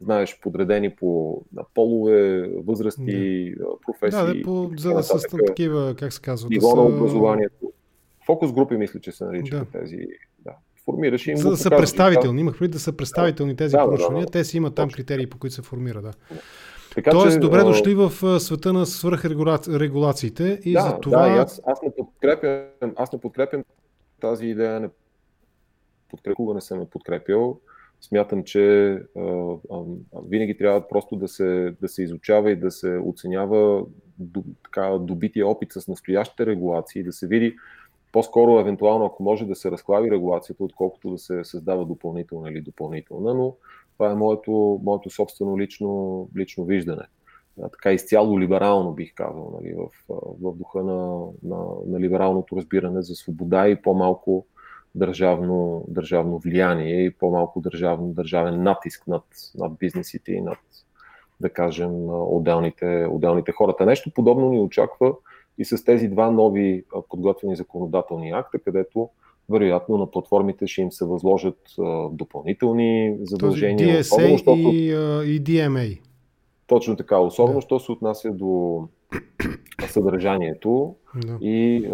знаеш, 0.00 0.40
подредени 0.40 0.94
по 0.94 1.40
на 1.52 1.64
полове, 1.74 2.48
възрасти, 2.66 3.54
да. 3.58 3.64
професии. 3.86 4.38
Да, 4.38 4.42
по, 4.44 4.70
за 4.78 4.94
да 4.94 5.02
са 5.02 5.18
такива, 5.46 5.94
как 5.98 6.12
се 6.12 6.20
казва. 6.20 6.48
Ниво 6.48 6.74
да 6.74 6.76
на 6.76 6.82
образованието. 6.82 7.72
Фокус 8.26 8.52
групи, 8.52 8.76
мисля, 8.76 9.00
че 9.00 9.12
се 9.12 9.24
наричат 9.24 9.68
да. 9.72 9.80
тези. 9.80 10.06
Да. 10.38 10.52
Формираш 10.84 11.26
им. 11.26 11.36
За 11.36 11.50
да 11.50 11.56
са 11.56 11.70
представителни. 11.70 12.40
Имах 12.40 12.58
преди 12.58 12.72
да 12.72 12.78
са 12.78 12.92
представителни 12.92 13.56
тези 13.56 13.72
да, 13.72 13.84
проучвания. 13.84 14.20
Да, 14.20 14.26
да, 14.26 14.26
да. 14.26 14.32
Те 14.32 14.44
си 14.44 14.56
имат 14.56 14.74
там 14.74 14.90
критерии, 14.90 15.26
по 15.26 15.38
които 15.38 15.54
се 15.54 15.62
формира. 15.62 16.02
Да. 16.02 16.12
Така, 16.94 17.10
Тоест, 17.10 17.36
че, 17.36 17.40
добре 17.40 17.62
дошли 17.62 17.94
в 17.94 18.40
света 18.40 18.72
на 18.72 18.86
свръхрегулациите 18.86 20.60
и 20.64 20.72
да, 20.72 20.80
за 20.80 21.00
това... 21.00 21.28
Да, 21.28 21.34
аз, 21.34 21.62
аз, 21.66 21.82
не 21.82 21.94
подкрепям, 21.96 22.92
аз 22.96 23.12
не 23.12 23.20
подкрепям 23.20 23.64
тази 24.20 24.46
идея, 24.46 24.80
не 24.80 24.88
подкрепя, 26.10 26.54
не 26.54 26.60
съм 26.60 26.80
я 26.80 26.86
подкрепил 26.90 27.60
смятам, 28.00 28.44
че 28.44 28.98
винаги 30.28 30.56
трябва 30.58 30.88
просто 30.88 31.16
да 31.16 31.28
се, 31.28 31.74
да 31.80 31.88
се 31.88 32.02
изучава 32.02 32.50
и 32.50 32.56
да 32.56 32.70
се 32.70 32.98
оценява 33.04 33.84
до, 34.18 34.44
така, 34.64 34.98
добития 35.00 35.48
опит 35.48 35.72
с 35.72 35.88
настоящите 35.88 36.46
регулации, 36.46 37.02
да 37.02 37.12
се 37.12 37.26
види 37.26 37.56
по-скоро, 38.16 38.60
евентуално, 38.60 39.04
ако 39.04 39.22
може 39.22 39.46
да 39.46 39.54
се 39.54 39.70
разклави 39.70 40.10
регулацията, 40.10 40.64
отколкото 40.64 41.10
да 41.10 41.18
се 41.18 41.44
създава 41.44 41.84
допълнителна 41.84 42.50
или 42.50 42.60
допълнителна, 42.60 43.34
но 43.34 43.54
това 43.92 44.10
е 44.10 44.14
моето, 44.14 44.80
моето 44.84 45.10
собствено 45.10 45.58
лично, 45.58 46.28
лично 46.36 46.64
виждане. 46.64 47.02
А, 47.62 47.68
така 47.68 47.92
изцяло 47.92 48.40
либерално 48.40 48.92
бих 48.92 49.14
казал, 49.14 49.60
нали, 49.60 49.74
в, 49.74 49.88
в 50.42 50.56
духа 50.56 50.82
на, 50.82 51.26
на, 51.42 51.64
на 51.86 52.00
либералното 52.00 52.56
разбиране 52.56 53.02
за 53.02 53.14
свобода 53.14 53.68
и 53.68 53.82
по-малко 53.82 54.46
държавно, 54.96 55.84
държавно 55.88 56.38
влияние 56.38 57.04
и 57.04 57.10
по-малко 57.10 57.60
държавно, 57.60 58.12
държавен 58.12 58.62
натиск 58.62 59.06
над, 59.06 59.24
над 59.58 59.72
бизнесите 59.78 60.32
и 60.32 60.40
над, 60.40 60.58
да 61.40 61.50
кажем, 61.50 61.92
отделните, 62.08 63.06
отделните 63.10 63.52
хората. 63.52 63.86
Нещо 63.86 64.10
подобно 64.14 64.50
ни 64.50 64.60
очаква 64.60 65.14
и 65.58 65.64
с 65.64 65.84
тези 65.84 66.08
два 66.08 66.30
нови 66.30 66.84
подготвени 67.08 67.56
законодателни 67.56 68.30
акта, 68.30 68.58
където 68.58 69.08
вероятно 69.50 69.98
на 69.98 70.10
платформите 70.10 70.66
ще 70.66 70.82
им 70.82 70.92
се 70.92 71.04
възложат 71.04 71.58
допълнителни 72.10 73.16
задължения. 73.20 74.02
DSA 74.02 74.32
защото, 74.32 74.50
и, 74.50 74.88
и 75.34 75.42
DMA. 75.42 76.00
Точно 76.66 76.96
така, 76.96 77.18
особено, 77.18 77.58
да. 77.58 77.60
що 77.60 77.80
се 77.80 77.92
отнася 77.92 78.30
до 78.30 78.82
съдържанието 79.88 80.94
да. 81.14 81.38
и 81.40 81.88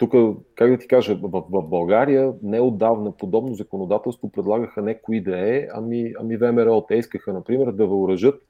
тук, 0.00 0.12
как 0.54 0.70
да 0.70 0.78
ти 0.78 0.88
кажа, 0.88 1.14
в, 1.14 1.44
в 1.50 1.68
България 1.68 2.32
неотдавна 2.42 3.16
подобно 3.16 3.54
законодателство 3.54 4.32
предлагаха 4.32 4.82
не 4.82 5.00
кои 5.02 5.20
да 5.20 5.56
е, 5.56 5.66
ами, 5.74 6.12
ами 6.20 6.36
ВМРО. 6.36 6.84
Те 6.88 6.94
искаха, 6.94 7.32
например, 7.32 7.72
да 7.72 7.86
въоръжат 7.86 8.42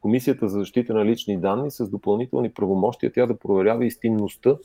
Комисията 0.00 0.48
за 0.48 0.58
защита 0.58 0.94
на 0.94 1.04
лични 1.04 1.40
данни 1.40 1.70
с 1.70 1.88
допълнителни 1.88 2.52
правомощия, 2.52 3.12
тя 3.12 3.26
да 3.26 3.38
проверява 3.38 3.86
истинността 3.86 4.56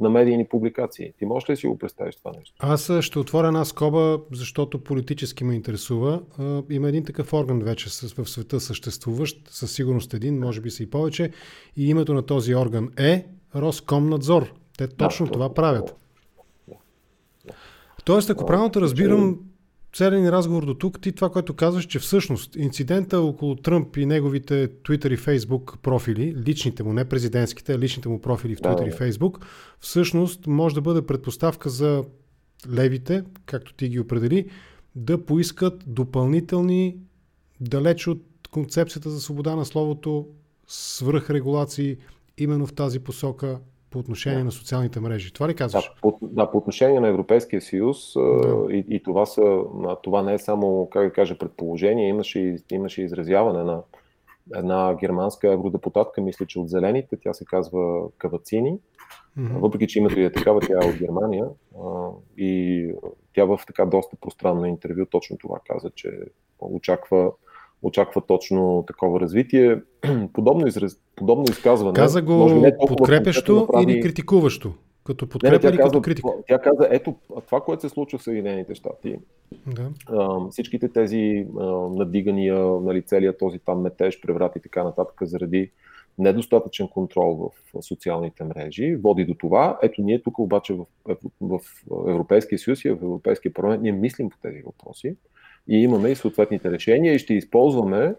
на 0.00 0.10
медийни 0.10 0.48
публикации. 0.48 1.12
Ти 1.18 1.24
можеш 1.24 1.50
ли 1.50 1.56
си 1.56 1.66
го 1.66 1.78
представиш 1.78 2.16
това 2.16 2.32
нещо? 2.38 2.54
Аз 2.58 2.92
ще 3.00 3.18
отворя 3.18 3.46
една 3.46 3.64
скоба, 3.64 4.18
защото 4.32 4.84
политически 4.84 5.44
ме 5.44 5.54
интересува. 5.54 6.22
Има 6.70 6.88
един 6.88 7.04
такъв 7.04 7.32
орган 7.32 7.58
вече 7.58 7.88
в 8.16 8.28
света 8.28 8.60
съществуващ, 8.60 9.48
със 9.50 9.74
сигурност 9.74 10.14
един, 10.14 10.38
може 10.38 10.60
би 10.60 10.70
са 10.70 10.82
и 10.82 10.90
повече. 10.90 11.30
И 11.76 11.88
името 11.88 12.14
на 12.14 12.22
този 12.22 12.54
орган 12.54 12.88
е 12.98 13.26
Роскомнадзор. 13.56 14.61
Те 14.88 14.96
точно 14.96 15.26
да, 15.26 15.32
това 15.32 15.54
правят. 15.54 15.96
Тоест, 18.04 18.30
ако 18.30 18.46
правилно 18.46 18.70
те 18.70 18.80
разбирам, 18.80 19.38
целият 19.92 20.22
ни 20.22 20.32
разговор 20.32 20.66
до 20.66 20.74
тук, 20.74 21.00
ти 21.00 21.12
това, 21.12 21.30
което 21.30 21.54
казваш, 21.54 21.84
че 21.84 21.98
всъщност 21.98 22.56
инцидента 22.56 23.20
около 23.20 23.56
Тръмп 23.56 23.96
и 23.96 24.06
неговите 24.06 24.68
Twitter 24.68 25.14
и 25.14 25.18
Facebook 25.18 25.76
профили, 25.76 26.36
личните 26.46 26.82
му, 26.82 26.92
не 26.92 27.04
президентските, 27.04 27.72
а 27.72 27.78
личните 27.78 28.08
му 28.08 28.20
профили 28.20 28.56
в 28.56 28.60
Twitter 28.60 28.96
да, 28.96 29.06
и 29.06 29.12
Facebook, 29.12 29.44
всъщност 29.80 30.46
може 30.46 30.74
да 30.74 30.80
бъде 30.80 31.06
предпоставка 31.06 31.70
за 31.70 32.04
левите, 32.70 33.24
както 33.46 33.74
ти 33.74 33.88
ги 33.88 34.00
определи, 34.00 34.50
да 34.94 35.24
поискат 35.24 35.84
допълнителни, 35.86 36.96
далеч 37.60 38.06
от 38.06 38.22
концепцията 38.50 39.10
за 39.10 39.20
свобода 39.20 39.56
на 39.56 39.64
словото, 39.64 40.28
свръхрегулации 40.66 41.96
именно 42.38 42.66
в 42.66 42.72
тази 42.72 42.98
посока, 42.98 43.58
по 43.92 43.98
отношение 43.98 44.38
да. 44.38 44.44
на 44.44 44.52
социалните 44.52 45.00
мрежи. 45.00 45.32
Това 45.32 45.48
ли 45.48 45.54
казваш? 45.54 45.84
Да, 45.84 46.00
по, 46.00 46.18
да, 46.22 46.50
по 46.50 46.58
отношение 46.58 47.00
на 47.00 47.08
Европейския 47.08 47.60
съюз 47.60 48.12
да. 48.14 48.66
и, 48.70 48.84
и 48.88 49.02
това, 49.02 49.26
са, 49.26 49.62
това 50.02 50.22
не 50.22 50.34
е 50.34 50.38
само, 50.38 50.88
как 50.92 51.04
да 51.04 51.12
кажа, 51.12 51.38
предположение, 51.38 52.08
имаше, 52.08 52.56
имаше 52.70 53.02
изразяване 53.02 53.64
на, 53.64 53.82
една 54.54 54.94
германска 54.94 55.52
евродепутатка, 55.52 56.20
мисля, 56.20 56.46
че 56.46 56.58
от 56.58 56.68
Зелените, 56.68 57.16
тя 57.16 57.34
се 57.34 57.44
казва 57.44 58.08
Кавацини. 58.18 58.78
Mm-hmm. 59.38 59.58
Въпреки, 59.58 59.86
че 59.86 59.98
името 59.98 60.20
и 60.20 60.24
е 60.24 60.32
такава, 60.32 60.60
тя 60.60 60.74
е 60.82 60.88
от 60.88 60.96
Германия. 60.96 61.46
И 62.36 62.92
тя 63.34 63.44
в 63.44 63.60
така 63.66 63.86
доста 63.86 64.16
пространно 64.16 64.66
интервю 64.66 65.06
точно 65.06 65.38
това 65.38 65.58
каза, 65.66 65.90
че 65.90 66.10
очаква, 66.60 67.32
очаква 67.82 68.20
точно 68.26 68.84
такова 68.86 69.20
развитие. 69.20 69.82
Подобно, 70.32 70.66
израз, 70.66 70.98
подобно 71.16 71.44
изказване. 71.50 71.94
Каза 71.94 72.22
го 72.22 72.32
може 72.32 72.54
не 72.54 72.76
подкрепящо 72.78 73.54
направи... 73.54 73.92
или 73.92 74.00
критикуващо? 74.00 74.74
Като 75.04 75.28
подкрепа 75.28 75.68
или 75.68 75.76
като 75.76 76.02
критика? 76.02 76.28
Тя 76.48 76.58
каза, 76.58 76.88
ето 76.90 77.14
това, 77.46 77.60
което 77.60 77.80
се 77.80 77.88
случва 77.88 78.18
в 78.18 78.22
Съединените 78.22 78.74
щати, 78.74 79.16
да. 79.66 79.90
всичките 80.50 80.88
тези 80.88 81.46
надигания, 81.90 82.56
нали, 82.64 83.02
целият 83.02 83.38
този 83.38 83.58
там 83.58 83.80
метеж, 83.80 84.20
преврат 84.20 84.56
и 84.56 84.60
така 84.60 84.84
нататък, 84.84 85.14
заради 85.22 85.70
недостатъчен 86.18 86.88
контрол 86.88 87.52
в 87.74 87.82
социалните 87.82 88.44
мрежи, 88.44 88.96
води 88.96 89.24
до 89.24 89.34
това. 89.34 89.78
Ето 89.82 90.02
ние 90.02 90.22
тук 90.22 90.38
обаче 90.38 90.74
в, 90.74 90.86
в 91.40 91.60
Европейския 92.08 92.58
съюз 92.58 92.84
и 92.84 92.90
в 92.90 93.02
Европейския 93.02 93.52
парламент 93.52 93.82
ние 93.82 93.92
мислим 93.92 94.30
по 94.30 94.36
тези 94.42 94.62
въпроси 94.62 95.16
и 95.68 95.82
имаме 95.82 96.08
и 96.08 96.14
съответните 96.14 96.70
решения 96.70 97.14
и 97.14 97.18
ще 97.18 97.34
използваме 97.34 98.14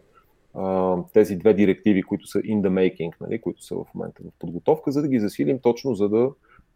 а, 0.54 0.98
тези 1.14 1.36
две 1.36 1.54
директиви, 1.54 2.04
които 2.04 2.28
са 2.28 2.39
in 2.39 2.62
the 2.62 2.70
making, 2.70 3.14
нали, 3.22 3.41
които 3.41 3.64
са 3.64 3.76
в 3.76 3.86
момента 3.96 4.24
в 4.24 4.39
подготовка, 4.39 4.91
за 4.91 5.02
да 5.02 5.08
ги 5.08 5.20
засилим 5.20 5.60
точно 5.60 5.96
за 5.96 6.10
да 6.10 6.30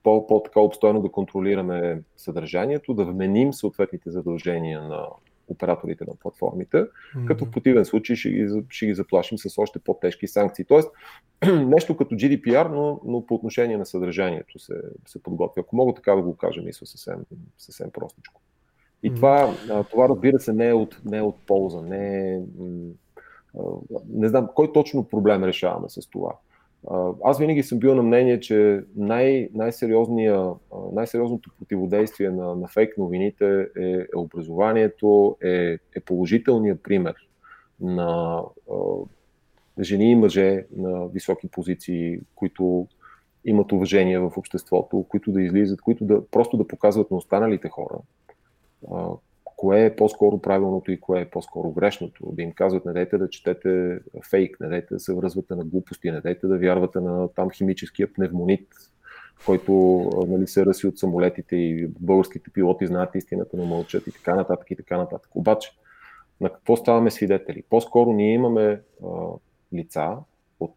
по-така 0.03 0.59
обстойно 0.59 1.01
да 1.01 1.11
контролираме 1.11 2.01
съдържанието, 2.17 2.93
да 2.93 3.05
вменим 3.05 3.53
съответните 3.53 4.09
задължения 4.09 4.81
на 4.81 5.07
операторите 5.47 6.05
на 6.07 6.15
платформите, 6.15 6.77
mm-hmm. 6.77 7.25
като 7.25 7.45
в 7.45 7.51
противен 7.51 7.85
случай 7.85 8.15
ще 8.15 8.29
ги, 8.29 8.47
ще 8.69 8.85
ги 8.85 8.93
заплашим 8.93 9.37
с 9.37 9.57
още 9.57 9.79
по-тежки 9.79 10.27
санкции. 10.27 10.65
Тоест, 10.65 10.91
нещо 11.45 11.97
като 11.97 12.15
GDPR, 12.15 12.67
но, 12.71 13.01
но 13.05 13.25
по 13.25 13.35
отношение 13.35 13.77
на 13.77 13.85
съдържанието 13.85 14.59
се, 14.59 14.73
се 15.05 15.23
подготвя. 15.23 15.59
Ако 15.59 15.75
мога 15.75 15.93
така 15.93 16.15
да 16.15 16.21
го 16.21 16.37
кажа, 16.37 16.61
мисля 16.61 16.85
съвсем, 16.85 17.19
съвсем 17.57 17.91
простичко. 17.91 18.41
И 19.03 19.13
това, 19.15 19.53
това, 19.91 20.09
разбира 20.09 20.39
се, 20.39 20.53
не 20.53 20.67
е 20.67 20.73
от, 20.73 21.01
не 21.05 21.17
е 21.17 21.21
от 21.21 21.35
полза. 21.47 21.81
Не, 21.81 22.33
е, 22.33 22.41
не 24.09 24.27
знам 24.27 24.49
кой 24.55 24.73
точно 24.73 25.03
проблем 25.03 25.43
решаваме 25.43 25.89
с 25.89 26.09
това. 26.09 26.33
Аз 27.23 27.39
винаги 27.39 27.63
съм 27.63 27.79
бил 27.79 27.95
на 27.95 28.03
мнение, 28.03 28.39
че 28.39 28.83
най- 28.95 29.49
най-сериозното 29.53 31.49
противодействие 31.59 32.29
на, 32.29 32.55
на 32.55 32.67
фейк 32.67 32.97
новините 32.97 33.67
е, 33.79 33.91
е 33.91 34.17
образованието, 34.17 35.37
е, 35.43 35.77
е 35.95 35.99
положителният 36.05 36.83
пример 36.83 37.15
на 37.81 38.41
а, 38.71 38.75
жени 39.83 40.11
и 40.11 40.15
мъже 40.15 40.65
на 40.77 41.07
високи 41.07 41.47
позиции, 41.47 42.19
които 42.35 42.87
имат 43.45 43.71
уважение 43.71 44.19
в 44.19 44.31
обществото, 44.37 45.05
които 45.09 45.31
да 45.31 45.41
излизат, 45.41 45.81
които 45.81 46.05
да 46.05 46.27
просто 46.27 46.57
да 46.57 46.67
показват 46.67 47.11
на 47.11 47.17
останалите 47.17 47.69
хора 47.69 47.95
а, 48.91 49.09
кое 49.57 49.85
е 49.85 49.95
по-скоро 49.95 50.41
правилното 50.41 50.91
и 50.91 50.99
кое 50.99 51.21
е 51.21 51.29
по-скоро 51.29 51.71
грешното. 51.71 52.31
Да 52.31 52.41
им 52.41 52.51
казват, 52.51 52.85
не 52.85 52.93
дайте 52.93 53.17
да 53.17 53.29
четете 53.29 53.99
фейк, 54.29 54.59
не 54.59 54.67
дайте 54.67 54.93
да 54.93 54.99
се 54.99 55.13
връзвате 55.13 55.55
на 55.55 55.65
глупости, 55.65 56.11
не 56.11 56.21
дайте 56.21 56.47
да 56.47 56.57
вярвате 56.57 56.99
на 56.99 57.27
там 57.27 57.51
химическия 57.51 58.13
пневмонит, 58.13 58.67
който 59.45 59.73
нали, 60.27 60.47
се 60.47 60.65
ръси 60.65 60.87
от 60.87 60.99
самолетите 60.99 61.55
и 61.55 61.87
българските 61.87 62.49
пилоти 62.49 62.87
знаят 62.87 63.15
истината, 63.15 63.57
но 63.57 63.65
мълчат 63.65 64.07
и 64.07 64.11
така 64.11 64.35
нататък 64.35 64.71
и 64.71 64.75
така 64.75 64.97
нататък. 64.97 65.35
Обаче, 65.35 65.71
на 66.41 66.49
какво 66.53 66.77
ставаме 66.77 67.11
свидетели? 67.11 67.63
По-скоро 67.69 68.13
ние 68.13 68.33
имаме 68.33 68.81
а, 69.03 69.07
лица 69.73 70.17
от 70.59 70.75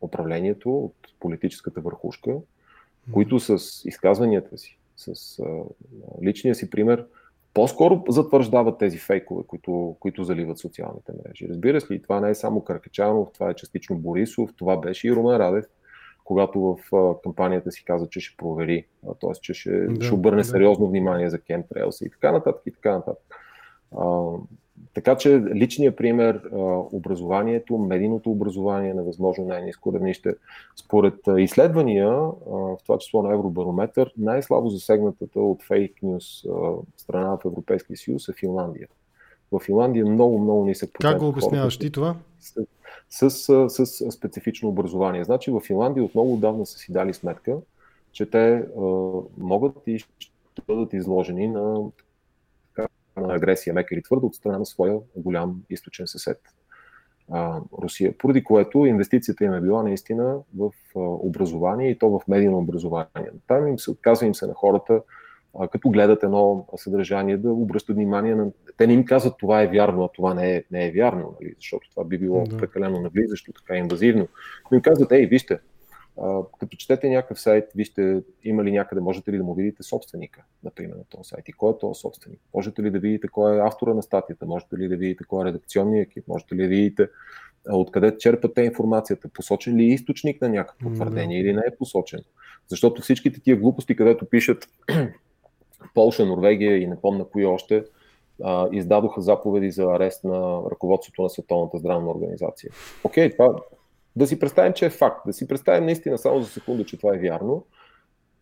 управлението, 0.00 0.78
от 0.78 0.94
политическата 1.20 1.80
върхушка, 1.80 2.36
които 3.12 3.40
с 3.40 3.58
изказванията 3.84 4.58
си, 4.58 4.78
с 4.96 5.38
а, 5.38 5.44
личния 6.22 6.54
си 6.54 6.70
пример, 6.70 7.06
по-скоро 7.54 8.04
затвърждават 8.08 8.78
тези 8.78 8.98
фейкове, 8.98 9.42
които, 9.46 9.96
които 10.00 10.24
заливат 10.24 10.58
социалните 10.58 11.12
мрежи. 11.12 11.48
Разбира 11.48 11.80
се, 11.80 11.98
това 11.98 12.20
не 12.20 12.30
е 12.30 12.34
само 12.34 12.60
Каркачанов, 12.60 13.28
това 13.32 13.50
е 13.50 13.54
частично 13.54 13.96
Борисов, 13.96 14.50
това 14.56 14.76
беше 14.76 15.08
и 15.08 15.12
Румен 15.12 15.36
Радев, 15.36 15.64
когато 16.24 16.60
в 16.60 16.78
кампанията 17.24 17.72
си 17.72 17.84
каза, 17.84 18.08
че 18.08 18.20
ще 18.20 18.36
провери, 18.36 18.86
т.е. 19.20 19.32
че 19.40 19.54
ще, 19.54 19.86
да, 19.86 20.04
ще 20.04 20.14
обърне 20.14 20.42
да. 20.42 20.44
сериозно 20.44 20.88
внимание 20.88 21.30
за 21.30 21.38
Трелс 21.38 22.00
и 22.00 22.10
така 22.10 22.32
нататък 22.32 22.62
и 22.66 22.72
така 22.72 22.92
нататък. 22.92 23.34
Така 24.94 25.16
че 25.16 25.40
личният 25.54 25.96
пример, 25.96 26.42
образованието, 26.92 27.78
медийното 27.78 28.30
образование 28.30 28.94
на 28.94 29.02
възможно 29.02 29.44
най-низко 29.44 29.92
равнище, 29.92 30.34
според 30.76 31.14
изследвания, 31.38 32.10
в 32.46 32.78
това 32.86 32.98
число 32.98 33.22
на 33.22 33.34
Евробарометър, 33.34 34.12
най-слабо 34.18 34.68
засегнатата 34.68 35.40
от 35.40 35.62
фейк 35.62 36.02
нюс 36.02 36.44
страна 36.96 37.36
в 37.36 37.44
Европейския 37.44 37.96
съюз 37.96 38.28
е 38.28 38.32
Финландия. 38.32 38.88
В 39.52 39.60
Финландия 39.60 40.06
много, 40.06 40.38
много 40.38 40.64
нисък 40.64 40.92
процент. 40.92 41.12
Как 41.12 41.20
го 41.20 41.28
обясняваш 41.28 41.78
ти 41.78 41.90
това? 41.90 42.16
С, 43.10 43.30
с, 43.30 43.70
с, 43.70 43.86
с 43.86 44.10
специфично 44.10 44.68
образование. 44.68 45.24
Значи 45.24 45.50
в 45.50 45.60
Финландия 45.60 46.04
от 46.04 46.14
много 46.14 46.34
отдавна 46.34 46.66
са 46.66 46.78
си 46.78 46.92
дали 46.92 47.14
сметка, 47.14 47.56
че 48.12 48.30
те 48.30 48.54
а, 48.54 48.80
могат 49.38 49.72
и 49.86 49.98
ще 49.98 50.62
бъдат 50.66 50.92
изложени 50.92 51.48
на 51.48 51.80
агресия, 53.16 53.74
мека 53.74 53.94
или 53.94 54.02
твърда, 54.02 54.26
от 54.26 54.34
страна 54.34 54.58
на 54.58 54.66
своя 54.66 54.98
голям 55.16 55.62
източен 55.70 56.06
съсед 56.06 56.40
а, 57.32 57.60
Русия. 57.82 58.18
Поради 58.18 58.44
което 58.44 58.86
инвестицията 58.86 59.44
им 59.44 59.52
е 59.52 59.60
била 59.60 59.82
наистина 59.82 60.36
в 60.58 60.70
а, 60.96 60.98
образование 61.00 61.90
и 61.90 61.98
то 61.98 62.08
в 62.08 62.28
медийно 62.28 62.58
образование. 62.58 63.30
Там 63.46 63.68
им 63.68 63.78
се 63.78 63.90
отказва 63.90 64.26
им 64.26 64.34
се 64.34 64.46
на 64.46 64.54
хората, 64.54 65.00
а, 65.58 65.68
като 65.68 65.90
гледат 65.90 66.22
едно 66.22 66.66
съдържание, 66.76 67.36
да 67.36 67.52
обръщат 67.52 67.96
внимание 67.96 68.34
на. 68.34 68.50
Те 68.76 68.86
не 68.86 68.92
им 68.92 69.04
казват 69.04 69.34
това 69.38 69.62
е 69.62 69.68
вярно, 69.68 70.04
а 70.04 70.08
това 70.08 70.34
не 70.34 70.56
е, 70.56 70.64
не 70.70 70.86
е 70.86 70.92
вярно, 70.92 71.36
нали? 71.40 71.54
защото 71.58 71.90
това 71.90 72.04
би 72.04 72.18
било 72.18 72.44
да. 72.44 72.56
прекалено 72.56 73.00
навлизащо, 73.00 73.52
така 73.52 73.76
инвазивно. 73.76 74.28
Но 74.70 74.74
им 74.74 74.82
казват, 74.82 75.12
ей, 75.12 75.26
вижте, 75.26 75.58
а, 76.20 76.42
като 76.60 76.76
четете 76.76 77.08
някакъв 77.08 77.40
сайт, 77.40 77.64
вижте 77.74 78.22
има 78.44 78.64
ли 78.64 78.72
някъде, 78.72 79.00
можете 79.00 79.32
ли 79.32 79.38
да 79.38 79.44
му 79.44 79.54
видите 79.54 79.82
собственика, 79.82 80.44
например, 80.64 80.96
на 80.96 81.04
този 81.04 81.28
сайт 81.28 81.48
и 81.48 81.52
кой 81.52 81.72
е 81.72 81.78
този 81.78 82.00
собственик. 82.00 82.40
Можете 82.54 82.82
ли 82.82 82.90
да 82.90 82.98
видите 82.98 83.28
кой 83.28 83.56
е 83.56 83.60
автора 83.60 83.94
на 83.94 84.02
статията, 84.02 84.46
можете 84.46 84.76
ли 84.76 84.88
да 84.88 84.96
видите 84.96 85.24
кой 85.28 85.42
е 85.42 85.44
редакционният 85.44 86.08
екип, 86.08 86.28
можете 86.28 86.54
ли 86.54 86.62
да 86.62 86.68
видите 86.68 87.08
откъде 87.72 88.18
черпате 88.18 88.62
информацията, 88.62 89.28
посочен 89.28 89.76
ли 89.76 89.82
е 89.82 89.94
източник 89.94 90.40
на 90.40 90.48
някакво 90.48 90.88
mm-hmm. 90.88 90.94
твърдение 90.94 91.40
или 91.40 91.52
не 91.52 91.62
е 91.66 91.76
посочен. 91.78 92.20
Защото 92.68 93.02
всичките 93.02 93.40
тия 93.40 93.56
глупости, 93.56 93.96
където 93.96 94.26
пишат 94.26 94.68
Полша, 95.94 96.26
Норвегия 96.26 96.78
и 96.78 96.86
не 96.86 97.00
помня 97.00 97.24
кои 97.24 97.46
още, 97.46 97.84
издадоха 98.72 99.20
заповеди 99.20 99.70
за 99.70 99.84
арест 99.84 100.24
на 100.24 100.62
ръководството 100.70 101.22
на 101.22 101.30
Световната 101.30 101.78
здравна 101.78 102.10
организация. 102.10 102.70
Окей, 103.04 103.30
това 103.30 103.56
да 104.16 104.26
си 104.26 104.38
представим, 104.38 104.72
че 104.72 104.86
е 104.86 104.90
факт, 104.90 105.20
да 105.26 105.32
си 105.32 105.48
представим 105.48 105.84
наистина 105.84 106.18
само 106.18 106.40
за 106.40 106.48
секунда, 106.48 106.84
че 106.84 106.96
това 106.96 107.14
е 107.14 107.18
вярно. 107.18 107.64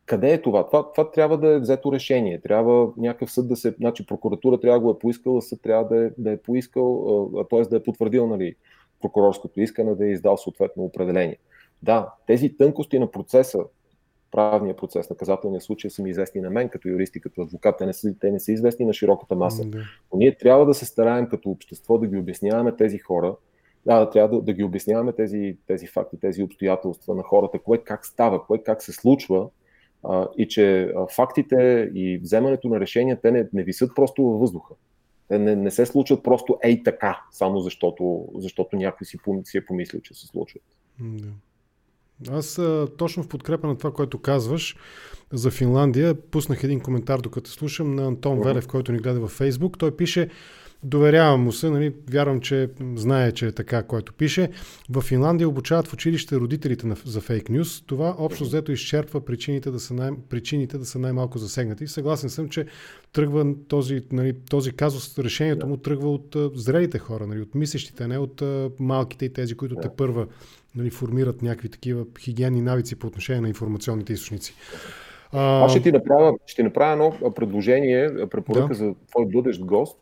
Къде 0.06 0.32
е 0.32 0.42
това? 0.42 0.66
Това, 0.66 0.92
това 0.92 1.10
трябва 1.10 1.38
да 1.38 1.48
е 1.48 1.58
взето 1.58 1.92
решение. 1.92 2.40
Трябва 2.40 2.92
някакъв 2.96 3.32
съд 3.32 3.48
да 3.48 3.56
се. 3.56 3.74
Значи 3.78 4.06
прокуратура 4.06 4.60
трябва 4.60 4.78
да 4.78 4.84
го 4.84 4.90
е 4.90 4.98
поискала, 4.98 5.42
съд 5.42 5.62
трябва 5.62 5.88
да 5.88 6.04
е, 6.06 6.10
да 6.18 6.30
е 6.32 6.36
поискал, 6.36 7.44
т.е. 7.50 7.62
да 7.62 7.76
е 7.76 7.82
потвърдил 7.82 8.26
нали, 8.26 8.54
прокурорското 9.00 9.60
искане, 9.60 9.94
да 9.94 10.06
е 10.06 10.10
издал 10.10 10.36
съответно 10.36 10.84
определение. 10.84 11.38
Да, 11.82 12.14
тези 12.26 12.56
тънкости 12.56 12.98
на 12.98 13.10
процеса, 13.10 13.58
правния 14.30 14.76
процес, 14.76 15.10
наказателния 15.10 15.60
случай 15.60 15.90
са 15.90 16.02
ми 16.02 16.10
известни 16.10 16.40
на 16.40 16.50
мен 16.50 16.68
като 16.68 16.88
юрист 16.88 17.16
и 17.16 17.20
като 17.20 17.42
адвокат. 17.42 17.78
Те 17.78 17.86
не 17.86 17.92
са, 17.92 18.14
те 18.20 18.30
не 18.30 18.40
са 18.40 18.52
известни 18.52 18.86
на 18.86 18.92
широката 18.92 19.34
маса. 19.34 19.64
Но 20.12 20.18
ние 20.18 20.36
трябва 20.36 20.66
да 20.66 20.74
се 20.74 20.84
стараем 20.84 21.28
като 21.28 21.50
общество 21.50 21.98
да 21.98 22.06
ги 22.06 22.16
обясняваме 22.16 22.76
тези 22.76 22.98
хора, 22.98 23.36
да, 23.86 24.10
трябва 24.10 24.36
да, 24.36 24.42
да 24.42 24.52
ги 24.52 24.64
обясняваме 24.64 25.12
тези, 25.12 25.56
тези 25.66 25.86
факти, 25.86 26.20
тези 26.20 26.42
обстоятелства 26.42 27.14
на 27.14 27.22
хората, 27.22 27.58
кое 27.58 27.78
как 27.78 28.06
става, 28.06 28.46
кое 28.46 28.58
как 28.58 28.82
се 28.82 28.92
случва 28.92 29.48
а, 30.04 30.28
и 30.38 30.48
че 30.48 30.82
а, 30.82 31.06
фактите 31.06 31.90
и 31.94 32.18
вземането 32.18 32.68
на 32.68 32.80
решения, 32.80 33.20
те 33.20 33.30
не, 33.30 33.48
не 33.52 33.64
висят 33.64 33.90
просто 33.94 34.22
във 34.22 34.40
въздуха. 34.40 34.74
Те 35.28 35.38
не, 35.38 35.56
не 35.56 35.70
се 35.70 35.86
случват 35.86 36.22
просто 36.22 36.58
ей 36.62 36.82
така, 36.82 37.22
само 37.30 37.60
защото, 37.60 38.28
защото 38.34 38.76
някой 38.76 39.04
си, 39.04 39.18
си 39.44 39.58
е 39.58 39.64
помислил, 39.64 40.00
че 40.00 40.14
се 40.14 40.26
случват. 40.26 40.62
Да. 41.00 41.28
Аз 42.30 42.60
точно 42.98 43.22
в 43.22 43.28
подкрепа 43.28 43.66
на 43.66 43.78
това, 43.78 43.92
което 43.92 44.18
казваш 44.18 44.76
за 45.32 45.50
Финландия, 45.50 46.14
пуснах 46.14 46.64
един 46.64 46.80
коментар, 46.80 47.20
докато 47.20 47.50
слушам 47.50 47.94
на 47.94 48.06
Антон 48.06 48.40
Велев, 48.40 48.66
който 48.68 48.92
ни 48.92 48.98
гледа 48.98 49.20
във 49.20 49.30
Фейсбук. 49.30 49.78
Той 49.78 49.96
пише, 49.96 50.28
доверявам 50.84 51.42
му 51.42 51.52
се, 51.52 51.70
нали, 51.70 51.94
вярвам, 52.10 52.40
че 52.40 52.70
знае, 52.94 53.32
че 53.32 53.46
е 53.46 53.52
така, 53.52 53.82
което 53.82 54.12
пише. 54.12 54.50
В 54.90 55.00
Финландия 55.00 55.48
обучават 55.48 55.86
в 55.86 55.92
училище 55.92 56.36
родителите 56.36 56.86
на, 56.86 56.96
за 57.04 57.20
фейк 57.20 57.50
нюз. 57.50 57.82
Това 57.86 58.14
общо 58.18 58.44
взето 58.44 58.72
изчерпва 58.72 59.24
причините 59.24 59.70
да 59.70 59.80
са, 59.80 59.94
най, 59.94 60.10
причините 60.28 60.78
да 60.78 60.84
са 60.84 60.98
най-малко 60.98 61.38
засегнати. 61.38 61.86
Съгласен 61.86 62.30
съм, 62.30 62.48
че 62.48 62.66
тръгва 63.12 63.54
този, 63.68 64.02
нали, 64.12 64.34
този 64.50 64.72
казус, 64.72 65.18
решението 65.18 65.66
му 65.66 65.76
тръгва 65.76 66.10
от 66.12 66.36
зрелите 66.54 66.98
хора, 66.98 67.26
нали, 67.26 67.40
от 67.40 67.54
мислещите, 67.54 68.08
не 68.08 68.18
от 68.18 68.42
малките 68.80 69.24
и 69.24 69.32
тези, 69.32 69.54
които 69.54 69.74
те 69.74 69.88
първа 69.96 70.26
нали, 70.74 70.90
формират 70.90 71.42
някакви 71.42 71.68
такива 71.68 72.04
хигиенни 72.20 72.62
навици 72.62 72.96
по 72.96 73.06
отношение 73.06 73.40
на 73.40 73.48
информационните 73.48 74.12
източници. 74.12 74.54
А... 75.32 75.64
Аз 75.64 75.70
ще 75.70 75.82
ти 75.82 75.92
направя, 75.92 76.32
ще 76.46 76.62
направя 76.62 76.92
едно 76.92 77.32
предложение, 77.34 78.28
препоръка 78.30 78.66
да. 78.66 78.74
за 78.74 78.94
твой 79.10 79.26
бъдещ 79.26 79.64
гост, 79.64 79.98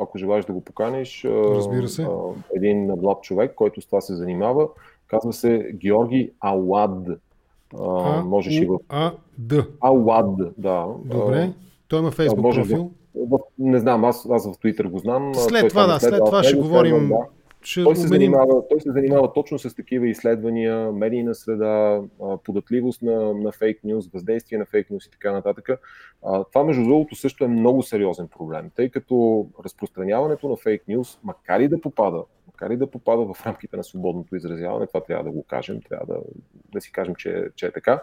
ако 0.00 0.18
желаеш 0.18 0.44
да 0.44 0.52
го 0.52 0.60
поканиш. 0.60 1.24
Разбира 1.24 1.88
се. 1.88 2.06
Един 2.56 2.92
млад 3.02 3.22
човек, 3.22 3.54
който 3.54 3.80
с 3.80 3.86
това 3.86 4.00
се 4.00 4.14
занимава. 4.14 4.68
Казва 5.06 5.32
се 5.32 5.70
Георги 5.74 6.30
Ауад. 6.40 7.08
А, 7.80 8.22
можеш 8.22 8.54
и 8.54 8.66
в... 8.66 8.78
А, 8.88 9.12
Д. 9.38 9.66
Ауад, 9.80 10.36
да. 10.58 10.86
Добре. 11.04 11.50
Той 11.88 11.98
има 11.98 12.10
фейсбук 12.10 12.54
профил. 12.54 12.90
Не 13.58 13.78
знам, 13.78 14.04
аз, 14.04 14.26
аз 14.30 14.46
в 14.46 14.58
Twitter 14.58 14.90
го 14.90 14.98
знам. 14.98 15.34
След 15.34 15.68
това, 15.68 15.86
да, 15.86 16.00
след 16.00 16.24
това 16.24 16.42
ще 16.42 16.56
говорим. 16.56 17.12
Ще 17.62 17.84
той, 17.84 17.96
се 17.96 18.06
занимава, 18.06 18.68
той 18.68 18.80
се 18.80 18.92
занимава 18.92 19.32
точно 19.32 19.58
с 19.58 19.74
такива 19.74 20.08
изследвания, 20.08 20.92
медийна 20.92 21.34
среда, 21.34 22.02
податливост 22.44 23.02
на, 23.02 23.34
на 23.34 23.52
фейк 23.52 23.84
нюз, 23.84 24.08
въздействие 24.08 24.58
на 24.58 24.66
фейк 24.66 24.90
нюз 24.90 25.06
и 25.06 25.10
така 25.10 25.32
нататък. 25.32 25.68
Това, 26.52 26.64
между 26.64 26.84
другото, 26.84 27.14
също 27.14 27.44
е 27.44 27.48
много 27.48 27.82
сериозен 27.82 28.28
проблем, 28.28 28.70
тъй 28.76 28.88
като 28.88 29.46
разпространяването 29.64 30.48
на 30.48 30.56
фейк 30.56 30.82
нюз, 30.88 31.18
макар 31.24 31.60
и 31.60 31.68
да 31.68 31.80
попада, 31.80 32.22
макар 32.46 32.70
и 32.70 32.76
да 32.76 32.90
попада 32.90 33.34
в 33.34 33.46
рамките 33.46 33.76
на 33.76 33.84
свободното 33.84 34.36
изразяване, 34.36 34.86
това 34.86 35.00
трябва 35.00 35.24
да 35.24 35.30
го 35.30 35.42
кажем, 35.42 35.80
трябва 35.88 36.14
да, 36.14 36.20
да 36.72 36.80
си 36.80 36.92
кажем, 36.92 37.14
че, 37.14 37.48
че 37.56 37.66
е 37.66 37.72
така, 37.72 38.02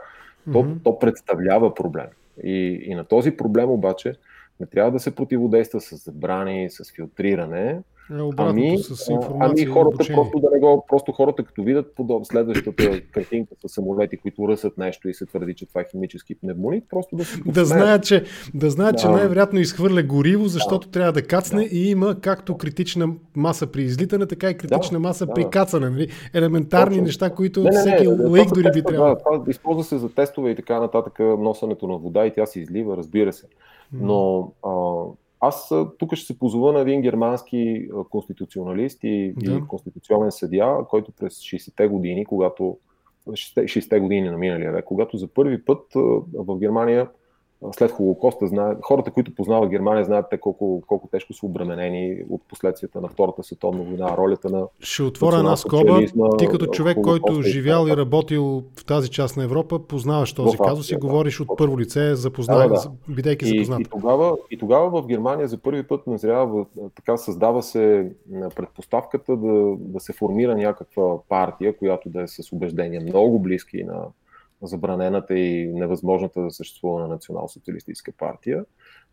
то, 0.52 0.58
mm-hmm. 0.58 0.84
то 0.84 1.00
представлява 1.00 1.74
проблем. 1.74 2.08
И, 2.44 2.82
и 2.84 2.96
на 2.96 3.06
този 3.06 3.32
проблем 3.32 3.70
обаче 3.70 4.16
не 4.60 4.66
трябва 4.66 4.92
да 4.92 5.00
се 5.00 5.16
противодейства 5.16 5.82
с 5.82 5.96
забрани, 5.96 6.70
с 6.70 6.92
филтриране, 6.96 7.82
е, 8.12 8.14
ами, 8.38 8.78
с 8.78 9.10
ами 9.40 9.66
хората 9.66 9.98
просто 10.14 10.40
да 10.40 10.50
не 10.54 10.60
го, 10.60 10.86
просто 10.90 11.12
хората 11.12 11.44
като 11.44 11.64
видят 11.64 11.96
подоб, 11.96 12.26
следващата 12.26 13.02
картинка 13.12 13.56
с 13.66 13.74
самолети, 13.74 14.18
които 14.18 14.48
ръсат 14.48 14.78
нещо 14.78 15.10
и 15.10 15.14
се 15.14 15.26
твърди, 15.26 15.54
че 15.54 15.66
това 15.66 15.82
е 15.82 15.86
химически 15.92 16.40
пневмоник, 16.40 16.84
просто 16.90 17.16
да 17.16 17.26
си 17.26 17.42
да 17.46 17.66
знаят, 17.66 18.04
че, 18.04 18.24
да 18.54 18.70
знаят, 18.70 18.96
да. 18.96 19.02
че 19.02 19.08
най-вероятно 19.08 19.60
изхвърля 19.60 20.04
гориво, 20.04 20.46
защото 20.46 20.88
да. 20.88 20.92
трябва 20.92 21.12
да 21.12 21.22
кацне 21.22 21.70
да. 21.70 21.76
и 21.76 21.90
има 21.90 22.16
както 22.22 22.58
критична 22.58 23.10
маса 23.36 23.68
при 23.68 23.82
излитане, 23.82 24.26
така 24.26 24.50
и 24.50 24.58
критична 24.58 24.96
да. 24.96 25.00
маса 25.00 25.26
да. 25.26 25.34
при 25.34 25.50
кацане. 25.50 25.90
Нали? 25.90 26.08
Елементарни 26.34 26.96
Точно. 26.96 27.04
неща, 27.04 27.30
които 27.30 27.64
не, 27.64 27.70
не, 27.70 27.80
всеки 27.80 28.08
лейк 28.08 28.54
дори 28.54 28.72
би 28.74 28.84
трябвало. 28.84 29.16
Да, 29.16 29.24
това 29.24 29.44
използва 29.48 29.84
се 29.84 29.98
за 29.98 30.10
тестове 30.10 30.50
и 30.50 30.56
така 30.56 30.80
нататък, 30.80 31.20
носенето 31.20 31.88
на 31.88 31.98
вода 31.98 32.26
и 32.26 32.34
тя 32.34 32.46
се 32.46 32.60
излива, 32.60 32.98
разбира 32.98 33.34
се. 33.34 33.46
Но 33.94 34.52
а, 34.64 34.72
аз 35.48 35.74
тук 36.00 36.16
ще 36.16 36.26
се 36.26 36.40
позова 36.40 36.74
на 36.74 36.80
един 36.80 37.02
германски 37.02 37.90
конституционалист 38.10 39.00
и, 39.04 39.34
да. 39.38 39.52
и 39.52 39.68
конституционен 39.68 40.32
съдия, 40.32 40.78
който 40.90 41.12
през 41.12 41.34
60-те 41.34 41.88
години, 41.88 42.26
когато 42.26 42.78
60-те 43.28 44.00
години 44.00 44.30
на 44.30 44.38
миналия 44.38 44.72
век, 44.72 44.86
когато 44.86 45.18
за 45.18 45.28
първи 45.28 45.66
път 45.66 45.82
в 46.34 46.58
Германия 46.58 47.10
след 47.72 47.92
Холокоста, 47.92 48.48
знае, 48.48 48.76
хората, 48.82 49.12
които 49.12 49.36
познават 49.36 49.70
Германия, 49.70 50.06
знаят 50.06 50.26
те 50.30 50.38
колко, 50.38 50.84
колко 50.88 51.08
тежко 51.08 51.34
са 51.34 51.46
обременени 51.46 52.24
от 52.30 52.42
последствията 52.50 53.02
на 53.02 53.08
Втората 53.08 53.44
световна 53.44 53.84
война, 53.84 54.18
ролята 54.18 54.50
на. 54.50 54.68
Ще 54.80 55.04
отворя 55.04 55.38
една 55.38 55.56
скоба. 55.56 56.00
Ти 56.38 56.48
като 56.48 56.66
човек, 56.66 56.98
който 57.04 57.42
живял 57.42 57.88
и 57.88 57.98
работил 57.98 58.64
в 58.80 58.86
тази 58.86 59.10
част 59.10 59.38
на 59.38 59.44
Европа, 59.44 59.80
познаваш 59.80 60.34
този 60.34 60.58
казус 60.58 60.92
и 60.92 60.96
говориш 60.96 61.40
от 61.40 61.48
първо 61.58 61.80
лице, 61.80 62.16
запознавай, 62.16 62.68
да, 62.68 62.74
да. 62.74 63.14
бидейки 63.14 63.46
запознат. 63.46 63.80
И, 63.80 63.82
и, 63.82 63.86
тогава, 63.86 64.38
и 64.52 64.58
тогава 64.58 65.02
в 65.02 65.08
Германия 65.08 65.48
за 65.48 65.58
първи 65.58 65.84
път 65.84 66.08
назрява, 66.08 66.66
така 66.96 67.18
създава 67.18 67.64
се 67.64 68.12
предпоставката 68.56 69.38
да, 69.38 69.76
да 69.80 70.00
се 70.00 70.14
формира 70.14 70.56
някаква 70.56 71.22
партия, 71.30 71.78
която 71.78 72.10
да 72.10 72.22
е 72.22 72.28
с 72.28 72.52
убеждения 72.52 73.02
много 73.02 73.40
близки 73.40 73.84
на 73.84 74.06
забранената 74.68 75.40
и 75.40 75.74
невъзможната 75.74 76.42
да 76.42 76.52
съществува 76.52 77.02
на 77.02 77.08
национал-социалистическа 77.08 78.12
партия. 78.12 78.66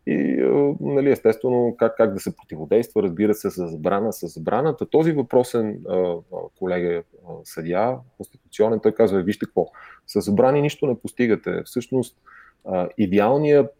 И 0.07 0.13
е, 0.13 0.75
нали, 0.79 1.11
естествено 1.11 1.75
как, 1.79 1.97
как 1.97 2.13
да 2.13 2.19
се 2.19 2.35
противодейства, 2.35 3.03
разбира 3.03 3.33
се, 3.33 3.49
с 3.49 3.67
забрана, 3.67 4.13
с 4.13 4.27
забраната. 4.27 4.85
Този 4.85 5.11
въпросен 5.11 5.69
е, 5.69 6.13
колега 6.59 7.03
съдия, 7.43 7.97
конституционен, 8.17 8.79
той 8.79 8.91
казва, 8.91 9.21
вижте 9.21 9.45
какво, 9.45 9.67
с 10.07 10.21
забрани 10.21 10.61
нищо 10.61 10.87
не 10.87 10.99
постигате. 10.99 11.61
Всъщност, 11.65 12.17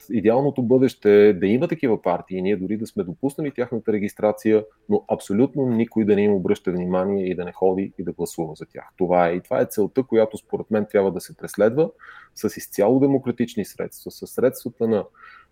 идеалното 0.09 0.63
бъдеще 0.63 1.27
е 1.27 1.33
да 1.33 1.47
има 1.47 1.67
такива 1.67 2.01
партии, 2.01 2.41
ние 2.41 2.57
дори 2.57 2.77
да 2.77 2.87
сме 2.87 3.03
допуснали 3.03 3.51
тяхната 3.51 3.93
регистрация, 3.93 4.65
но 4.89 5.03
абсолютно 5.07 5.65
никой 5.65 6.05
да 6.05 6.15
не 6.15 6.21
им 6.21 6.33
обръща 6.33 6.71
внимание 6.71 7.25
и 7.25 7.35
да 7.35 7.45
не 7.45 7.51
ходи 7.51 7.93
и 7.97 8.03
да 8.03 8.11
гласува 8.11 8.55
за 8.55 8.65
тях. 8.65 8.89
Това 8.97 9.29
е. 9.29 9.33
И 9.33 9.41
това 9.41 9.61
е 9.61 9.65
целта, 9.65 10.03
която 10.03 10.37
според 10.37 10.71
мен 10.71 10.85
трябва 10.91 11.11
да 11.11 11.21
се 11.21 11.37
преследва 11.37 11.89
с 12.35 12.57
изцяло 12.57 12.99
демократични 12.99 13.65
средства, 13.65 14.11
с 14.11 14.27
средствата 14.27 14.87
на 14.87 15.05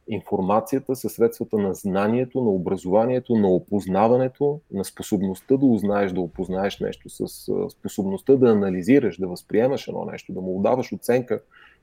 информацията, 0.07 0.95
с 0.95 1.09
средствата 1.09 1.57
на 1.57 1.73
знанието, 1.73 2.41
на 2.41 2.49
образованието, 2.49 3.35
на 3.35 3.47
опознаването, 3.47 4.59
на 4.71 4.85
способността 4.85 5.57
да 5.57 5.65
узнаеш, 5.65 6.11
да 6.11 6.21
опознаеш 6.21 6.79
нещо, 6.79 7.09
с 7.09 7.27
способността 7.69 8.35
да 8.35 8.49
анализираш, 8.49 9.17
да 9.17 9.27
възприемаш 9.27 9.87
едно 9.87 10.05
нещо, 10.05 10.33
да 10.33 10.41
му 10.41 10.57
отдаваш 10.57 10.93
оценка 10.93 11.41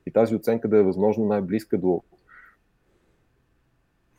и 0.09 0.13
тази 0.13 0.35
оценка 0.35 0.69
да 0.69 0.79
е 0.79 0.83
възможно 0.83 1.27
най-близка 1.27 1.79
до, 1.79 2.03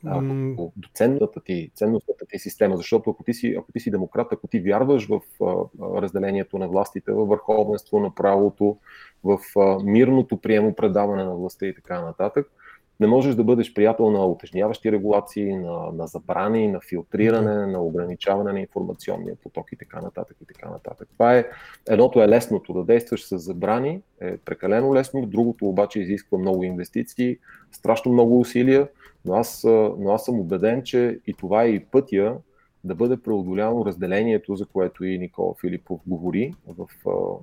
а, 0.05 0.21
до, 0.21 0.71
до 0.75 0.89
ценността, 0.93 1.41
ти, 1.45 1.71
ценностната 1.75 2.25
ти 2.25 2.39
система. 2.39 2.77
Защото 2.77 3.09
ако 3.09 3.23
ти, 3.23 3.33
си, 3.33 3.55
ако 3.59 3.71
ти 3.71 3.79
си 3.79 3.91
демократ, 3.91 4.27
ако 4.31 4.47
ти 4.47 4.59
вярваш 4.59 5.07
в 5.07 5.21
а, 5.41 5.55
разделението 6.01 6.57
на 6.57 6.67
властите, 6.67 7.11
във 7.11 7.27
върховенство 7.27 7.99
на 7.99 8.15
правото, 8.15 8.77
в 9.23 9.39
а, 9.57 9.79
мирното 9.83 10.37
приемо 10.37 10.75
предаване 10.75 11.23
на 11.23 11.35
властта 11.35 11.65
и 11.65 11.75
така 11.75 12.01
нататък, 12.01 12.51
не 12.99 13.07
можеш 13.07 13.35
да 13.35 13.43
бъдеш 13.43 13.73
приятел 13.73 14.11
на 14.11 14.25
утежняващи 14.25 14.91
регулации, 14.91 15.55
на, 15.55 15.91
на 15.93 16.07
забрани, 16.07 16.67
на 16.67 16.79
филтриране, 16.79 17.65
на 17.67 17.81
ограничаване 17.81 18.51
на 18.51 18.59
информационния 18.59 19.35
поток 19.35 19.71
и 19.71 19.75
така 19.75 20.01
нататък. 20.01 20.37
И 20.41 20.45
така 20.45 20.69
нататък. 20.69 21.07
Това 21.13 21.37
е, 21.37 21.45
едното 21.89 22.23
е 22.23 22.27
лесното, 22.27 22.73
да 22.73 22.83
действаш 22.83 23.27
с 23.27 23.37
забрани, 23.37 24.01
е 24.21 24.37
прекалено 24.37 24.95
лесно, 24.95 25.25
другото 25.25 25.69
обаче 25.69 25.99
изисква 25.99 26.37
много 26.37 26.63
инвестиции, 26.63 27.37
страшно 27.71 28.11
много 28.11 28.39
усилия, 28.39 28.87
но 29.25 29.33
аз, 29.33 29.63
но 29.97 30.11
аз 30.11 30.25
съм 30.25 30.39
убеден, 30.39 30.83
че 30.83 31.19
и 31.27 31.33
това 31.33 31.63
е 31.63 31.69
и 31.69 31.79
пътя 31.79 32.37
да 32.83 32.95
бъде 32.95 33.17
преодоляно 33.17 33.85
разделението, 33.85 34.55
за 34.55 34.65
което 34.65 35.05
и 35.05 35.17
Никола 35.17 35.53
Филипов 35.61 36.01
говори 36.07 36.53
в 36.67 36.87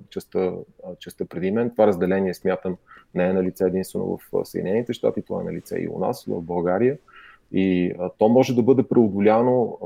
частта, 0.09 0.53
частта 0.99 1.25
преди 1.25 1.51
мен. 1.51 1.69
Това 1.69 1.87
разделение, 1.87 2.33
смятам, 2.33 2.77
не 3.15 3.25
е 3.25 3.33
на 3.33 3.43
лице 3.43 3.65
единствено 3.65 4.19
в 4.33 4.45
Съединените 4.45 4.93
щати, 4.93 5.21
това 5.21 5.41
е 5.41 5.43
на 5.43 5.53
лице 5.53 5.77
и 5.79 5.89
у 5.89 5.99
нас, 5.99 6.25
в 6.27 6.41
България. 6.41 6.97
И 7.51 7.93
то 8.17 8.29
може 8.29 8.55
да 8.55 8.63
бъде 8.63 8.83
преодоляно, 8.83 9.77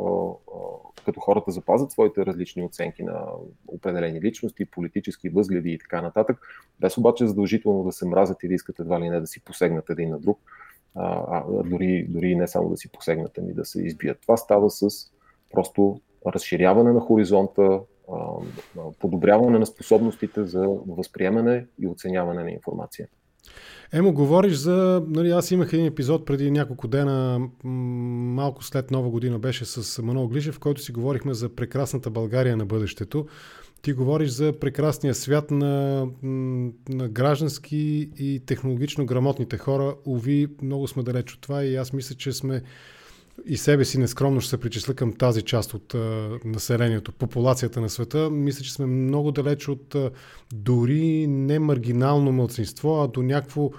като 1.05 1.19
хората 1.19 1.51
запазят 1.51 1.91
своите 1.91 2.25
различни 2.25 2.63
оценки 2.63 3.03
на 3.03 3.25
определени 3.67 4.21
личности, 4.21 4.65
политически 4.65 5.29
възгледи 5.29 5.71
и 5.71 5.77
така 5.77 6.01
нататък, 6.01 6.37
без 6.79 6.97
обаче 6.97 7.27
задължително 7.27 7.83
да 7.83 7.91
се 7.91 8.07
мразят 8.07 8.43
и 8.43 8.47
да 8.47 8.53
искат 8.53 8.79
едва 8.79 8.99
ли 8.99 9.09
не 9.09 9.19
да 9.19 9.27
си 9.27 9.43
посегнат 9.43 9.89
един 9.89 10.09
на 10.09 10.19
друг, 10.19 10.39
а, 10.95 11.43
дори, 11.63 12.05
дори 12.09 12.35
не 12.35 12.47
само 12.47 12.69
да 12.69 12.77
си 12.77 12.91
посегнат, 12.91 13.37
ами 13.37 13.53
да 13.53 13.65
се 13.65 13.81
избият. 13.81 14.19
Това 14.21 14.37
става 14.37 14.69
с 14.69 15.11
просто 15.53 16.01
разширяване 16.27 16.91
на 16.91 16.99
хоризонта, 16.99 17.79
подобряване 18.99 19.59
на 19.59 19.65
способностите 19.65 20.43
за 20.45 20.67
възприемане 20.87 21.65
и 21.79 21.87
оценяване 21.87 22.43
на 22.43 22.51
информация. 22.51 23.07
Емо, 23.93 24.13
говориш 24.13 24.53
за... 24.53 25.03
Нали, 25.07 25.29
аз 25.29 25.51
имах 25.51 25.73
един 25.73 25.85
епизод 25.85 26.25
преди 26.25 26.51
няколко 26.51 26.87
дена, 26.87 27.49
малко 27.63 28.63
след 28.63 28.91
нова 28.91 29.09
година 29.09 29.39
беше 29.39 29.65
с 29.65 30.01
Манол 30.01 30.27
Глижев, 30.27 30.55
в 30.55 30.59
който 30.59 30.81
си 30.81 30.91
говорихме 30.91 31.33
за 31.33 31.55
прекрасната 31.55 32.09
България 32.09 32.57
на 32.57 32.65
бъдещето. 32.65 33.25
Ти 33.81 33.93
говориш 33.93 34.29
за 34.29 34.53
прекрасния 34.59 35.15
свят 35.15 35.51
на, 35.51 36.07
на 36.89 37.09
граждански 37.09 38.09
и 38.19 38.41
технологично 38.45 39.05
грамотните 39.05 39.57
хора. 39.57 39.95
Ови, 40.07 40.47
много 40.61 40.87
сме 40.87 41.03
далеч 41.03 41.33
от 41.33 41.41
това 41.41 41.63
и 41.63 41.75
аз 41.75 41.93
мисля, 41.93 42.15
че 42.15 42.31
сме 42.31 42.61
и 43.45 43.57
себе 43.57 43.85
си 43.85 43.97
нескромно 43.97 44.41
ще 44.41 44.49
се 44.49 44.57
причисля 44.57 44.93
към 44.93 45.13
тази 45.13 45.41
част 45.41 45.73
от 45.73 45.95
а, 45.95 46.29
населението, 46.45 47.11
популацията 47.11 47.81
на 47.81 47.89
света, 47.89 48.29
мисля, 48.29 48.63
че 48.63 48.73
сме 48.73 48.85
много 48.85 49.31
далеч 49.31 49.67
от 49.67 49.95
а, 49.95 50.11
дори 50.53 51.27
не 51.27 51.59
маргинално 51.59 52.31
мълцинство, 52.31 53.03
а 53.03 53.07
до 53.07 53.23
някакво 53.23 53.71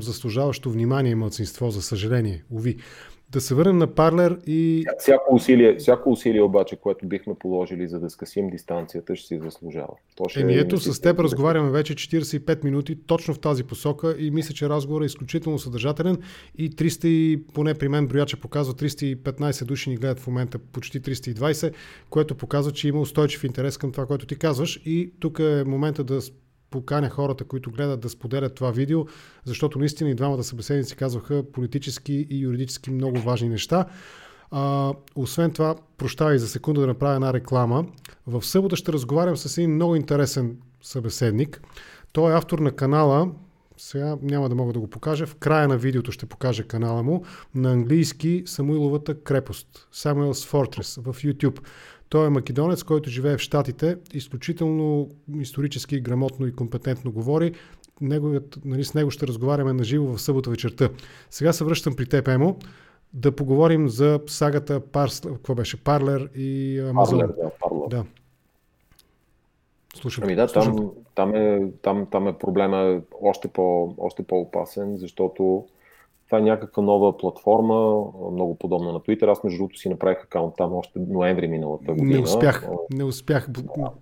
заслужаващо 0.00 0.70
внимание 0.70 1.14
мълцинство, 1.14 1.70
за 1.70 1.82
съжаление. 1.82 2.44
Уви. 2.50 2.76
Да 3.30 3.40
се 3.40 3.54
върнем 3.54 3.78
на 3.78 3.86
Парлер 3.86 4.38
и... 4.46 4.86
Всяко 4.98 5.34
усилие, 5.34 5.76
всяко 5.76 6.10
усилие 6.10 6.42
обаче, 6.42 6.76
което 6.76 7.06
бихме 7.06 7.34
положили 7.34 7.88
за 7.88 8.00
да 8.00 8.10
скъсим 8.10 8.50
дистанцията, 8.50 9.16
ще 9.16 9.26
си 9.26 9.38
заслужава. 9.38 9.94
То 10.16 10.28
ще 10.28 10.40
Еми 10.40 10.54
ето, 10.54 10.78
с 10.78 11.00
теб 11.00 11.20
разговаряме 11.20 11.70
вече 11.70 11.94
45 11.94 12.64
минути 12.64 12.98
точно 13.06 13.34
в 13.34 13.38
тази 13.38 13.64
посока 13.64 14.16
и 14.18 14.30
мисля, 14.30 14.54
че 14.54 14.68
разговорът 14.68 15.04
е 15.04 15.06
изключително 15.06 15.58
съдържателен 15.58 16.18
и 16.58 16.70
300, 16.70 17.42
поне 17.54 17.74
при 17.74 17.88
мен 17.88 18.06
брояча 18.06 18.36
показва 18.36 18.74
315 18.74 19.64
души 19.64 19.90
ни 19.90 19.96
гледат 19.96 20.20
в 20.20 20.26
момента, 20.26 20.58
почти 20.58 21.00
320, 21.00 21.72
което 22.10 22.34
показва, 22.34 22.72
че 22.72 22.88
има 22.88 23.00
устойчив 23.00 23.44
интерес 23.44 23.78
към 23.78 23.92
това, 23.92 24.06
което 24.06 24.26
ти 24.26 24.36
казваш 24.36 24.82
и 24.84 25.12
тук 25.20 25.38
е 25.38 25.64
момента 25.66 26.04
да 26.04 26.20
поканя 26.70 27.10
хората, 27.10 27.44
които 27.44 27.70
гледат 27.70 28.00
да 28.00 28.08
споделят 28.08 28.54
това 28.54 28.70
видео, 28.70 29.06
защото 29.44 29.78
наистина 29.78 30.10
и 30.10 30.14
двамата 30.14 30.44
събеседници 30.44 30.96
казваха 30.96 31.42
политически 31.52 32.26
и 32.30 32.38
юридически 32.38 32.90
много 32.90 33.18
важни 33.18 33.48
неща. 33.48 33.86
А, 34.50 34.92
освен 35.14 35.50
това, 35.50 35.76
прощавай 35.96 36.38
за 36.38 36.48
секунда 36.48 36.80
да 36.80 36.86
направя 36.86 37.14
една 37.14 37.32
реклама. 37.32 37.86
В 38.26 38.42
събота 38.44 38.76
ще 38.76 38.92
разговарям 38.92 39.36
с 39.36 39.58
един 39.58 39.74
много 39.74 39.96
интересен 39.96 40.56
събеседник. 40.82 41.62
Той 42.12 42.32
е 42.32 42.36
автор 42.36 42.58
на 42.58 42.72
канала, 42.72 43.30
сега 43.76 44.16
няма 44.22 44.48
да 44.48 44.54
мога 44.54 44.72
да 44.72 44.80
го 44.80 44.90
покажа, 44.90 45.26
в 45.26 45.34
края 45.34 45.68
на 45.68 45.76
видеото 45.76 46.12
ще 46.12 46.26
покажа 46.26 46.64
канала 46.64 47.02
му, 47.02 47.24
на 47.54 47.72
английски 47.72 48.42
Самуиловата 48.46 49.20
крепост, 49.22 49.88
Samuel's 49.94 50.50
Fortress 50.52 51.02
в 51.02 51.22
YouTube. 51.22 51.60
Той 52.08 52.26
е 52.26 52.30
македонец, 52.30 52.82
който 52.82 53.10
живее 53.10 53.36
в 53.36 53.40
Штатите, 53.40 53.96
изключително 54.12 55.08
исторически 55.40 56.00
грамотно 56.00 56.46
и 56.46 56.52
компетентно 56.52 57.12
говори. 57.12 57.52
Неговият, 58.00 58.58
нали, 58.64 58.84
с 58.84 58.94
него 58.94 59.10
ще 59.10 59.26
разговаряме 59.26 59.72
на 59.72 59.84
живо 59.84 60.12
в 60.12 60.22
събота 60.22 60.50
вечерта. 60.50 60.88
Сега 61.30 61.52
се 61.52 61.64
връщам 61.64 61.96
при 61.96 62.06
теб, 62.06 62.28
Емо, 62.28 62.56
да 63.12 63.36
поговорим 63.36 63.88
за 63.88 64.20
сагата 64.26 64.80
Парс, 64.80 65.20
какво 65.20 65.54
беше, 65.54 65.84
Парлер 65.84 66.30
и 66.34 66.80
Амазон. 66.80 67.18
Парлер, 67.18 67.34
да, 67.34 67.50
Парлер. 67.60 67.88
Да. 67.88 68.04
Слушам. 69.94 70.24
Ами 70.24 70.34
да, 70.34 70.46
там, 70.46 70.90
там, 71.14 71.34
е, 71.34 71.70
там, 71.82 72.06
там 72.10 72.28
е 72.28 72.38
проблема 72.38 73.00
още, 73.22 73.48
по, 73.48 73.94
още 73.98 74.22
по-опасен, 74.22 74.96
защото 74.96 75.64
това 76.28 76.38
е 76.38 76.42
някаква 76.42 76.82
нова 76.82 77.16
платформа, 77.16 78.04
много 78.32 78.54
подобна 78.54 78.92
на 78.92 79.00
Twitter. 79.00 79.32
Аз 79.32 79.44
между 79.44 79.58
другото 79.58 79.78
си 79.78 79.88
направих 79.88 80.24
акаунт 80.24 80.54
там 80.56 80.74
още 80.74 80.98
ноември 81.08 81.48
миналата 81.48 81.92
година. 81.92 82.10
Не 82.10 82.22
успях, 82.22 82.68
не 82.92 83.04
успях, 83.04 83.48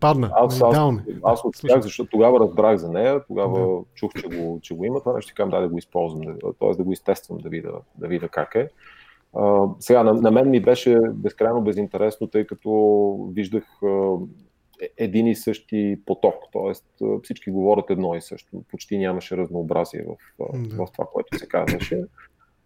падна. 0.00 0.30
Аз, 0.34 0.62
аз, 0.62 0.76
аз, 0.76 0.94
аз 1.22 1.44
успях, 1.44 1.82
защото 1.82 2.10
тогава 2.10 2.40
разбрах 2.40 2.76
за 2.76 2.92
нея, 2.92 3.24
тогава 3.26 3.60
да. 3.60 3.82
чух, 3.94 4.10
че 4.20 4.28
го, 4.28 4.58
че 4.62 4.74
го 4.74 4.84
има 4.84 5.00
това 5.00 5.12
нещо, 5.12 5.32
казвам 5.36 5.50
да, 5.50 5.60
да 5.60 5.68
го 5.68 5.78
използвам, 5.78 6.22
т.е. 6.60 6.76
да 6.76 6.84
го 6.84 6.92
изтествам, 6.92 7.38
да 7.38 7.48
видя, 7.48 7.72
да 7.98 8.08
видя 8.08 8.28
как 8.28 8.54
е. 8.54 8.68
Uh, 9.34 9.74
сега, 9.80 10.02
на, 10.02 10.14
на 10.14 10.30
мен 10.30 10.50
ми 10.50 10.60
беше 10.60 11.00
безкрайно 11.14 11.60
безинтересно, 11.60 12.26
тъй 12.26 12.46
като 12.46 12.70
виждах 13.32 13.64
uh, 13.82 14.26
един 14.96 15.26
и 15.26 15.34
същи 15.34 16.00
поток, 16.06 16.34
т.е. 16.52 17.04
всички 17.22 17.50
говорят 17.50 17.90
едно 17.90 18.14
и 18.14 18.20
също. 18.20 18.62
Почти 18.70 18.98
нямаше 18.98 19.36
разнообразие 19.36 20.02
в, 20.02 20.16
да. 20.38 20.76
в 20.76 20.92
това, 20.92 21.06
което 21.12 21.38
се 21.38 21.48
казваше. 21.48 22.04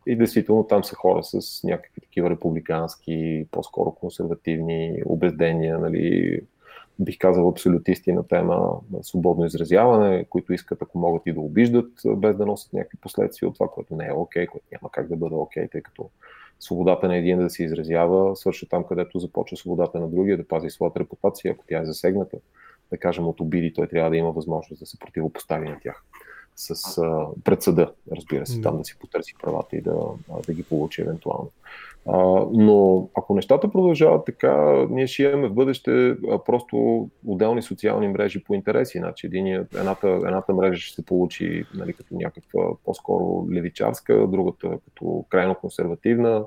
И 0.07 0.17
действително 0.17 0.65
там 0.65 0.85
са 0.85 0.95
хора 0.95 1.23
с 1.23 1.65
някакви 1.65 2.01
такива 2.01 2.31
републикански, 2.31 3.47
по-скоро 3.51 3.93
консервативни 3.93 5.03
убеждения, 5.07 5.79
нали, 5.79 6.41
бих 7.01 7.19
казал 7.19 7.49
абсолютисти 7.49 8.13
на 8.13 8.29
тема 8.29 8.81
на 8.93 9.05
свободно 9.05 9.47
изразяване, 9.47 10.25
които 10.25 10.53
искат, 10.53 10.83
ако 10.83 10.99
могат 10.99 11.23
и 11.27 11.33
да 11.33 11.41
обиждат, 11.41 11.93
без 12.07 12.37
да 12.37 12.47
носят 12.47 12.73
някакви 12.73 12.99
последствия 12.99 13.49
от 13.49 13.55
това, 13.55 13.69
което 13.69 13.97
не 13.97 14.07
е 14.07 14.13
окей, 14.13 14.47
okay, 14.47 14.49
което 14.49 14.67
няма 14.73 14.91
как 14.91 15.09
да 15.09 15.17
бъде 15.17 15.35
окей, 15.35 15.65
okay, 15.65 15.73
тъй 15.73 15.81
като 15.81 16.11
свободата 16.61 17.09
на 17.09 17.17
един 17.17 17.39
да 17.39 17.51
се 17.51 17.65
изразява 17.65 18.37
свърши 18.37 18.69
там, 18.69 18.85
където 18.85 19.19
започва 19.19 19.57
свободата 19.57 20.01
на 20.01 20.09
другия 20.09 20.37
да 20.37 20.49
пази 20.49 20.71
своята 20.71 21.01
репутация, 21.01 21.53
ако 21.53 21.65
тя 21.69 21.81
е 21.81 21.85
засегната, 21.85 22.37
да 22.91 22.99
кажем 22.99 23.27
от 23.27 23.41
обиди, 23.41 23.73
той 23.73 23.87
трябва 23.87 24.11
да 24.11 24.17
има 24.17 24.33
възможност 24.33 24.81
да 24.81 24.87
се 24.87 24.99
противопостави 24.99 25.69
на 25.69 25.81
тях 25.83 26.05
с 26.57 26.99
а, 26.99 27.27
пред 27.45 27.63
съда, 27.63 27.93
разбира 28.13 28.47
се, 28.47 28.61
там 28.61 28.79
да 28.79 28.85
си 28.85 28.99
потърси 28.99 29.35
правата 29.43 29.77
и 29.77 29.81
да, 29.81 29.97
да 30.47 30.55
ги 30.55 30.63
получи 30.63 31.03
евентуално. 31.03 31.51
А, 32.07 32.47
но 32.53 33.09
ако 33.15 33.35
нещата 33.35 33.71
продължават 33.71 34.25
така, 34.25 34.87
ние 34.91 35.07
ще 35.07 35.23
имаме 35.23 35.49
в 35.49 35.55
бъдеще 35.55 36.17
просто 36.47 37.09
отделни 37.27 37.63
социални 37.63 38.09
мрежи 38.09 38.45
по 38.45 38.55
интереси. 38.55 38.99
Значи 38.99 39.27
едната, 39.75 40.09
едната 40.09 40.55
мрежа 40.55 40.81
ще 40.81 40.95
се 40.95 41.05
получи 41.05 41.65
нали, 41.75 41.93
като 41.93 42.15
някаква 42.15 42.63
по-скоро 42.85 43.47
левичарска, 43.53 44.27
другата 44.27 44.79
като 44.85 45.25
крайно 45.29 45.55
консервативна. 45.55 46.45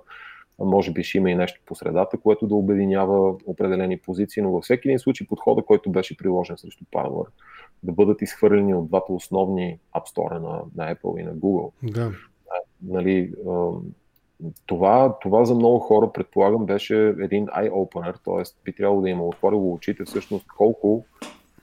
Може 0.60 0.92
би 0.92 1.04
ще 1.04 1.18
има 1.18 1.32
и 1.32 1.36
нещо 1.36 1.62
по 1.66 1.76
средата, 1.76 2.18
което 2.18 2.48
да 2.48 2.56
обединява 2.56 3.36
определени 3.46 3.98
позиции, 3.98 4.42
но 4.42 4.52
във 4.52 4.64
всеки 4.64 4.88
един 4.88 5.00
случай 5.00 5.28
подхода, 5.28 5.62
който 5.62 5.92
беше 5.92 6.18
приложен 6.18 6.58
срещу 6.58 6.86
Parler, 6.86 7.28
да 7.84 7.92
бъдат 7.92 8.22
изхвърлени 8.22 8.74
от 8.74 8.88
двата 8.88 9.14
основни 9.14 9.80
Store 9.96 10.40
на, 10.40 10.62
на 10.76 10.96
Apple 10.96 11.22
и 11.22 11.24
на 11.24 11.36
Google. 11.36 11.72
Да. 11.84 12.12
Нали, 12.84 13.34
това, 14.66 15.18
това 15.22 15.46
за 15.46 15.56
много 15.56 15.80
хора, 15.80 16.12
предполагам, 16.14 16.66
беше 16.66 17.16
един 17.22 17.46
eye-opener, 17.46 18.16
т.е. 18.26 18.44
би 18.66 18.76
трябвало 18.76 19.02
да 19.02 19.10
има 19.10 19.24
отворило 19.26 19.74
очите 19.74 20.06
всъщност 20.06 20.46
колко 20.58 21.06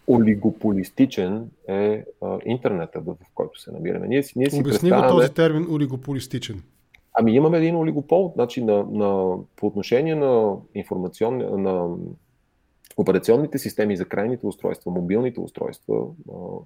олигополистичен 0.09 1.51
е 1.69 2.05
а, 2.23 2.39
интернета, 2.45 3.01
в, 3.01 3.17
който 3.35 3.61
се 3.61 3.73
намираме. 3.73 4.09
Ние, 4.09 4.23
ние 4.37 4.51
си 4.51 4.61
Обясни 4.61 4.91
го 4.91 5.03
този 5.09 5.35
термин 5.35 5.67
олигополистичен. 5.75 6.63
Ами 7.15 7.35
имаме 7.35 7.59
един 7.59 7.77
олигопол, 7.77 8.33
значи 8.35 8.65
на, 8.65 8.85
на, 8.91 9.37
по 9.57 9.67
отношение 9.67 10.15
на 10.15 10.57
информационни, 10.75 11.45
на 11.45 11.97
операционните 13.01 13.59
системи 13.59 13.97
за 13.97 14.05
крайните 14.05 14.47
устройства, 14.47 14.91
мобилните 14.91 15.41
устройства, 15.41 16.07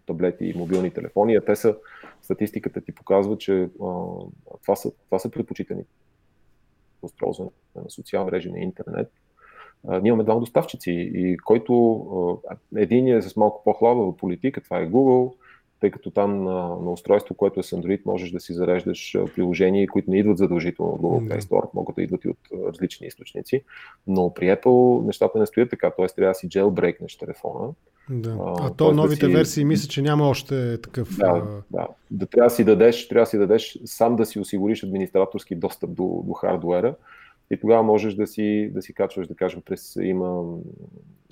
таблети 0.06 0.44
и 0.44 0.58
мобилни 0.58 0.90
телефони, 0.90 1.34
а 1.34 1.44
те 1.44 1.56
са, 1.56 1.76
статистиката 2.22 2.80
ти 2.80 2.92
показва, 2.92 3.38
че 3.38 3.68
това 4.62 4.76
са, 4.76 4.92
това 5.06 5.18
са 5.18 5.30
предпочитани 5.30 5.82
устройства 7.02 7.48
на 7.76 7.90
социални 7.90 8.30
мрежи 8.30 8.50
на 8.50 8.58
интернет. 8.58 9.12
Ние 9.84 10.08
имаме 10.08 10.24
два 10.24 10.34
доставчици 10.34 10.90
и 11.14 11.36
който 11.36 12.42
един 12.76 13.08
е 13.08 13.22
с 13.22 13.36
малко 13.36 13.62
по-хлабава 13.64 14.16
политика, 14.16 14.60
това 14.60 14.78
е 14.78 14.88
Google, 14.88 15.32
тъй 15.84 15.90
като 15.90 16.10
там 16.10 16.44
на, 16.44 16.68
на 16.68 16.92
устройство, 16.92 17.34
което 17.34 17.60
е 17.60 17.62
с 17.62 17.70
Android, 17.70 18.00
можеш 18.06 18.30
да 18.30 18.40
си 18.40 18.52
зареждаш 18.52 19.16
приложения, 19.34 19.88
които 19.88 20.10
не 20.10 20.18
идват 20.18 20.38
задължително 20.38 20.92
от 20.92 21.00
Google 21.00 21.28
Play 21.28 21.40
Store, 21.40 21.68
могат 21.74 21.96
да 21.96 22.02
идват 22.02 22.24
и 22.24 22.28
от 22.28 22.38
различни 22.66 23.06
източници, 23.06 23.62
но 24.06 24.34
при 24.34 24.44
Apple 24.44 25.06
нещата 25.06 25.38
не 25.38 25.46
стоят 25.46 25.70
така, 25.70 25.90
т.е. 25.90 26.06
трябва 26.06 26.30
да 26.30 26.34
си 26.34 26.48
jailbreakнеш 26.48 27.18
телефона. 27.18 27.68
Да. 28.10 28.36
А, 28.46 28.66
а 28.66 28.70
то 28.70 28.92
новите 28.92 29.26
да 29.26 29.30
си... 29.30 29.36
версии 29.36 29.64
мисля, 29.64 29.88
че 29.88 30.02
няма 30.02 30.28
още 30.28 30.80
такъв. 30.80 31.16
Да, 31.18 31.42
да. 31.70 31.88
да 32.10 32.26
трябва 32.26 32.46
да 32.46 32.54
си 32.54 32.64
дадеш, 32.64 33.08
трябва 33.08 33.22
да 33.22 33.30
си 33.30 33.38
дадеш 33.38 33.78
сам 33.84 34.16
да 34.16 34.26
си 34.26 34.38
осигуриш 34.38 34.82
администраторски 34.82 35.54
достъп 35.54 35.90
до, 35.90 36.22
до 36.26 36.32
хардуера 36.32 36.94
и 37.50 37.56
тогава 37.60 37.82
можеш 37.82 38.14
да 38.14 38.26
си, 38.26 38.70
да 38.74 38.82
си 38.82 38.94
качваш, 38.94 39.26
да 39.26 39.34
кажем, 39.34 39.62
през 39.62 39.96
има 39.96 40.58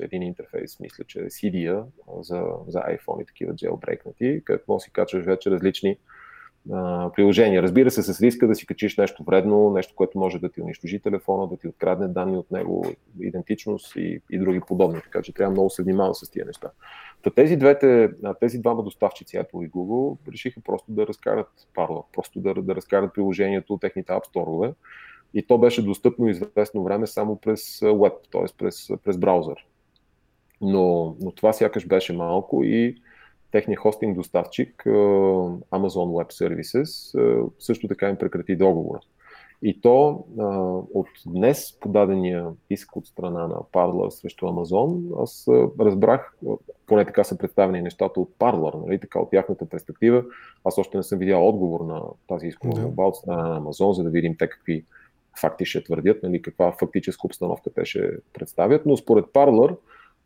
един 0.00 0.22
интерфейс, 0.22 0.80
мисля, 0.80 1.04
че 1.04 1.18
е 1.18 1.30
CDA 1.30 1.84
за, 2.20 2.44
за 2.66 2.78
iPhone 2.78 3.22
и 3.22 3.26
такива 3.26 3.54
jailbreakнати, 3.54 4.44
където 4.44 4.64
може 4.68 4.82
си 4.82 4.92
качваш 4.92 5.24
вече 5.24 5.50
различни 5.50 5.98
а, 6.72 7.10
приложения. 7.12 7.62
Разбира 7.62 7.90
се, 7.90 8.02
с 8.02 8.20
риска 8.20 8.46
да 8.46 8.54
си 8.54 8.66
качиш 8.66 8.96
нещо 8.96 9.24
вредно, 9.24 9.70
нещо, 9.70 9.94
което 9.96 10.18
може 10.18 10.38
да 10.38 10.48
ти 10.48 10.62
унищожи 10.62 11.00
телефона, 11.00 11.48
да 11.48 11.56
ти 11.56 11.68
открадне 11.68 12.08
данни 12.08 12.36
от 12.36 12.50
него, 12.50 12.84
идентичност 13.20 13.96
и, 13.96 14.20
и 14.30 14.38
други 14.38 14.60
подобни. 14.60 15.00
Така 15.00 15.22
че 15.22 15.34
трябва 15.34 15.50
много 15.50 15.70
се 15.70 15.82
внимава 15.82 16.14
с 16.14 16.30
тия 16.30 16.46
неща. 16.46 16.70
Та 17.22 17.30
тези, 17.30 17.56
двете, 17.56 18.10
тези 18.40 18.58
двама 18.58 18.82
доставчици, 18.82 19.36
Apple 19.36 19.66
и 19.66 19.70
Google, 19.70 20.16
решиха 20.32 20.60
просто 20.60 20.92
да 20.92 21.06
разкарат 21.06 21.48
парла, 21.74 22.02
просто 22.12 22.40
да, 22.40 22.54
да 22.54 22.74
разкарат 22.74 23.14
приложението 23.14 23.74
от 23.74 23.80
техните 23.80 24.12
App 24.12 24.34
Store 24.34 24.74
и 25.34 25.46
то 25.46 25.58
беше 25.58 25.84
достъпно 25.84 26.28
известно 26.28 26.84
време 26.84 27.06
само 27.06 27.36
през 27.36 27.80
веб, 27.80 28.12
т.е. 28.32 28.44
През, 28.58 28.88
през 29.04 29.18
браузър. 29.18 29.66
Но, 30.60 31.16
но 31.20 31.30
това 31.30 31.52
сякаш 31.52 31.86
беше 31.86 32.12
малко 32.12 32.64
и 32.64 32.96
техният 33.52 33.80
хостинг 33.80 34.16
доставчик 34.16 34.82
Amazon 35.70 36.08
Web 36.24 36.32
Services 36.32 37.16
също 37.58 37.88
така 37.88 38.08
им 38.08 38.16
прекрати 38.16 38.56
договора. 38.56 39.00
И 39.64 39.80
то 39.80 40.24
от 40.94 41.06
днес 41.26 41.78
подадения 41.80 42.46
иск 42.70 42.96
от 42.96 43.06
страна 43.06 43.46
на 43.46 43.54
Parler 43.54 44.08
срещу 44.08 44.46
Amazon, 44.46 45.22
аз 45.22 45.48
разбрах, 45.80 46.36
поне 46.86 47.04
така 47.04 47.24
са 47.24 47.38
представени 47.38 47.82
нещата 47.82 48.20
от 48.20 48.30
Parler, 48.38 48.86
нали, 48.86 49.00
така 49.00 49.20
от 49.20 49.30
тяхната 49.30 49.66
перспектива. 49.66 50.24
Аз 50.64 50.78
още 50.78 50.96
не 50.96 51.02
съм 51.02 51.18
видял 51.18 51.48
отговор 51.48 51.80
на 51.80 52.02
тази 52.28 52.46
искова 52.46 52.80
молба 52.80 53.04
от 53.04 53.16
страна 53.16 53.48
на 53.48 53.60
Amazon, 53.60 53.92
за 53.92 54.02
да 54.02 54.10
видим 54.10 54.36
те 54.38 54.48
какви 54.48 54.84
факти 55.40 55.64
ще 55.64 55.84
твърдят, 55.84 56.22
нали, 56.22 56.42
каква 56.42 56.72
фактическа 56.72 57.26
обстановка 57.26 57.70
те 57.74 57.84
ще 57.84 58.10
представят, 58.32 58.86
но 58.86 58.96
според 58.96 59.24
Parler 59.24 59.76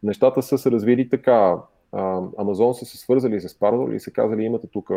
нещата 0.02 0.42
са 0.42 0.58
се 0.58 0.70
развили 0.70 1.08
така. 1.08 1.56
Амазон 2.38 2.74
са 2.74 2.84
се 2.84 2.96
свързали 2.96 3.40
с 3.40 3.48
Parler 3.48 3.94
и 3.94 4.00
са 4.00 4.10
казали, 4.10 4.42
имате 4.42 4.66
тук, 4.66 4.90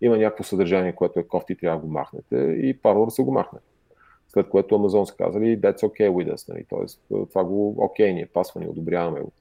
има 0.00 0.18
някакво 0.18 0.44
съдържание, 0.44 0.94
което 0.94 1.20
е 1.20 1.22
кофти, 1.22 1.56
трябва 1.56 1.80
да 1.80 1.86
го 1.86 1.92
махнете 1.92 2.36
и 2.36 2.80
Parler 2.80 3.08
са 3.08 3.22
го 3.22 3.32
махне. 3.32 3.58
След 4.28 4.48
което 4.48 4.74
Amazon 4.74 5.04
са 5.04 5.16
казали, 5.16 5.60
that's 5.60 5.80
okay 5.80 6.10
with 6.10 6.34
us, 6.34 6.48
нали? 6.48 6.64
Тоест, 6.68 7.02
това 7.08 7.44
го 7.44 7.74
окей, 7.78 8.10
okay, 8.10 8.14
ние 8.14 8.26
пасва, 8.26 8.60
ни 8.60 8.68
одобряваме 8.68 9.20
го. 9.20 9.32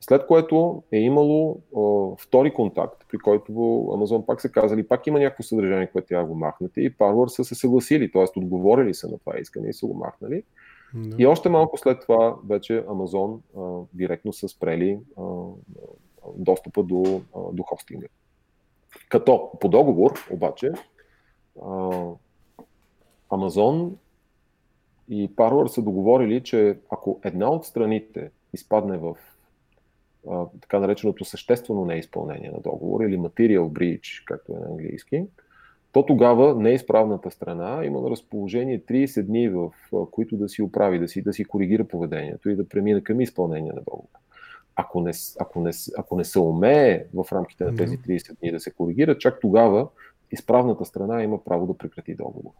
След 0.00 0.26
което 0.26 0.82
е 0.92 0.98
имало 0.98 1.60
втори 2.18 2.54
контакт, 2.54 3.04
при 3.08 3.18
който 3.18 3.52
Amazon 3.52 4.26
пак 4.26 4.40
са 4.40 4.48
казали, 4.48 4.88
пак 4.88 5.06
има 5.06 5.18
някакво 5.18 5.42
съдържание, 5.42 5.90
което 5.92 6.08
трябва 6.08 6.26
да 6.26 6.32
го 6.32 6.38
махнете 6.38 6.80
и 6.80 6.96
Parler 6.96 7.26
са 7.26 7.44
се 7.44 7.54
съгласили, 7.54 8.12
т.е. 8.12 8.38
отговорили 8.38 8.94
са 8.94 9.08
на 9.08 9.18
това 9.18 9.38
искане 9.38 9.68
и 9.68 9.72
са 9.72 9.86
го 9.86 9.94
махнали. 9.94 10.42
No. 10.94 11.16
И 11.18 11.26
още 11.26 11.48
малко 11.48 11.78
след 11.78 12.00
това 12.00 12.36
вече 12.48 12.84
Amazon 12.86 13.40
а, 13.58 13.86
директно 13.94 14.32
са 14.32 14.48
спрели 14.48 14.98
а, 15.18 15.22
достъпа 16.36 16.82
до, 16.82 17.20
а, 17.36 17.40
до 17.52 17.62
хостинга. 17.62 18.06
Като 19.08 19.50
по 19.60 19.68
договор 19.68 20.26
обаче 20.30 20.72
а, 21.62 21.66
Amazon 23.30 23.92
и 25.08 25.34
Parler 25.34 25.66
са 25.66 25.82
договорили, 25.82 26.42
че 26.42 26.78
ако 26.90 27.20
една 27.24 27.50
от 27.50 27.64
страните 27.64 28.30
изпадне 28.52 28.98
в 28.98 29.16
така 30.60 30.78
нареченото 30.78 31.24
съществено 31.24 31.84
неизпълнение 31.84 32.50
на 32.50 32.60
договор 32.60 33.00
или 33.00 33.18
material 33.18 33.68
breach, 33.68 34.24
както 34.24 34.52
е 34.52 34.58
на 34.58 34.66
английски, 34.66 35.24
то 35.92 36.06
тогава 36.06 36.54
неизправната 36.54 37.30
страна 37.30 37.84
има 37.84 38.00
на 38.00 38.10
разположение 38.10 38.80
30 38.80 39.22
дни, 39.22 39.48
в 39.48 39.70
които 40.10 40.36
да 40.36 40.48
си 40.48 40.62
оправи, 40.62 40.98
да 40.98 41.08
си, 41.08 41.22
да 41.22 41.32
си 41.32 41.44
коригира 41.44 41.84
поведението 41.84 42.50
и 42.50 42.56
да 42.56 42.68
премине 42.68 43.02
към 43.02 43.20
изпълнение 43.20 43.72
на 43.72 43.82
договор. 43.82 44.08
Ако 44.76 45.00
не, 45.00 45.12
ако, 45.40 45.60
не, 45.60 45.70
ако 45.98 46.16
не 46.16 46.24
се 46.24 46.38
умее 46.38 47.04
в 47.14 47.32
рамките 47.32 47.64
на 47.64 47.76
тези 47.76 47.98
30 47.98 48.38
дни 48.40 48.52
да 48.52 48.60
се 48.60 48.70
коригира, 48.70 49.18
чак 49.18 49.40
тогава 49.40 49.88
изправната 50.32 50.84
страна 50.84 51.22
има 51.22 51.44
право 51.44 51.66
да 51.66 51.78
прекрати 51.78 52.14
договор. 52.14 52.52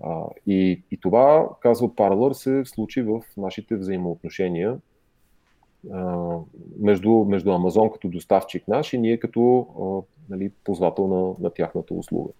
А, 0.00 0.24
и, 0.46 0.82
и 0.90 0.96
това, 1.00 1.48
казва 1.60 1.88
Parler, 1.88 2.32
се 2.32 2.62
случи 2.64 3.02
в 3.02 3.22
нашите 3.36 3.76
взаимоотношения 3.76 4.78
между, 6.78 7.10
между 7.10 7.52
Амазон 7.52 7.90
като 7.92 8.08
доставчик 8.08 8.68
наш 8.68 8.92
и 8.92 8.98
ние 8.98 9.18
като 9.18 9.66
а, 9.80 10.14
нали, 10.32 10.50
ползвател 10.64 11.06
на, 11.06 11.44
на 11.44 11.50
тяхната 11.50 11.94
услуга. 11.94 12.32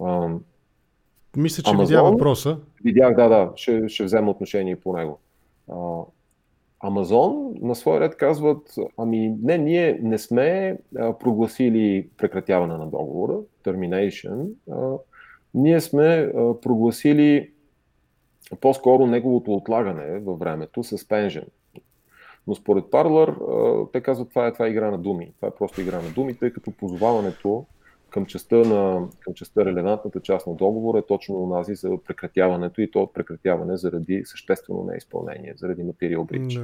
А, 0.00 0.28
Мисля, 1.36 1.62
че 1.62 1.70
Amazon, 1.70 1.86
видя 1.86 2.02
въпроса. 2.02 2.58
Видях, 2.84 3.16
да, 3.16 3.28
да, 3.28 3.52
ще, 3.56 3.88
ще 3.88 4.04
взема 4.04 4.30
отношение 4.30 4.76
по 4.76 4.96
него. 4.96 5.18
А, 5.72 6.02
Амазон 6.80 7.54
на 7.60 7.74
свой 7.74 8.00
ред 8.00 8.16
казват, 8.16 8.74
ами 8.96 9.36
не, 9.42 9.58
ние 9.58 9.98
не 10.02 10.18
сме 10.18 10.78
а, 10.98 11.18
прогласили 11.18 12.08
прекратяване 12.16 12.76
на 12.76 12.86
договора, 12.86 13.36
termination, 13.64 14.48
а, 14.70 14.98
ние 15.54 15.80
сме 15.80 16.04
а, 16.04 16.60
прогласили 16.60 17.50
по-скоро 18.60 19.06
неговото 19.06 19.54
отлагане 19.54 20.18
във 20.18 20.38
времето, 20.38 20.84
suspension. 20.84 21.44
Но 22.48 22.54
според 22.54 22.84
Parler, 22.84 23.92
те 23.92 24.00
казват, 24.00 24.28
това 24.28 24.46
е, 24.46 24.52
това 24.52 24.66
е 24.66 24.70
игра 24.70 24.90
на 24.90 24.98
думи. 24.98 25.32
Това 25.36 25.48
е 25.48 25.54
просто 25.58 25.80
игра 25.80 26.02
на 26.02 26.10
думи, 26.10 26.34
тъй 26.34 26.50
като 26.50 26.70
позоваването 26.70 27.66
към 28.10 28.26
частта, 28.26 28.56
на, 28.56 29.08
към 29.20 29.34
частта 29.34 29.64
релевантната 29.64 30.20
част 30.20 30.46
на 30.46 30.54
договора 30.54 30.98
е 30.98 31.06
точно 31.06 31.42
онази 31.42 31.74
за 31.74 31.90
прекратяването 32.06 32.80
и 32.80 32.90
то 32.90 33.06
прекратяване 33.06 33.76
заради 33.76 34.22
съществено 34.24 34.84
неизпълнение, 34.84 35.54
заради 35.56 35.82
материал 35.82 36.24
брич. 36.24 36.60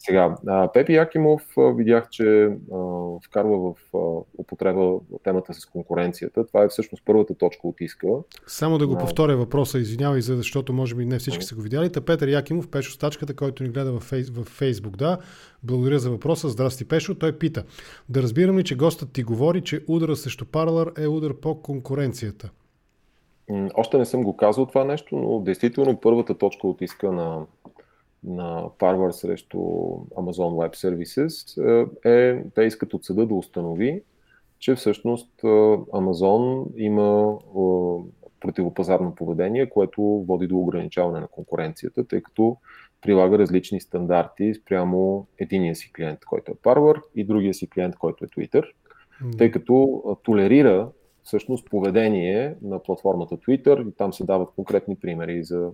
Сега, 0.00 0.36
Пепи 0.74 0.94
Якимов 0.94 1.42
видях, 1.56 2.08
че 2.10 2.50
вкарва 3.26 3.58
в 3.58 3.74
употреба 4.38 4.98
темата 5.22 5.54
с 5.54 5.66
конкуренцията. 5.66 6.46
Това 6.46 6.64
е 6.64 6.68
всъщност 6.68 7.02
първата 7.06 7.34
точка 7.34 7.68
от 7.68 7.80
иска. 7.80 8.08
Само 8.46 8.78
да 8.78 8.86
го 8.86 8.98
повторя 8.98 9.36
въпроса, 9.36 9.78
извинявай, 9.78 10.20
за 10.20 10.36
защото 10.36 10.72
може 10.72 10.94
би 10.94 11.06
не 11.06 11.18
всички 11.18 11.44
са 11.44 11.54
го 11.54 11.60
видяли. 11.60 11.92
Та 11.92 12.00
Петър 12.00 12.28
Якимов, 12.28 12.68
Пешо 12.68 12.92
Стачката, 12.92 13.36
който 13.36 13.62
ни 13.62 13.68
гледа 13.68 13.92
в, 13.92 14.00
фейс, 14.00 14.30
Фейсбук. 14.44 14.96
Да, 14.96 15.18
благодаря 15.62 15.98
за 15.98 16.10
въпроса. 16.10 16.48
Здрасти, 16.48 16.88
Пешо. 16.88 17.14
Той 17.14 17.38
пита. 17.38 17.64
Да 18.08 18.22
разбирам 18.22 18.58
ли, 18.58 18.64
че 18.64 18.76
гостът 18.76 19.12
ти 19.12 19.22
говори, 19.22 19.60
че 19.60 19.84
удара 19.88 20.16
срещу 20.16 20.44
Parallel 20.44 21.04
е 21.04 21.06
удар 21.06 21.34
по 21.34 21.62
конкуренцията? 21.62 22.50
Още 23.74 23.98
не 23.98 24.04
съм 24.04 24.22
го 24.22 24.36
казал 24.36 24.66
това 24.66 24.84
нещо, 24.84 25.16
но 25.16 25.40
действително 25.40 26.00
първата 26.00 26.38
точка 26.38 26.66
от 26.66 26.80
иска 26.80 27.12
на 27.12 27.46
на 28.28 28.68
Parler 28.78 29.10
срещу 29.10 29.58
Amazon 29.58 30.70
Web 30.70 30.74
Services 30.74 31.58
е, 32.04 32.44
те 32.54 32.62
искат 32.62 32.94
от 32.94 33.04
съда 33.04 33.26
да 33.26 33.34
установи, 33.34 34.02
че 34.58 34.74
всъщност 34.74 35.30
Amazon 35.92 36.66
има 36.76 37.38
противопазарно 38.40 39.14
поведение, 39.14 39.68
което 39.68 40.02
води 40.02 40.46
до 40.46 40.58
ограничаване 40.58 41.20
на 41.20 41.28
конкуренцията, 41.28 42.04
тъй 42.04 42.22
като 42.22 42.56
прилага 43.00 43.38
различни 43.38 43.80
стандарти 43.80 44.54
спрямо 44.54 45.26
единия 45.38 45.76
си 45.76 45.92
клиент, 45.92 46.24
който 46.24 46.52
е 46.52 46.54
Parler, 46.54 47.00
и 47.14 47.24
другия 47.24 47.54
си 47.54 47.70
клиент, 47.70 47.96
който 47.96 48.24
е 48.24 48.28
Twitter, 48.28 48.64
тъй 49.38 49.50
като 49.50 50.02
толерира 50.22 50.88
всъщност 51.22 51.70
поведение 51.70 52.54
на 52.62 52.82
платформата 52.82 53.36
Twitter 53.36 53.88
и 53.88 53.92
там 53.92 54.12
се 54.12 54.24
дават 54.24 54.50
конкретни 54.56 54.96
примери 54.96 55.44
за 55.44 55.70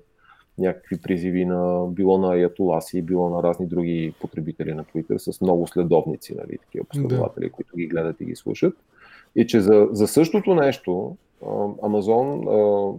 някакви 0.59 1.01
призиви 1.01 1.45
на 1.45 1.87
било 1.87 2.19
на 2.19 2.35
Аятоласи, 2.35 3.03
било 3.03 3.31
на 3.31 3.43
разни 3.43 3.67
други 3.67 4.15
потребители 4.21 4.75
на 4.75 4.85
Twitter 4.85 5.19
с 5.19 5.41
много 5.41 5.67
следовници, 5.67 6.35
нали, 6.35 6.59
такива 6.59 6.85
последователи, 6.85 7.45
да. 7.45 7.51
които 7.51 7.77
ги 7.77 7.87
гледат 7.87 8.21
и 8.21 8.25
ги 8.25 8.37
слушат. 8.37 8.75
И 9.37 9.47
че 9.47 9.61
за, 9.61 9.89
за 9.91 10.07
същото 10.07 10.55
нещо 10.55 11.17
Амазон 11.83 12.45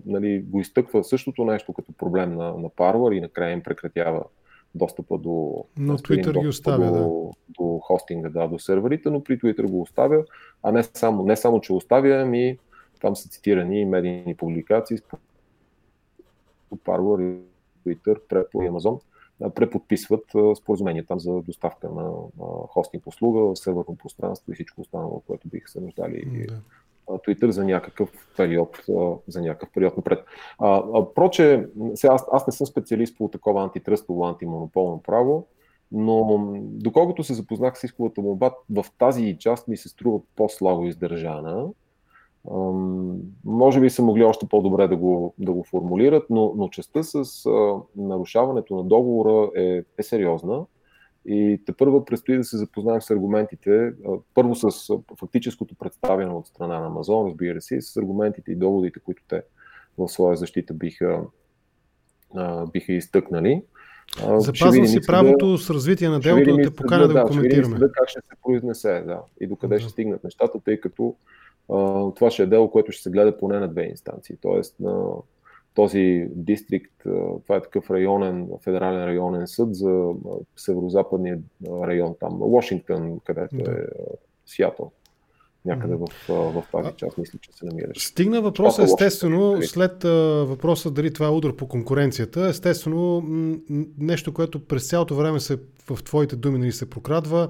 нали, 0.06 0.42
го 0.42 0.60
изтъква 0.60 1.04
същото 1.04 1.46
нещо 1.46 1.74
като 1.74 1.92
проблем 1.92 2.36
на, 2.36 2.46
на 2.46 2.70
Parler 2.70 3.18
и 3.18 3.22
накрая 3.22 3.52
им 3.52 3.64
прекратява 3.64 4.24
достъпа 4.76 5.18
до, 5.18 5.66
но 5.78 5.98
Twitter 5.98 6.42
ги 6.42 6.48
оставя, 6.48 6.92
до, 6.92 7.32
да. 7.50 7.64
до 7.64 7.80
хостинга, 7.80 8.30
да, 8.30 8.48
до 8.48 8.60
серверите, 8.60 9.10
но 9.10 9.24
при 9.24 9.40
Twitter 9.40 9.70
го 9.70 9.82
оставя, 9.82 10.24
а 10.64 10.72
не 10.72 10.84
само, 10.84 11.24
не 11.24 11.36
само 11.36 11.62
че 11.62 11.74
оставя, 11.74 12.22
ами 12.22 12.58
там 13.02 13.16
са 13.16 13.30
цитирани 13.30 13.86
медийни 13.86 14.36
публикации, 14.36 14.98
Parler 16.74 17.40
Twitter, 17.86 18.20
Preppo 18.30 18.64
и 18.64 18.70
Amazon 18.70 19.00
преподписват 19.56 20.24
споразумения 20.58 21.06
там 21.06 21.20
за 21.20 21.32
доставка 21.32 21.90
на 21.90 22.12
хостинг 22.68 23.08
услуга, 23.08 23.56
серверно 23.56 23.98
пространство 24.04 24.52
и 24.52 24.56
всичко 24.56 24.82
останало, 24.82 25.22
което 25.28 25.48
биха 25.48 25.70
се 25.70 25.82
нуждали 25.82 26.48
да. 26.48 26.62
Twitter 27.08 27.50
за 27.50 27.66
някакъв 27.66 28.10
период, 28.38 28.86
за 29.28 29.42
някакъв 29.42 29.70
период 29.74 29.98
напред. 29.98 30.26
А, 30.60 30.84
а, 30.94 31.14
проче, 31.14 31.68
сега 31.96 32.14
аз, 32.14 32.26
аз 32.32 32.48
не 32.48 32.54
съм 32.54 32.68
специалист 32.68 33.18
по 33.18 33.28
такова 33.28 33.64
антитръстово, 33.64 34.26
антимонополно 34.26 35.02
право, 35.02 35.48
но 35.92 36.54
доколкото 36.62 37.24
се 37.24 37.34
запознах 37.34 37.80
с 37.80 37.84
исковата 37.84 38.22
молба, 38.22 38.52
в 38.70 38.86
тази 38.98 39.38
част 39.40 39.68
ми 39.68 39.78
се 39.78 39.90
струва 39.90 40.20
по-слабо 40.36 40.86
издържана 40.86 41.68
може 43.46 43.80
би 43.80 43.90
са 43.90 44.04
могли 44.04 44.24
още 44.24 44.48
по-добре 44.48 44.88
да 44.88 44.96
го, 44.96 45.34
да 45.40 45.52
го 45.52 45.64
формулират, 45.64 46.24
но, 46.30 46.54
но 46.58 46.70
частта 46.70 47.04
с 47.04 47.46
а, 47.46 47.76
нарушаването 47.96 48.76
на 48.76 48.84
договора 48.84 49.50
е, 49.56 49.84
е 49.98 50.04
сериозна 50.04 50.66
и 51.26 51.62
те 51.66 51.74
първо 51.74 52.06
предстои 52.06 52.38
да 52.38 52.44
се 52.44 52.58
запознаем 52.58 53.02
с 53.02 53.10
аргументите, 53.10 53.94
първо 54.34 54.56
с 54.56 54.90
фактическото 55.20 55.76
представяне 55.76 56.34
от 56.34 56.48
страна 56.48 56.80
на 56.80 56.86
Амазон, 56.86 57.28
разбира 57.28 57.62
се, 57.62 57.76
и 57.76 57.82
с 57.82 57.98
аргументите 57.98 58.52
и 58.52 58.56
доводите, 58.56 59.00
които 59.00 59.24
те 59.28 59.44
в 59.98 60.08
своя 60.08 60.38
защита 60.38 60.74
биха, 60.74 61.22
биха 62.74 62.94
изтъкнали. 62.94 63.64
Запазвам 64.38 64.88
си 64.88 65.00
правото 65.08 65.52
да, 65.52 65.58
с 65.58 65.70
развитие 65.70 66.10
на 66.10 66.20
делото 66.20 66.58
да 66.58 66.64
те 66.64 66.76
поканя 66.76 67.08
да, 67.08 67.14
да, 67.14 67.22
го 67.22 67.28
коментираме. 67.28 67.78
Да, 67.78 67.92
как 67.92 68.10
ще 68.10 68.20
се 68.22 68.36
произнесе 68.44 69.04
да, 69.08 69.22
и 69.42 69.48
докъде 69.48 69.76
да. 69.76 69.82
ще 69.82 69.90
стигнат 69.90 70.24
нещата, 70.24 70.60
тъй 70.66 70.80
като 70.80 71.16
това 72.16 72.32
ще 72.32 72.44
е 72.44 72.46
дело, 72.46 72.72
което 72.72 72.92
ще 72.92 73.04
се 73.04 73.10
гледа 73.10 73.38
поне 73.38 73.60
на 73.60 73.68
две 73.68 73.84
инстанции. 73.84 74.36
Тоест 74.42 74.76
на 74.80 75.06
този 75.74 76.28
дистрикт, 76.32 76.94
това 77.44 77.56
е 77.56 77.62
такъв 77.62 77.92
районен, 77.92 78.50
федерален 78.64 79.06
районен 79.06 79.48
съд 79.48 79.76
за 79.76 80.12
северо-западния 80.58 81.40
район 81.70 82.16
там, 82.20 82.40
Вашингтон, 82.42 83.20
където 83.26 83.56
да. 83.56 83.72
е 83.72 83.76
Сиатъл. 84.46 84.92
Някъде 85.66 85.96
в, 85.96 86.08
в 86.28 86.64
тази 86.72 86.90
част, 86.98 87.18
мисля, 87.18 87.40
че 87.42 87.52
се 87.54 87.66
намираш. 87.66 88.08
Стигна 88.08 88.42
въпроса, 88.42 88.84
естествено, 88.84 89.62
след 89.62 90.04
въпроса 90.48 90.92
дали 90.92 91.14
това 91.14 91.26
е 91.26 91.30
удар 91.30 91.56
по 91.56 91.68
конкуренцията, 91.68 92.48
естествено, 92.48 93.24
нещо, 94.00 94.34
което 94.34 94.66
през 94.66 94.90
цялото 94.90 95.16
време 95.16 95.40
се, 95.40 95.58
в 95.90 96.04
твоите 96.04 96.36
думи 96.36 96.60
нали, 96.60 96.72
се 96.72 96.90
прокрадва, 96.90 97.50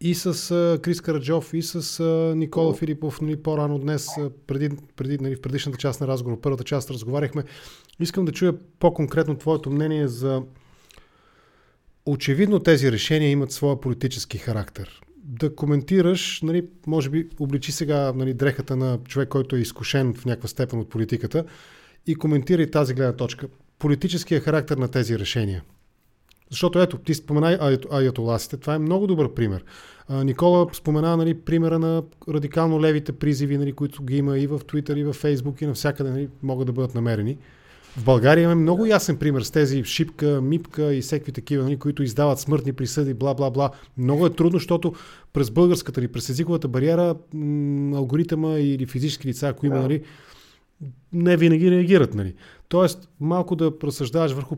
и 0.00 0.14
с 0.14 0.34
uh, 0.34 0.80
Крис 0.80 1.00
Караджов, 1.00 1.54
и 1.54 1.62
с 1.62 1.82
uh, 1.82 2.34
Никола 2.34 2.74
Филипов, 2.74 3.20
нали, 3.20 3.36
по-рано 3.36 3.78
днес, 3.78 4.08
преди, 4.46 4.70
преди, 4.96 5.18
нали, 5.18 5.36
в 5.36 5.40
предишната 5.40 5.78
част 5.78 6.00
на 6.00 6.06
разговор, 6.06 6.40
първата 6.40 6.64
част 6.64 6.90
разговаряхме. 6.90 7.44
Искам 8.00 8.24
да 8.24 8.32
чуя 8.32 8.54
по-конкретно 8.78 9.38
твоето 9.38 9.70
мнение 9.70 10.08
за... 10.08 10.42
Очевидно 12.06 12.60
тези 12.60 12.92
решения 12.92 13.30
имат 13.30 13.52
своя 13.52 13.80
политически 13.80 14.38
характер. 14.38 15.00
Да 15.24 15.54
коментираш, 15.54 16.42
нали, 16.42 16.66
може 16.86 17.10
би 17.10 17.28
обличи 17.38 17.72
сега 17.72 18.12
нали, 18.12 18.34
дрехата 18.34 18.76
на 18.76 18.98
човек, 19.04 19.28
който 19.28 19.56
е 19.56 19.60
изкушен 19.60 20.14
в 20.14 20.24
някаква 20.24 20.48
степен 20.48 20.78
от 20.78 20.88
политиката 20.88 21.44
и 22.06 22.14
коментирай 22.14 22.70
тази 22.70 22.94
гледна 22.94 23.12
точка. 23.12 23.48
Политическия 23.78 24.40
характер 24.40 24.76
на 24.76 24.88
тези 24.88 25.18
решения. 25.18 25.62
Защото 26.50 26.80
ето, 26.80 26.98
ти 26.98 27.14
спомена 27.14 27.78
аятоласите, 27.90 28.56
това 28.56 28.74
е 28.74 28.78
много 28.78 29.06
добър 29.06 29.34
пример. 29.34 29.64
А, 30.08 30.24
Никола 30.24 30.66
спомена 30.72 31.16
нали, 31.16 31.34
примера 31.34 31.78
на 31.78 32.02
радикално 32.28 32.82
левите 32.82 33.12
призиви, 33.12 33.58
нали, 33.58 33.72
които 33.72 34.02
ги 34.02 34.16
има 34.16 34.38
и 34.38 34.46
в 34.46 34.58
Twitter, 34.58 34.96
и 34.96 35.04
в 35.04 35.14
Facebook, 35.14 35.62
и 35.62 35.66
навсякъде 35.66 36.10
нали, 36.10 36.28
могат 36.42 36.66
да 36.66 36.72
бъдат 36.72 36.94
намерени. 36.94 37.38
В 37.96 38.04
България 38.04 38.42
имаме 38.42 38.62
много 38.62 38.86
ясен 38.86 39.16
пример 39.16 39.42
с 39.42 39.50
тези 39.50 39.84
шипка, 39.84 40.40
мипка 40.42 40.94
и 40.94 41.00
всеки 41.00 41.32
такива, 41.32 41.64
нали, 41.64 41.76
които 41.76 42.02
издават 42.02 42.38
смъртни 42.38 42.72
присъди, 42.72 43.14
бла-бла-бла. 43.14 43.70
Много 43.98 44.26
е 44.26 44.30
трудно, 44.30 44.58
защото 44.58 44.92
през 45.32 45.50
българската 45.50 46.00
или 46.00 46.08
през 46.08 46.28
езиковата 46.28 46.68
бариера 46.68 47.14
м- 47.34 47.96
алгоритъма 47.96 48.58
или 48.58 48.86
физически 48.86 49.28
лица, 49.28 49.48
ако 49.48 49.66
има, 49.66 49.78
нали, 49.78 50.02
не 51.12 51.36
винаги 51.36 51.70
реагират. 51.70 52.14
Нали. 52.14 52.34
Тоест, 52.68 53.08
малко 53.20 53.56
да 53.56 53.72
разсъждаваш 53.84 54.32
върху 54.32 54.56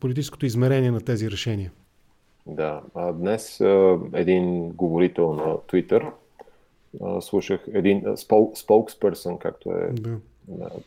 политическото 0.00 0.46
измерение 0.46 0.90
на 0.90 1.00
тези 1.00 1.30
решения. 1.30 1.72
Да, 2.46 2.82
а 2.94 3.12
днес 3.12 3.60
един 4.12 4.68
говорител 4.68 5.32
на 5.32 5.56
Twitter, 5.56 6.10
слушах 7.20 7.60
един 7.72 8.04
спокспърсън, 8.54 9.38
както 9.38 9.70
е 9.70 9.90
да. 9.92 10.18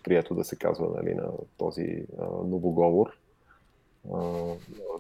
прието 0.04 0.36
да 0.36 0.44
се 0.44 0.56
казва 0.56 0.88
нали, 0.96 1.16
на 1.16 1.28
този 1.58 2.04
новоговор, 2.46 3.18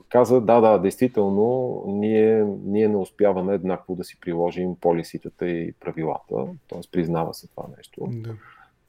каза, 0.09 0.41
да, 0.41 0.61
да, 0.61 0.77
действително, 0.77 1.83
ние, 1.87 2.45
ние 2.63 2.87
не 2.87 2.97
успяваме 2.97 3.53
еднакво 3.53 3.95
да 3.95 4.03
си 4.03 4.19
приложим 4.21 4.75
полиситата 4.75 5.49
и 5.49 5.73
правилата, 5.73 6.47
т.е. 6.69 6.79
признава 6.91 7.33
се 7.33 7.47
това 7.47 7.63
нещо. 7.77 8.07
Да. 8.11 8.35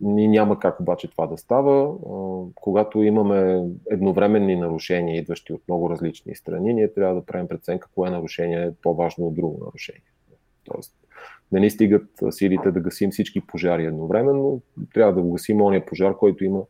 Ни 0.02 0.28
няма 0.28 0.58
как 0.58 0.80
обаче 0.80 1.10
това 1.10 1.26
да 1.26 1.38
става. 1.38 1.94
Когато 2.54 3.02
имаме 3.02 3.68
едновременни 3.90 4.56
нарушения, 4.56 5.16
идващи 5.16 5.52
от 5.52 5.62
много 5.68 5.90
различни 5.90 6.34
страни, 6.34 6.74
ние 6.74 6.92
трябва 6.92 7.14
да 7.14 7.26
правим 7.26 7.48
преценка 7.48 7.88
кое 7.94 8.10
нарушение 8.10 8.62
е 8.62 8.74
по-важно 8.82 9.26
от 9.26 9.34
друго 9.34 9.64
нарушение. 9.64 10.02
Тоест, 10.64 10.94
не 11.52 11.60
ни 11.60 11.70
стигат 11.70 12.06
силите 12.30 12.70
да 12.70 12.80
гасим 12.80 13.10
всички 13.10 13.40
пожари 13.40 13.84
едновременно, 13.84 14.60
трябва 14.94 15.22
да 15.22 15.28
гасим 15.28 15.62
ония 15.62 15.86
пожар, 15.86 16.16
който 16.16 16.44
има 16.44 16.62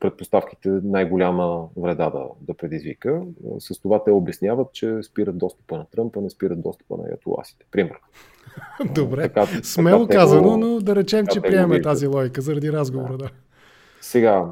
предпоставките 0.00 0.68
най-голяма 0.68 1.68
вреда 1.76 2.10
да, 2.10 2.24
да 2.40 2.54
предизвика. 2.54 3.22
С 3.58 3.80
това 3.80 4.04
те 4.04 4.10
обясняват, 4.10 4.72
че 4.72 5.02
спират 5.02 5.38
достъпа 5.38 5.76
на 5.76 5.84
Тръмпа, 5.84 6.20
не 6.20 6.30
спират 6.30 6.62
достъпа 6.62 6.96
на 6.96 7.08
ятоласите. 7.10 7.66
Примерно. 7.70 7.98
Добре, 8.94 9.28
така, 9.28 9.46
смело 9.62 10.06
така, 10.06 10.18
казано, 10.18 10.56
но 10.56 10.80
да 10.80 10.96
речем, 10.96 11.26
че 11.26 11.40
приемаме 11.40 11.82
тази 11.82 12.06
логика 12.06 12.40
заради 12.40 12.72
разговора. 12.72 13.12
Да. 13.12 13.18
да. 13.18 13.30
Сега, 14.00 14.46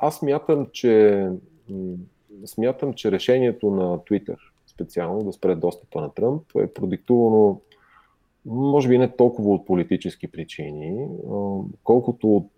аз 0.00 0.16
смятам, 0.16 0.66
че 0.72 1.26
смятам, 2.46 2.94
че 2.94 3.12
решението 3.12 3.70
на 3.70 3.98
Twitter 3.98 4.36
специално 4.66 5.24
да 5.24 5.32
спре 5.32 5.54
достъпа 5.54 6.00
на 6.00 6.14
Тръмп 6.14 6.42
е 6.58 6.66
продиктувано 6.66 7.60
може 8.46 8.88
би 8.88 8.98
не 8.98 9.16
толкова 9.16 9.50
от 9.50 9.66
политически 9.66 10.30
причини, 10.30 11.08
колкото 11.84 12.36
от, 12.36 12.50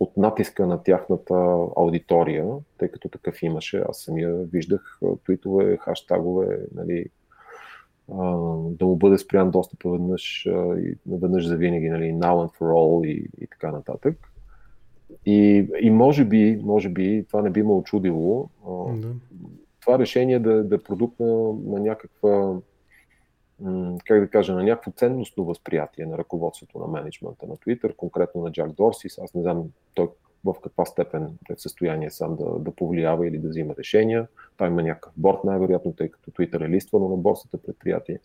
от 0.00 0.16
натиска 0.16 0.66
на 0.66 0.82
тяхната 0.82 1.34
аудитория, 1.76 2.46
тъй 2.78 2.88
като 2.88 3.08
такъв 3.08 3.42
имаше. 3.42 3.84
Аз 3.88 3.98
самия 3.98 4.34
виждах 4.36 5.00
твитове, 5.24 5.76
хаштагове, 5.76 6.66
нали, 6.74 7.06
да 8.78 8.86
му 8.86 8.96
бъде 8.96 9.18
спрян 9.18 9.50
достъпа 9.50 9.90
веднъж 9.90 10.48
веднъж 11.06 11.46
за 11.46 11.56
винаги, 11.56 11.88
нали, 11.88 12.04
now 12.04 12.48
and 12.48 12.58
for 12.58 12.72
all 12.72 13.06
и, 13.06 13.28
и 13.40 13.46
така 13.46 13.72
нататък. 13.72 14.16
И, 15.26 15.68
и 15.80 15.90
може 15.90 16.24
би, 16.24 16.60
може 16.64 16.88
би, 16.88 17.24
това 17.28 17.42
не 17.42 17.50
би 17.50 17.62
ме 17.62 17.72
очудило, 17.72 18.48
да. 18.66 19.08
това 19.80 19.98
решение 19.98 20.38
да, 20.38 20.64
да 20.64 20.74
е 20.74 20.78
продукт 20.78 21.20
на, 21.20 21.52
на 21.66 21.80
някаква 21.80 22.56
как 24.04 24.20
да 24.20 24.28
кажа, 24.28 24.54
на 24.54 24.62
някакво 24.62 24.90
ценностно 24.90 25.44
възприятие 25.44 26.06
на 26.06 26.18
ръководството 26.18 26.78
на 26.78 26.86
менеджмента 26.86 27.46
на 27.46 27.56
Twitter, 27.56 27.96
конкретно 27.96 28.42
на 28.42 28.52
Джак 28.52 28.72
Дорсис. 28.72 29.18
Аз 29.18 29.34
не 29.34 29.42
знам 29.42 29.64
той 29.94 30.08
в 30.44 30.54
каква 30.62 30.84
степен 30.84 31.38
е 31.50 31.54
в 31.54 31.60
състояние 31.60 32.10
сам 32.10 32.36
да, 32.36 32.58
да 32.58 32.70
повлиява 32.70 33.28
или 33.28 33.38
да 33.38 33.48
взима 33.48 33.74
решения. 33.78 34.28
Той 34.56 34.68
има 34.68 34.82
някакъв 34.82 35.12
борт, 35.16 35.44
най-вероятно, 35.44 35.92
тъй 35.92 36.08
като 36.08 36.30
Twitter 36.30 36.66
е 36.66 36.68
листвано 36.68 37.08
на 37.08 37.16
борсата 37.16 37.58
предприятие. 37.58 38.18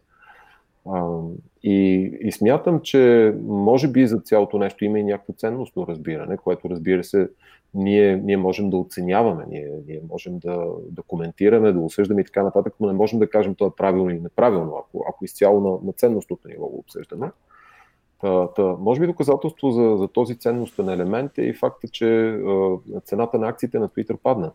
И, 1.63 2.11
и 2.21 2.31
смятам, 2.31 2.81
че 2.81 3.33
може 3.43 3.87
би 3.87 4.07
за 4.07 4.19
цялото 4.19 4.57
нещо 4.57 4.85
има 4.85 4.99
и 4.99 5.03
някакво 5.03 5.33
ценностно 5.33 5.87
разбиране, 5.87 6.37
което 6.37 6.69
разбира 6.69 7.03
се 7.03 7.29
ние, 7.73 8.17
ние 8.17 8.37
можем 8.37 8.69
да 8.69 8.77
оценяваме, 8.77 9.45
ние, 9.49 9.71
ние 9.87 10.01
можем 10.09 10.39
да, 10.39 10.65
да 10.91 11.01
коментираме, 11.01 11.71
да 11.71 11.79
осъждаме 11.79 12.21
и 12.21 12.25
така 12.25 12.43
нататък, 12.43 12.73
но 12.79 12.87
не 12.87 12.93
можем 12.93 13.19
да 13.19 13.29
кажем 13.29 13.55
това 13.55 13.67
е 13.67 13.75
правилно 13.77 14.09
или 14.09 14.19
неправилно, 14.19 14.77
ако, 14.77 15.05
ако 15.09 15.25
изцяло 15.25 15.61
на, 15.61 15.87
на 15.87 15.93
ценностното 15.93 16.47
ниво 16.47 16.67
го 16.67 16.77
обсъждаме. 16.77 17.31
Та, 18.21 18.47
та, 18.47 18.63
може 18.63 18.99
би 18.99 19.07
доказателство 19.07 19.71
за, 19.71 19.97
за 19.97 20.07
този 20.07 20.35
ценностен 20.35 20.89
елемент 20.89 21.37
е 21.37 21.41
и 21.41 21.53
факта, 21.53 21.87
че 21.87 22.29
а, 22.29 22.77
цената 23.03 23.39
на 23.39 23.47
акциите 23.47 23.79
на 23.79 23.89
Twitter 23.89 24.17
падна. 24.23 24.51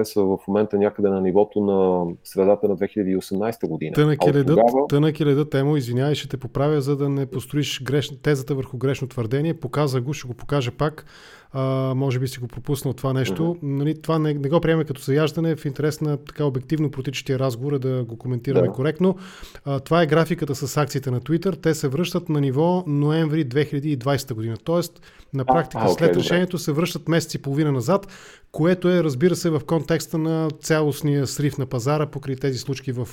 Те 0.00 0.04
са 0.04 0.22
в 0.22 0.38
момента 0.48 0.78
някъде 0.78 1.08
на 1.08 1.20
нивото 1.20 1.60
на 1.60 2.06
средата 2.24 2.68
на 2.68 2.76
2018 2.76 3.68
година. 3.68 3.92
Тънък 3.94 4.26
е 4.26 4.34
ледът, 4.34 4.46
тогава... 4.46 4.86
тънък 4.88 5.20
е 5.20 5.26
ледът, 5.26 5.54
Емо, 5.54 5.76
извинявай, 5.76 6.14
ще 6.14 6.28
те 6.28 6.36
поправя, 6.36 6.80
за 6.80 6.96
да 6.96 7.08
не 7.08 7.26
построиш 7.26 7.82
греш... 7.82 8.20
тезата 8.22 8.54
върху 8.54 8.78
грешно 8.78 9.08
твърдение. 9.08 9.54
Показа 9.54 10.00
го, 10.00 10.12
ще 10.12 10.28
го 10.28 10.34
покажа 10.34 10.72
пак 10.72 11.04
а, 11.52 11.94
може 11.96 12.18
би 12.18 12.28
си 12.28 12.38
го 12.38 12.48
пропуснал 12.48 12.94
това 12.94 13.12
нещо. 13.12 13.42
Mm-hmm. 13.42 13.58
Нали, 13.62 14.02
това 14.02 14.18
не, 14.18 14.34
не 14.34 14.48
го 14.48 14.60
приеме 14.60 14.84
като 14.84 15.02
заяждане, 15.02 15.56
в 15.56 15.64
интерес 15.64 16.00
на 16.00 16.16
така 16.16 16.44
обективно 16.44 16.90
протичащия 16.90 17.38
разговор, 17.38 17.78
да 17.78 18.04
го 18.04 18.18
коментираме 18.18 18.66
да. 18.66 18.72
коректно. 18.72 19.16
А, 19.64 19.80
това 19.80 20.02
е 20.02 20.06
графиката 20.06 20.54
с 20.54 20.76
акциите 20.76 21.10
на 21.10 21.20
Twitter. 21.20 21.62
Те 21.62 21.74
се 21.74 21.88
връщат 21.88 22.28
на 22.28 22.40
ниво 22.40 22.84
ноември 22.86 23.48
2020 23.48 24.34
година. 24.34 24.56
Тоест, 24.64 25.00
на 25.34 25.44
практика, 25.44 25.82
а, 25.82 25.86
а, 25.86 25.88
след 25.88 26.14
okay, 26.14 26.18
решението 26.18 26.56
добре. 26.56 26.62
се 26.62 26.72
връщат 26.72 27.08
месец 27.08 27.34
и 27.34 27.42
половина 27.42 27.72
назад, 27.72 28.06
което 28.52 28.88
е, 28.88 29.04
разбира 29.04 29.36
се, 29.36 29.50
в 29.50 29.60
контекста 29.66 30.18
на 30.18 30.48
цялостния 30.60 31.26
срив 31.26 31.58
на 31.58 31.66
пазара, 31.66 32.06
покри 32.06 32.36
тези 32.36 32.58
случки 32.58 32.92
в 32.92 33.08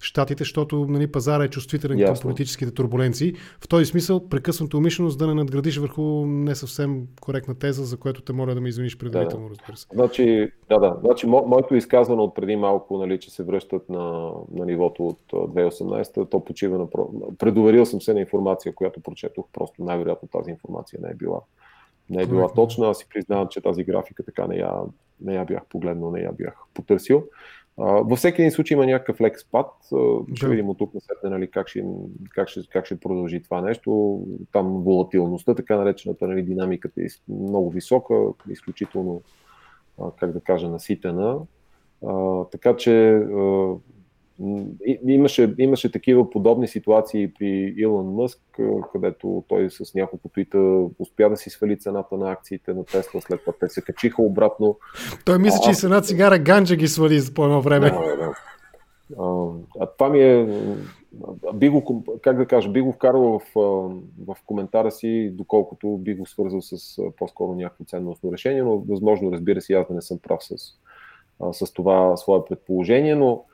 Штатите, 0.00 0.44
защото 0.44 0.86
нали, 0.88 1.06
пазара 1.06 1.44
е 1.44 1.48
чувствителен 1.48 1.98
Ясно. 1.98 2.14
към 2.14 2.22
политическите 2.22 2.70
турбуленции. 2.70 3.34
В 3.60 3.68
този 3.68 3.86
смисъл, 3.86 4.28
прекъсването 4.28 4.76
умишленост 4.76 5.18
да 5.18 5.26
не 5.26 5.34
надградиш 5.34 5.76
върху 5.76 6.26
не 6.26 6.54
съвсем 6.54 7.02
коректна 7.20 7.54
теза 7.54 7.71
теза, 7.72 7.84
за 7.84 7.96
което 7.96 8.22
те 8.22 8.32
моля 8.32 8.54
да 8.54 8.60
ме 8.60 8.68
извиниш 8.68 8.98
предварително, 8.98 9.48
да, 9.48 9.50
разбира 9.50 9.76
се. 9.76 9.86
Значи, 9.92 10.52
да, 10.68 10.78
да. 10.78 10.96
Значи, 11.00 11.26
мо, 11.26 11.44
моето 11.46 11.74
изказване 11.74 12.22
от 12.22 12.34
преди 12.34 12.56
малко, 12.56 12.98
нали, 12.98 13.20
че 13.20 13.30
се 13.30 13.42
връщат 13.42 13.88
на, 13.88 14.32
на 14.54 14.66
нивото 14.66 15.06
от 15.06 15.20
2018, 15.32 16.30
то 16.30 16.44
почива 16.44 16.78
на... 16.78 16.86
Предоверил 17.38 17.86
съм 17.86 18.00
се 18.00 18.14
на 18.14 18.20
информация, 18.20 18.74
която 18.74 19.00
прочетох, 19.00 19.44
просто 19.52 19.84
най-вероятно 19.84 20.28
тази 20.28 20.50
информация 20.50 20.98
не 21.02 21.10
е 21.10 21.14
била 21.14 21.40
не 22.10 22.22
е 22.22 22.26
била 22.26 22.48
точна. 22.52 22.90
Аз 22.90 22.98
си 22.98 23.06
признавам, 23.08 23.48
че 23.48 23.60
тази 23.60 23.84
графика 23.84 24.22
така 24.22 24.46
не 24.46 24.56
я, 24.56 24.72
не 25.20 25.34
я 25.34 25.44
бях 25.44 25.66
погледнал, 25.68 26.10
не 26.10 26.20
я 26.20 26.32
бях 26.32 26.54
потърсил. 26.74 27.24
Във 27.78 28.18
всеки 28.18 28.42
един 28.42 28.50
случай 28.50 28.74
има 28.74 28.86
някакъв 28.86 29.20
лек 29.20 29.40
спад. 29.40 29.70
Ще 30.34 30.48
видим 30.48 30.68
от 30.68 30.78
тук 30.78 30.94
на 31.24 31.30
нали, 31.30 31.50
как, 31.50 31.68
ще, 31.68 31.84
как, 32.30 32.48
ще, 32.48 32.60
как 32.72 32.86
ще 32.86 33.00
продължи 33.00 33.42
това 33.42 33.60
нещо. 33.60 34.20
Там 34.52 34.82
волатилността, 34.82 35.54
така 35.54 35.76
наречената 35.76 36.26
нали, 36.26 36.42
динамиката 36.42 37.02
е 37.02 37.06
много 37.28 37.70
висока, 37.70 38.14
изключително, 38.50 39.22
как 40.16 40.32
да 40.32 40.40
кажа, 40.40 40.68
наситена. 40.68 41.38
така 42.52 42.76
че 42.76 43.22
Имаше, 45.06 45.54
имаше 45.58 45.92
такива 45.92 46.30
подобни 46.30 46.68
ситуации 46.68 47.32
при 47.38 47.74
Илон 47.76 48.06
Мъск, 48.06 48.40
където 48.92 49.44
той 49.48 49.70
с 49.70 49.94
няколко 49.94 50.28
твита 50.28 50.58
успя 50.98 51.30
да 51.30 51.36
си 51.36 51.50
свали 51.50 51.78
цената 51.78 52.16
на 52.16 52.30
акциите 52.30 52.74
на 52.74 52.84
Тесла, 52.84 53.20
след 53.20 53.40
това 53.40 53.52
те 53.60 53.68
се 53.68 53.82
качиха 53.82 54.22
обратно. 54.22 54.78
Той 55.24 55.38
мисля, 55.38 55.58
че 55.64 55.70
и 55.70 55.74
с 55.74 55.84
една 55.84 56.00
цигара 56.00 56.38
ганджа 56.38 56.76
ги 56.76 56.88
свали 56.88 57.20
за 57.20 57.34
по 57.34 57.44
едно 57.44 57.62
време. 57.62 57.90
Да, 57.90 58.16
да. 58.16 58.34
А, 59.18 59.46
а 59.80 59.86
това 59.86 60.08
ми 60.08 60.20
е, 60.20 60.46
би 61.54 61.68
го, 61.68 62.04
как 62.22 62.36
да 62.36 62.46
кажа, 62.46 62.68
би 62.68 62.80
го 62.80 62.92
вкарал 62.92 63.22
в, 63.22 63.42
в 64.26 64.36
коментара 64.46 64.90
си, 64.90 65.30
доколкото 65.34 65.98
би 65.98 66.14
го 66.14 66.26
свързал 66.26 66.62
с 66.62 67.02
по-скоро 67.16 67.54
някакво 67.54 67.84
ценностно 67.84 68.32
решение, 68.32 68.62
но 68.62 68.78
възможно, 68.78 69.32
разбира 69.32 69.60
се, 69.60 69.74
аз 69.74 69.88
да 69.88 69.94
не 69.94 70.02
съм 70.02 70.18
прав 70.18 70.44
с, 70.44 70.54
с 71.52 71.72
това 71.72 72.16
свое 72.16 72.44
предположение, 72.48 73.14
но 73.14 73.44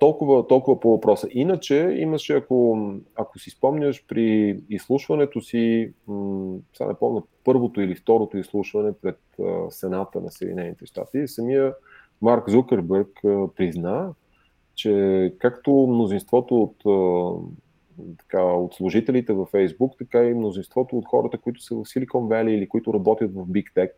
толкова, 0.00 0.46
толкова 0.46 0.80
по 0.80 0.90
въпроса. 0.90 1.28
Иначе 1.30 1.96
имаше, 1.98 2.32
ако, 2.34 2.88
ако 3.14 3.38
си 3.38 3.50
спомняш, 3.50 4.04
при 4.08 4.58
изслушването 4.70 5.40
си, 5.40 5.92
м- 6.06 6.56
сега 6.74 6.88
не 6.88 6.94
помня, 6.94 7.22
първото 7.44 7.80
или 7.80 7.94
второто 7.94 8.38
изслушване 8.38 8.92
пред 9.02 9.18
а, 9.40 9.70
Сената 9.70 10.20
на 10.20 10.30
Съединените 10.30 10.86
щати, 10.86 11.28
самия 11.28 11.74
Марк 12.22 12.50
Зукърбърг 12.50 13.24
а, 13.24 13.48
призна, 13.56 14.12
че 14.74 15.34
както 15.38 15.70
мнозинството 15.70 16.62
от, 16.62 16.76
а, 16.86 17.32
така, 18.18 18.42
от 18.42 18.74
служителите 18.74 19.32
във 19.32 19.52
Facebook, 19.52 19.98
така 19.98 20.24
и 20.24 20.34
мнозинството 20.34 20.98
от 20.98 21.06
хората, 21.06 21.38
които 21.38 21.62
са 21.62 21.74
в 21.74 21.78
Silicon 21.78 22.06
Valley 22.06 22.50
или 22.50 22.68
които 22.68 22.94
работят 22.94 23.34
в 23.34 23.46
Big 23.46 23.74
Tech, 23.76 23.90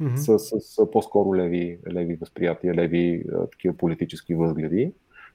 mm-hmm. 0.00 0.36
с, 0.36 0.60
с 0.60 0.90
по-скоро 0.90 1.34
леви, 1.34 1.78
леви 1.92 2.14
възприятия, 2.14 2.74
леви 2.74 3.24
такива 3.50 3.74
политически 3.74 4.34
възгледи. 4.34 4.92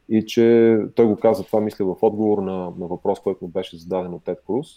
И 0.10 0.26
че 0.26 0.78
той 0.96 1.06
го 1.06 1.16
каза 1.16 1.44
това, 1.44 1.62
мисля, 1.62 1.86
в 1.86 1.98
отговор 2.02 2.38
на, 2.38 2.58
на 2.78 2.88
въпрос, 2.88 3.20
който 3.20 3.48
беше 3.48 3.78
зададен 3.78 4.14
от 4.14 4.24
Тед 4.24 4.40
Круз 4.48 4.68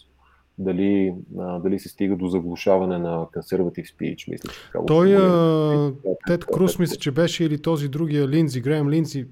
дали, 0.57 1.13
а, 1.39 1.59
дали 1.59 1.79
се 1.79 1.89
стига 1.89 2.15
до 2.15 2.27
заглушаване 2.27 2.97
на 2.97 3.27
консерватив 3.33 3.87
спич, 3.87 4.27
мисля, 4.27 4.49
че 4.49 4.61
така. 4.63 4.85
Той, 4.85 5.15
а, 5.15 5.93
Тед 6.27 6.45
Круз, 6.45 6.79
мисля, 6.79 6.95
че 6.95 7.11
беше 7.11 7.45
или 7.45 7.61
този 7.61 7.87
другия 7.87 8.27
Линдзи, 8.27 8.61
Греем 8.61 8.89
Линдзи, 8.89 9.25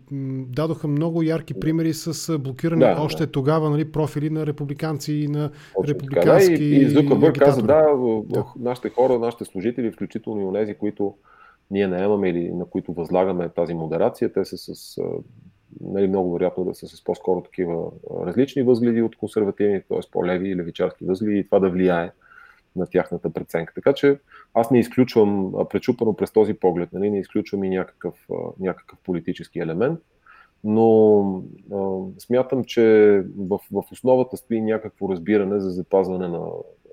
дадоха 0.48 0.88
много 0.88 1.24
ярки 1.24 1.54
примери 1.54 1.94
с 1.94 2.40
блокиране 2.40 2.86
да, 2.86 3.02
още 3.02 3.26
да. 3.26 3.32
тогава 3.32 3.70
нали, 3.70 3.92
профили 3.92 4.30
на 4.30 4.46
републиканци 4.46 5.14
и 5.14 5.28
на 5.28 5.50
Точно 5.50 5.94
републикански 5.94 6.54
така, 6.54 6.60
да, 6.60 6.66
И, 6.66 6.82
и 6.82 6.90
Зукърбърг 6.90 7.40
каза, 7.40 7.62
да, 7.62 7.86
да, 8.26 8.46
нашите 8.60 8.90
хора, 8.90 9.20
нашите 9.20 9.46
служители, 9.46 9.92
включително 9.92 10.42
и 10.42 10.46
онези, 10.46 10.76
които 10.76 11.16
ние 11.72 11.88
наемаме 11.88 12.30
или 12.30 12.52
на 12.54 12.66
които 12.66 12.94
възлагаме 12.94 13.50
тази 13.50 13.74
модерация, 13.74 14.34
те 14.34 14.46
са 14.46 14.58
с 14.58 14.98
нали, 15.82 16.08
много 16.08 16.34
вероятно 16.34 16.64
да 16.64 16.76
са 16.76 16.88
с 16.88 17.04
по-скоро 17.04 17.42
такива 17.42 17.92
различни 18.26 18.64
възгледи 18.64 19.02
от 19.02 19.16
консервативни, 19.16 19.82
т.е. 19.82 20.00
по-леви 20.12 20.50
и 20.50 20.56
левичарски 20.56 21.06
възгледи 21.06 21.40
и 21.40 21.46
това 21.46 21.60
да 21.60 21.70
влияе 21.70 22.12
на 22.76 22.86
тяхната 22.86 23.30
преценка. 23.30 23.74
Така 23.74 23.94
че 23.94 24.20
аз 24.54 24.72
не 24.72 24.80
изключвам, 24.80 25.54
пречупано 25.70 26.14
през 26.14 26.32
този 26.32 26.54
поглед, 26.54 26.94
нали, 26.94 27.10
не 27.10 27.20
изключвам 27.20 27.64
и 27.64 27.70
някакъв, 27.70 28.28
някакъв 28.60 29.00
политически 29.04 29.60
елемент, 29.60 30.00
но 30.64 31.44
а, 31.74 32.00
смятам, 32.20 32.64
че 32.64 32.84
в, 33.38 33.60
в 33.72 33.84
основата 33.92 34.38
стои 34.38 34.62
някакво 34.62 35.10
разбиране 35.10 35.60
за 35.60 35.70
запазване 35.70 36.28
на 36.28 36.46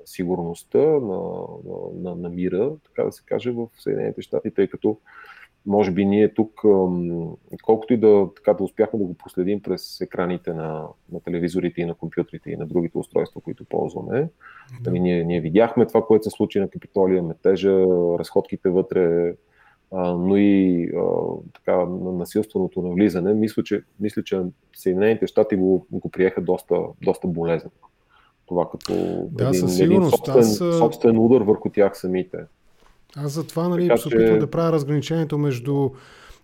сигурността, 0.05 0.79
на, 0.79 1.21
на, 1.65 2.01
на, 2.03 2.15
на 2.15 2.29
мира, 2.29 2.73
така 2.85 3.05
да 3.05 3.13
се 3.13 3.23
каже, 3.27 3.51
в 3.51 3.69
Съединените 3.79 4.23
щати, 4.23 4.51
тъй 4.51 4.67
като 4.67 4.99
може 5.69 5.91
би 5.91 6.05
ние 6.05 6.35
тук, 6.35 6.61
колкото 7.63 7.93
и 7.95 7.97
да, 7.97 8.29
така, 8.37 8.55
да 8.55 8.65
успяхме 8.65 8.99
да 8.99 9.05
го 9.05 9.15
последим 9.15 9.63
през 9.63 10.01
екраните 10.01 10.53
на, 10.53 10.87
на 11.13 11.21
телевизорите 11.21 11.81
и 11.81 11.85
на 11.85 11.95
компютрите 11.95 12.51
и 12.51 12.57
на 12.57 12.67
другите 12.67 12.99
устройства, 12.99 13.41
които 13.41 13.65
ползваме, 13.65 14.29
да. 14.83 14.91
Нали, 14.91 15.01
ние, 15.01 15.25
ние 15.25 15.41
видяхме 15.41 15.87
това, 15.87 16.03
което 16.07 16.25
се 16.25 16.31
случи 16.31 16.61
на 16.61 16.69
Капитолия, 16.69 17.23
метежа, 17.23 17.73
разходките 18.19 18.69
вътре, 18.69 19.35
а, 19.93 20.13
но 20.13 20.37
и 20.37 20.85
а, 20.97 21.03
така, 21.55 21.77
на 21.77 22.13
насилственото 22.13 22.83
навлизане. 22.83 23.35
Мисля, 23.35 23.63
че, 23.63 23.83
мисля, 24.01 24.23
че 24.23 24.41
Съединените 24.77 25.27
щати 25.27 25.57
го, 25.57 25.87
го 25.93 26.09
приеха 26.11 26.41
доста, 26.41 26.77
доста 27.05 27.27
болезнено. 27.27 27.73
Това 28.47 28.69
като 28.71 28.93
да, 29.31 29.49
един, 29.49 29.69
един 29.81 30.11
собствен, 30.11 30.39
Аз... 30.39 30.57
собствен 30.57 31.19
удар 31.19 31.41
върху 31.41 31.71
тях 31.71 31.99
самите. 31.99 32.39
Аз 33.17 33.33
затова 33.33 33.69
нали, 33.69 33.89
така, 33.89 34.01
се 34.01 34.09
опитвам 34.09 34.37
че... 34.37 34.39
да 34.39 34.51
правя 34.51 34.73
разграничението 34.73 35.39
между 35.39 35.91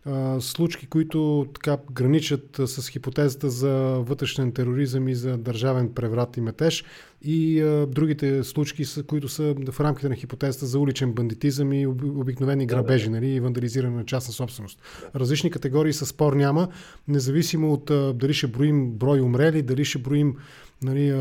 а, 0.06 0.40
случки, 0.40 0.86
които 0.86 1.46
така 1.54 1.78
граничат 1.92 2.60
с 2.66 2.88
хипотезата 2.88 3.50
за 3.50 3.72
вътрешен 4.00 4.52
тероризъм 4.52 5.08
и 5.08 5.14
за 5.14 5.36
държавен 5.36 5.92
преврат 5.94 6.36
и 6.36 6.40
метеж 6.40 6.84
и 7.22 7.60
а, 7.60 7.86
другите 7.86 8.44
случки, 8.44 8.84
които 9.06 9.28
са 9.28 9.54
в 9.72 9.80
рамките 9.80 10.08
на 10.08 10.14
хипотезата 10.14 10.66
за 10.66 10.78
уличен 10.78 11.12
бандитизъм 11.12 11.72
и 11.72 11.86
обикновени 11.86 12.66
грабежи 12.66 13.10
нали, 13.10 13.26
и 13.26 13.40
вандализиране 13.40 13.96
на 13.96 14.04
частна 14.04 14.32
собственост. 14.32 14.82
Различни 15.14 15.50
категории 15.50 15.92
със 15.92 16.08
спор 16.08 16.32
няма, 16.32 16.68
независимо 17.08 17.72
от 17.72 17.90
а, 17.90 18.12
дали 18.12 18.34
ще 18.34 18.46
броим 18.46 18.90
брой 18.90 19.20
умрели, 19.20 19.62
дали 19.62 19.84
ще 19.84 19.98
броим 19.98 20.36
нали, 20.82 21.12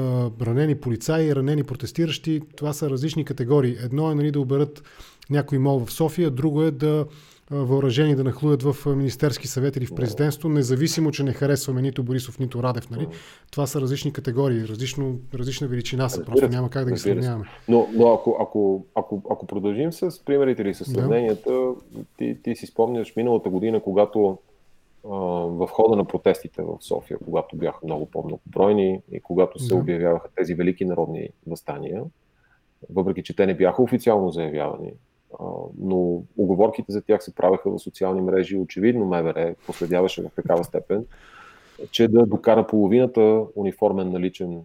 ранени 0.41 0.75
полицаи, 0.75 1.35
ранени 1.35 1.63
протестиращи. 1.63 2.41
Това 2.55 2.73
са 2.73 2.89
различни 2.89 3.25
категории. 3.25 3.77
Едно 3.83 4.11
е 4.11 4.15
нали, 4.15 4.31
да 4.31 4.39
оберат 4.39 4.83
някой 5.29 5.57
мол 5.57 5.85
в 5.85 5.91
София, 5.91 6.31
друго 6.31 6.63
е 6.63 6.71
да 6.71 7.05
въоръжени 7.51 8.15
да 8.15 8.23
нахлуят 8.23 8.63
в 8.63 8.95
Министерски 8.95 9.47
съвет 9.47 9.75
или 9.75 9.85
в 9.85 9.95
президентство, 9.95 10.49
независимо, 10.49 11.11
че 11.11 11.23
не 11.23 11.33
харесваме 11.33 11.81
нито 11.81 12.03
Борисов, 12.03 12.39
нито 12.39 12.63
Радев. 12.63 12.89
Нали? 12.89 13.07
Това 13.51 13.67
са 13.67 13.81
различни 13.81 14.13
категории, 14.13 14.67
различно, 14.67 15.19
различна 15.33 15.67
величина 15.67 16.09
са, 16.09 16.25
просто 16.25 16.49
няма 16.49 16.69
как 16.69 16.85
да 16.85 16.91
ги 16.91 16.97
сравняваме. 16.97 17.45
Но, 17.67 17.87
но 17.93 18.13
ако, 18.13 18.37
ако, 18.41 18.85
ако, 18.95 19.21
ако 19.29 19.47
продължим 19.47 19.93
с 19.93 20.25
примерите 20.25 20.61
или 20.61 20.73
с 20.73 20.85
сравненията, 20.85 21.51
да. 21.51 21.75
ти, 22.17 22.37
ти 22.43 22.55
си 22.55 22.65
спомняш 22.65 23.15
миналата 23.15 23.49
година, 23.49 23.79
когато 23.79 24.37
в 25.03 25.67
хода 25.71 25.95
на 25.95 26.05
протестите 26.05 26.61
в 26.61 26.77
София, 26.79 27.17
когато 27.25 27.55
бяха 27.55 27.79
много 27.83 28.05
по-многобройни 28.05 29.01
и 29.11 29.19
когато 29.19 29.59
се 29.59 29.73
да. 29.73 29.79
обявяваха 29.79 30.27
тези 30.35 30.53
велики 30.53 30.85
народни 30.85 31.29
възстания, 31.47 32.03
въпреки 32.89 33.23
че 33.23 33.35
те 33.35 33.45
не 33.45 33.53
бяха 33.53 33.83
официално 33.83 34.29
заявявани, 34.29 34.93
но 35.77 36.21
оговорките 36.37 36.91
за 36.91 37.01
тях 37.01 37.23
се 37.23 37.35
правеха 37.35 37.69
в 37.69 37.79
социални 37.79 38.21
мрежи. 38.21 38.57
Очевидно 38.57 39.05
МВР 39.05 39.55
последяваше 39.67 40.21
в 40.21 40.29
такава 40.35 40.63
степен, 40.63 41.05
че 41.91 42.07
да 42.07 42.25
докара 42.25 42.67
половината 42.67 43.45
униформен 43.55 44.11
наличен 44.11 44.61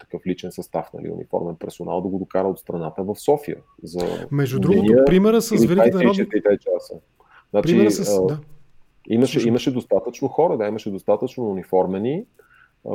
такъв 0.00 0.26
личен 0.26 0.52
състав, 0.52 0.90
нали, 0.94 1.10
униформен 1.10 1.56
персонал, 1.56 2.00
да 2.00 2.08
го 2.08 2.18
докара 2.18 2.48
от 2.48 2.58
страната 2.58 3.02
в 3.02 3.14
София. 3.16 3.56
За 3.82 4.26
Между 4.30 4.60
другото, 4.60 5.04
примера 5.06 5.42
с 5.42 5.50
Великите 5.50 5.96
народни... 5.96 6.26
Значи, 7.50 7.66
примера 7.66 7.90
с... 7.90 8.26
Да. 8.26 8.38
Имаше, 9.08 9.48
имаше 9.48 9.70
достатъчно 9.70 10.28
хора, 10.28 10.56
да, 10.56 10.66
имаше 10.66 10.90
достатъчно 10.90 11.50
униформени, 11.50 12.24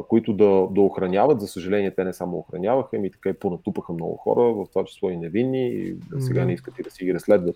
които 0.08 0.34
да, 0.34 0.68
да 0.72 0.82
охраняват. 0.82 1.42
За 1.42 1.48
съжаление, 1.48 1.96
те 1.96 2.04
не 2.04 2.14
само 2.14 2.38
охраняваха, 2.38 2.98
ами 2.98 3.12
така 3.12 3.30
и 3.30 3.34
понатупаха 3.34 3.94
много 3.94 4.18
хора, 4.18 4.54
в 4.54 4.66
това 4.70 4.86
число 4.86 5.10
и 5.10 5.18
невинни, 5.18 5.68
и 5.68 5.94
да 5.94 6.22
сега 6.22 6.46
не 6.46 6.54
искат 6.54 6.80
и 6.80 6.84
да 6.84 6.92
си 6.92 7.06
ги 7.06 7.14
разследват 7.14 7.56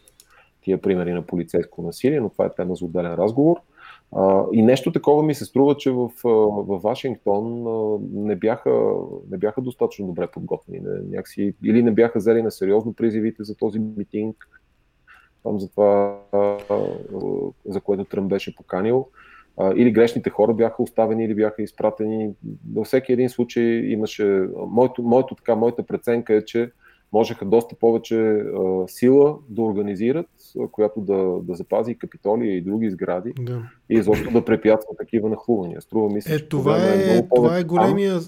тия 0.61 0.81
примери 0.81 1.13
на 1.13 1.21
полицейско 1.21 1.81
насилие, 1.81 2.19
но 2.19 2.29
това 2.29 2.45
е 2.45 2.53
тема 2.53 2.75
за 2.75 2.85
отделен 2.85 3.13
разговор. 3.13 3.57
А, 4.15 4.43
и 4.53 4.61
нещо 4.61 4.91
такова 4.91 5.23
ми 5.23 5.35
се 5.35 5.45
струва, 5.45 5.77
че 5.77 5.91
в, 5.91 6.09
в 6.23 6.79
Вашингтон 6.83 7.63
не 8.11 8.35
бяха, 8.35 8.93
не 9.31 9.37
бяха 9.37 9.61
достатъчно 9.61 10.07
добре 10.07 10.27
подготвени. 10.27 10.79
Не, 10.79 10.99
някакси, 11.09 11.53
или 11.63 11.83
не 11.83 11.91
бяха 11.91 12.19
взели 12.19 12.41
на 12.41 12.51
сериозно 12.51 12.93
призивите 12.93 13.43
за 13.43 13.55
този 13.55 13.79
митинг, 13.79 14.47
там 15.43 15.59
за 15.59 15.69
това, 15.69 16.19
за 17.65 17.81
което 17.81 18.05
Тръм 18.05 18.27
беше 18.27 18.55
поканил 18.55 19.07
или 19.75 19.91
грешните 19.91 20.29
хора 20.29 20.53
бяха 20.53 20.83
оставени 20.83 21.25
или 21.25 21.35
бяха 21.35 21.61
изпратени. 21.61 22.33
Във 22.73 22.87
всеки 22.87 23.13
един 23.13 23.29
случай 23.29 23.63
имаше. 23.63 24.43
Моето, 24.67 25.03
моето, 25.03 25.35
така, 25.35 25.55
моята 25.55 25.83
преценка 25.83 26.35
е, 26.35 26.45
че 26.45 26.71
можеха 27.13 27.45
доста 27.45 27.75
повече 27.75 28.19
а, 28.19 28.87
сила 28.87 29.37
да 29.49 29.61
организират, 29.61 30.27
а, 30.59 30.67
която 30.67 31.01
да, 31.01 31.39
да 31.43 31.55
запази 31.55 31.95
Капитолия 31.95 32.57
и 32.57 32.61
други 32.61 32.89
сгради 32.89 33.33
да. 33.39 33.61
и 33.89 33.93
изобщо 33.95 34.31
да 34.31 34.45
препятства 34.45 34.95
такива 34.97 35.29
нахлувания. 35.29 35.81
Струва 35.81 36.09
ми 36.09 36.21
се, 36.21 36.35
е, 36.35 36.39
това, 36.39 36.77
е, 36.77 37.17
е 37.17 37.27
това 37.35 37.57
е 37.57 37.63
големия. 37.63 38.19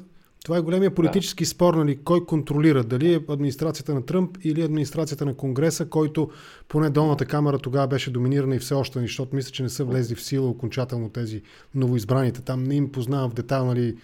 Това 0.46 0.58
е 0.58 0.62
големия 0.62 0.96
политически 0.96 1.44
да. 1.44 1.50
спор, 1.50 1.74
нали, 1.74 2.00
кой 2.04 2.26
контролира, 2.26 2.84
дали 2.84 3.14
е 3.14 3.20
администрацията 3.30 3.94
на 3.94 4.06
Тръмп 4.06 4.38
или 4.44 4.62
администрацията 4.62 5.26
на 5.26 5.34
Конгреса, 5.34 5.86
който 5.86 6.30
поне 6.68 6.90
долната 6.90 7.26
камера 7.26 7.60
тогава 7.60 7.88
беше 7.88 8.12
доминирана 8.12 8.56
и 8.56 8.60
все 8.60 8.74
още, 8.74 9.00
защото 9.00 9.36
мисля, 9.36 9.52
че 9.52 9.64
не 9.64 9.70
са 9.70 9.86
влезли 9.86 10.16
в 10.16 10.24
сила 10.24 10.50
окончателно 10.50 11.10
тези 11.10 11.42
новоизбраните. 11.76 12.42
Там 12.42 12.64
не 12.64 12.76
им 12.76 12.92
познавам 12.92 13.32
в 13.32 13.34
детайл 13.34 13.66
нали, 13.66 13.96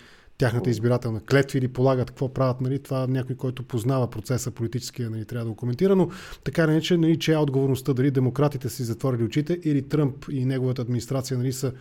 тяхната 0.42 0.70
избирателна 0.70 1.20
клетва 1.20 1.60
или 1.60 1.68
полагат 1.68 2.12
какво 2.12 2.34
правят. 2.34 2.62
Нали, 2.62 2.80
това 2.80 3.08
някой, 3.08 3.36
който 3.36 3.64
познава 3.64 4.10
процеса 4.10 4.52
политическия, 4.52 5.10
нали, 5.10 5.26
трябва 5.26 5.46
да 5.46 5.52
го 5.52 5.56
коментира, 5.56 5.96
но 5.96 6.10
така 6.44 6.68
не 6.68 6.82
че, 6.82 6.98
нали, 6.98 7.20
че 7.20 7.34
е 7.34 7.38
отговорността 7.38 7.94
дали 7.94 8.12
демократите 8.12 8.70
си 8.70 8.84
затворили 8.84 9.24
очите 9.24 9.60
или 9.64 9.82
Тръмп 9.82 10.26
и 10.32 10.46
неговата 10.46 10.82
администрация 10.82 11.38
нали, 11.38 11.54
са 11.54 11.74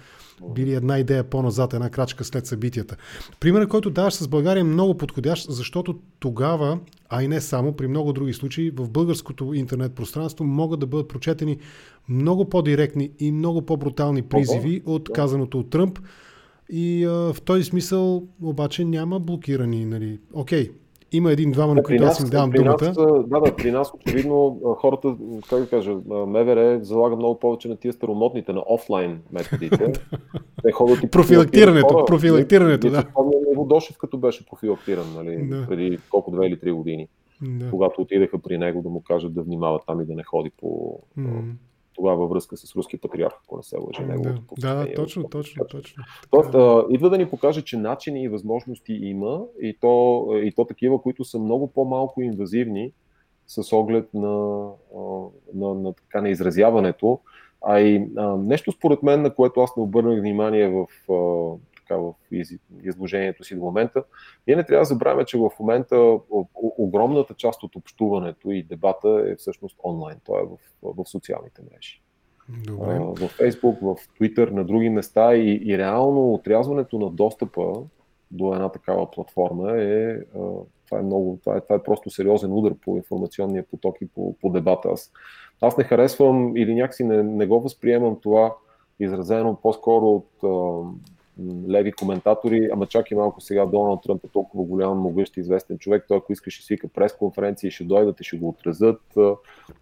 били 0.54 0.74
една 0.74 0.98
идея 0.98 1.24
по-назад, 1.24 1.74
една 1.74 1.90
крачка 1.90 2.24
след 2.24 2.46
събитията. 2.46 2.96
Примерът, 3.40 3.68
който 3.68 3.90
даваш 3.90 4.14
с 4.14 4.28
България 4.28 4.60
е 4.60 4.64
много 4.64 4.96
подходящ, 4.96 5.52
защото 5.52 5.98
тогава, 6.18 6.78
а 7.08 7.22
и 7.22 7.28
не 7.28 7.40
само, 7.40 7.72
при 7.72 7.88
много 7.88 8.12
други 8.12 8.32
случаи, 8.32 8.70
в 8.70 8.90
българското 8.90 9.54
интернет 9.54 9.94
пространство 9.94 10.44
могат 10.44 10.80
да 10.80 10.86
бъдат 10.86 11.08
прочетени 11.08 11.58
много 12.08 12.48
по-директни 12.48 13.10
и 13.18 13.32
много 13.32 13.62
по-брутални 13.62 14.22
призиви 14.22 14.82
от 14.86 15.12
казаното 15.12 15.58
от 15.58 15.70
Тръмп. 15.70 15.98
И 16.72 17.04
а, 17.04 17.32
в 17.32 17.42
този 17.42 17.64
смисъл 17.64 18.22
обаче 18.42 18.84
няма 18.84 19.20
блокирани. 19.20 19.84
Нали. 19.84 20.18
Окей, 20.34 20.70
има 21.12 21.32
един-двама, 21.32 21.74
на 21.74 21.82
които 21.82 22.04
аз 22.04 22.20
им 22.20 22.28
давам 22.28 22.50
думата. 22.50 22.76
Нас, 22.82 22.96
да, 22.96 23.40
да, 23.40 23.56
при 23.56 23.70
нас 23.70 23.92
очевидно 23.94 24.60
хората, 24.78 25.16
как 25.50 25.60
да 25.60 25.68
кажа, 25.68 25.96
МВР 26.08 26.78
залага 26.82 27.16
много 27.16 27.38
повече 27.38 27.68
на 27.68 27.76
тия 27.76 27.92
старомотните, 27.92 28.52
на 28.52 28.62
офлайн 28.66 29.20
методите. 29.32 29.92
Те 30.62 30.72
ходят 30.72 31.02
и 31.04 31.10
профилактирането, 31.10 31.94
хора. 31.94 32.04
профилактирането, 32.04 32.90
да. 32.90 33.04
Иво 33.52 33.64
Дошев, 33.64 33.98
като 33.98 34.18
беше 34.18 34.46
профилактиран, 34.46 35.14
нали, 35.14 35.46
да. 35.46 35.66
преди 35.68 35.98
колко 36.10 36.30
две 36.30 36.46
или 36.46 36.60
три 36.60 36.72
години. 36.72 37.08
Да. 37.42 37.70
Когато 37.70 38.02
отидаха 38.02 38.38
при 38.38 38.58
него 38.58 38.82
да 38.82 38.88
му 38.88 39.00
кажат 39.00 39.34
да 39.34 39.42
внимава 39.42 39.80
там 39.86 40.00
и 40.00 40.04
да 40.04 40.14
не 40.14 40.22
ходи 40.22 40.50
по, 40.60 41.00
mm. 41.18 41.42
Тогава 42.00 42.16
във 42.16 42.30
връзка 42.30 42.56
с 42.56 42.76
руски 42.76 42.96
патриарх, 42.96 43.34
ако 43.44 43.56
не 43.56 43.62
се 43.62 43.76
лъжа. 43.76 44.04
Да, 44.58 44.74
да, 44.74 44.94
точно, 44.94 45.28
точно, 45.28 45.64
точно. 45.70 46.04
Тоест, 46.30 46.54
а, 46.54 46.84
идва 46.90 47.10
да 47.10 47.18
ни 47.18 47.30
покаже, 47.30 47.62
че 47.62 47.76
начини 47.76 48.22
и 48.22 48.28
възможности 48.28 48.92
има 48.92 49.42
и 49.60 49.76
то, 49.80 50.26
и 50.42 50.52
то 50.52 50.64
такива, 50.64 51.02
които 51.02 51.24
са 51.24 51.38
много 51.38 51.72
по-малко 51.72 52.22
инвазивни 52.22 52.92
с 53.46 53.76
оглед 53.76 54.14
на, 54.14 54.68
на, 55.54 55.74
на, 55.74 55.92
така, 55.92 56.20
на 56.20 56.28
изразяването. 56.28 57.20
А 57.62 57.80
и 57.80 58.08
а, 58.16 58.36
нещо 58.36 58.72
според 58.72 59.02
мен, 59.02 59.22
на 59.22 59.34
което 59.34 59.60
аз 59.60 59.76
не 59.76 59.82
обърнах 59.82 60.20
внимание 60.20 60.68
в, 60.68 60.86
а, 61.12 61.14
така, 61.90 62.00
в 62.00 62.14
изложението 62.82 63.44
си 63.44 63.54
до 63.54 63.60
момента, 63.60 64.04
ние 64.46 64.56
не 64.56 64.64
трябва 64.64 64.80
да 64.80 64.84
забравяме, 64.84 65.24
че 65.24 65.38
в 65.38 65.50
момента 65.60 66.18
огромната 66.78 67.34
част 67.34 67.62
от 67.62 67.76
общуването 67.76 68.50
и 68.50 68.62
дебата 68.62 69.24
е 69.26 69.36
всъщност 69.36 69.76
онлайн, 69.84 70.16
то 70.24 70.38
е 70.38 70.42
в, 70.42 70.58
в 70.82 71.08
социалните 71.08 71.62
мрежи. 71.62 72.02
Добре. 72.66 72.98
В 72.98 73.28
Фейсбук, 73.28 73.80
в 73.80 73.96
Twitter, 74.20 74.50
на 74.50 74.64
други 74.64 74.88
места 74.88 75.34
и, 75.34 75.60
и 75.64 75.78
реално 75.78 76.34
отрязването 76.34 76.98
на 76.98 77.10
достъпа 77.10 77.72
до 78.30 78.54
една 78.54 78.68
такава 78.68 79.10
платформа 79.10 79.82
е, 79.82 80.18
това 80.86 80.98
е 80.98 81.02
много, 81.02 81.38
това 81.44 81.56
е, 81.56 81.60
това 81.60 81.76
е 81.76 81.82
просто 81.82 82.10
сериозен 82.10 82.52
удар 82.52 82.74
по 82.84 82.96
информационния 82.96 83.64
поток 83.70 83.96
и 84.00 84.08
по, 84.08 84.36
по 84.40 84.50
дебата. 84.50 84.88
Аз, 84.92 85.12
аз 85.60 85.76
не 85.76 85.84
харесвам 85.84 86.56
или 86.56 86.74
някакси 86.74 87.04
не, 87.04 87.22
не 87.22 87.46
го 87.46 87.60
възприемам 87.60 88.20
това 88.22 88.54
изразено 89.00 89.56
по-скоро 89.62 90.06
от 90.06 90.30
леви 91.68 91.92
коментатори, 91.92 92.68
ама 92.72 92.86
чак 92.86 93.10
и 93.10 93.14
малко 93.14 93.40
сега 93.40 93.66
Доналд 93.66 94.02
Тръмп 94.02 94.24
е 94.24 94.28
толкова 94.28 94.64
голям, 94.64 94.98
могъщ, 94.98 95.36
известен 95.36 95.78
човек, 95.78 96.04
той 96.08 96.16
ако 96.16 96.32
искаш 96.32 96.54
ще 96.54 96.64
свика 96.64 96.88
прес-конференции, 96.88 97.70
ще 97.70 97.84
дойдат 97.84 98.20
и 98.20 98.24
ще 98.24 98.36
го 98.36 98.48
отразят. 98.48 99.02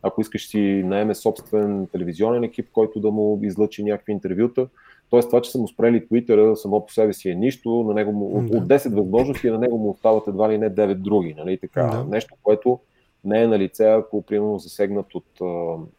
Ако 0.03 0.21
искаш 0.21 0.49
си 0.49 0.83
наеме 0.87 1.15
собствен 1.15 1.87
телевизионен 1.93 2.45
екип, 2.45 2.69
който 2.73 3.01
да 3.01 3.11
му 3.11 3.41
излъчи 3.43 3.85
някакви 3.85 4.13
интервюта. 4.13 4.67
Тоест 5.11 5.29
това, 5.29 5.43
че 5.43 5.51
са 5.51 5.59
му 5.59 5.69
спрели 5.69 6.07
Твитъра, 6.07 6.57
само 6.57 6.87
по 6.87 6.93
себе 6.93 7.13
си 7.13 7.31
е 7.31 7.35
нищо, 7.35 7.71
на 7.71 7.95
него 7.95 8.13
му, 8.13 8.43
да. 8.43 8.59
от 8.59 8.69
10 8.69 8.95
възможности 8.95 9.51
на 9.51 9.59
него 9.59 9.79
му 9.79 9.91
остават 9.91 10.29
едва 10.29 10.51
ли 10.51 10.59
не 10.59 10.71
9 10.75 10.95
други. 10.95 11.35
Нали? 11.39 11.59
Така, 11.59 11.83
да. 11.83 12.05
Нещо, 12.05 12.35
което 12.43 12.79
не 13.25 13.43
е 13.43 13.47
на 13.47 13.59
лице, 13.59 13.85
ако 13.85 14.23
примерно 14.23 14.59
засегнат 14.59 15.15
от, 15.15 15.41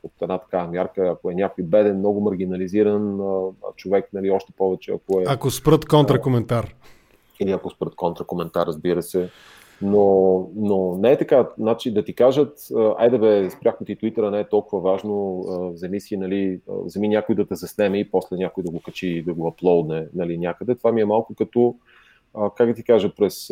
от 0.03 0.11
една 0.21 0.37
такава 0.37 0.67
мярка, 0.71 1.07
ако 1.07 1.31
е 1.31 1.35
някой 1.35 1.63
беден, 1.63 1.97
много 1.97 2.21
маргинализиран 2.21 3.19
човек, 3.75 4.09
нали, 4.13 4.31
още 4.31 4.53
повече, 4.57 4.91
ако 4.91 5.19
е... 5.19 5.23
Ако 5.27 5.51
спрат 5.51 5.85
контракоментар. 5.85 6.75
Или 7.39 7.51
ако 7.51 7.69
спрат 7.69 7.95
контракоментар, 7.95 8.67
разбира 8.67 9.01
се. 9.03 9.29
Но, 9.81 10.49
но 10.55 10.97
не 10.97 11.11
е 11.11 11.17
така. 11.17 11.49
Значи 11.57 11.93
да 11.93 12.03
ти 12.03 12.13
кажат, 12.13 12.57
айде 12.97 13.17
бе, 13.17 13.49
спряхме 13.49 13.85
ти 13.85 13.95
Твитъра, 13.95 14.31
не 14.31 14.39
е 14.39 14.49
толкова 14.49 14.91
важно, 14.91 15.43
вземи 15.73 16.01
си, 16.01 16.17
нали, 16.17 16.59
вземи 16.67 17.07
някой 17.07 17.35
да 17.35 17.47
те 17.47 17.55
заснеме 17.55 17.97
и 17.97 18.11
после 18.11 18.35
някой 18.35 18.63
да 18.63 18.71
го 18.71 18.81
качи 18.81 19.07
и 19.07 19.23
да 19.23 19.33
го 19.33 19.47
аплоудне 19.47 20.07
нали, 20.13 20.37
някъде. 20.37 20.75
Това 20.75 20.91
ми 20.91 21.01
е 21.01 21.05
малко 21.05 21.35
като, 21.37 21.75
как 22.55 22.67
да 22.67 22.73
ти 22.73 22.83
кажа, 22.83 23.13
през, 23.17 23.47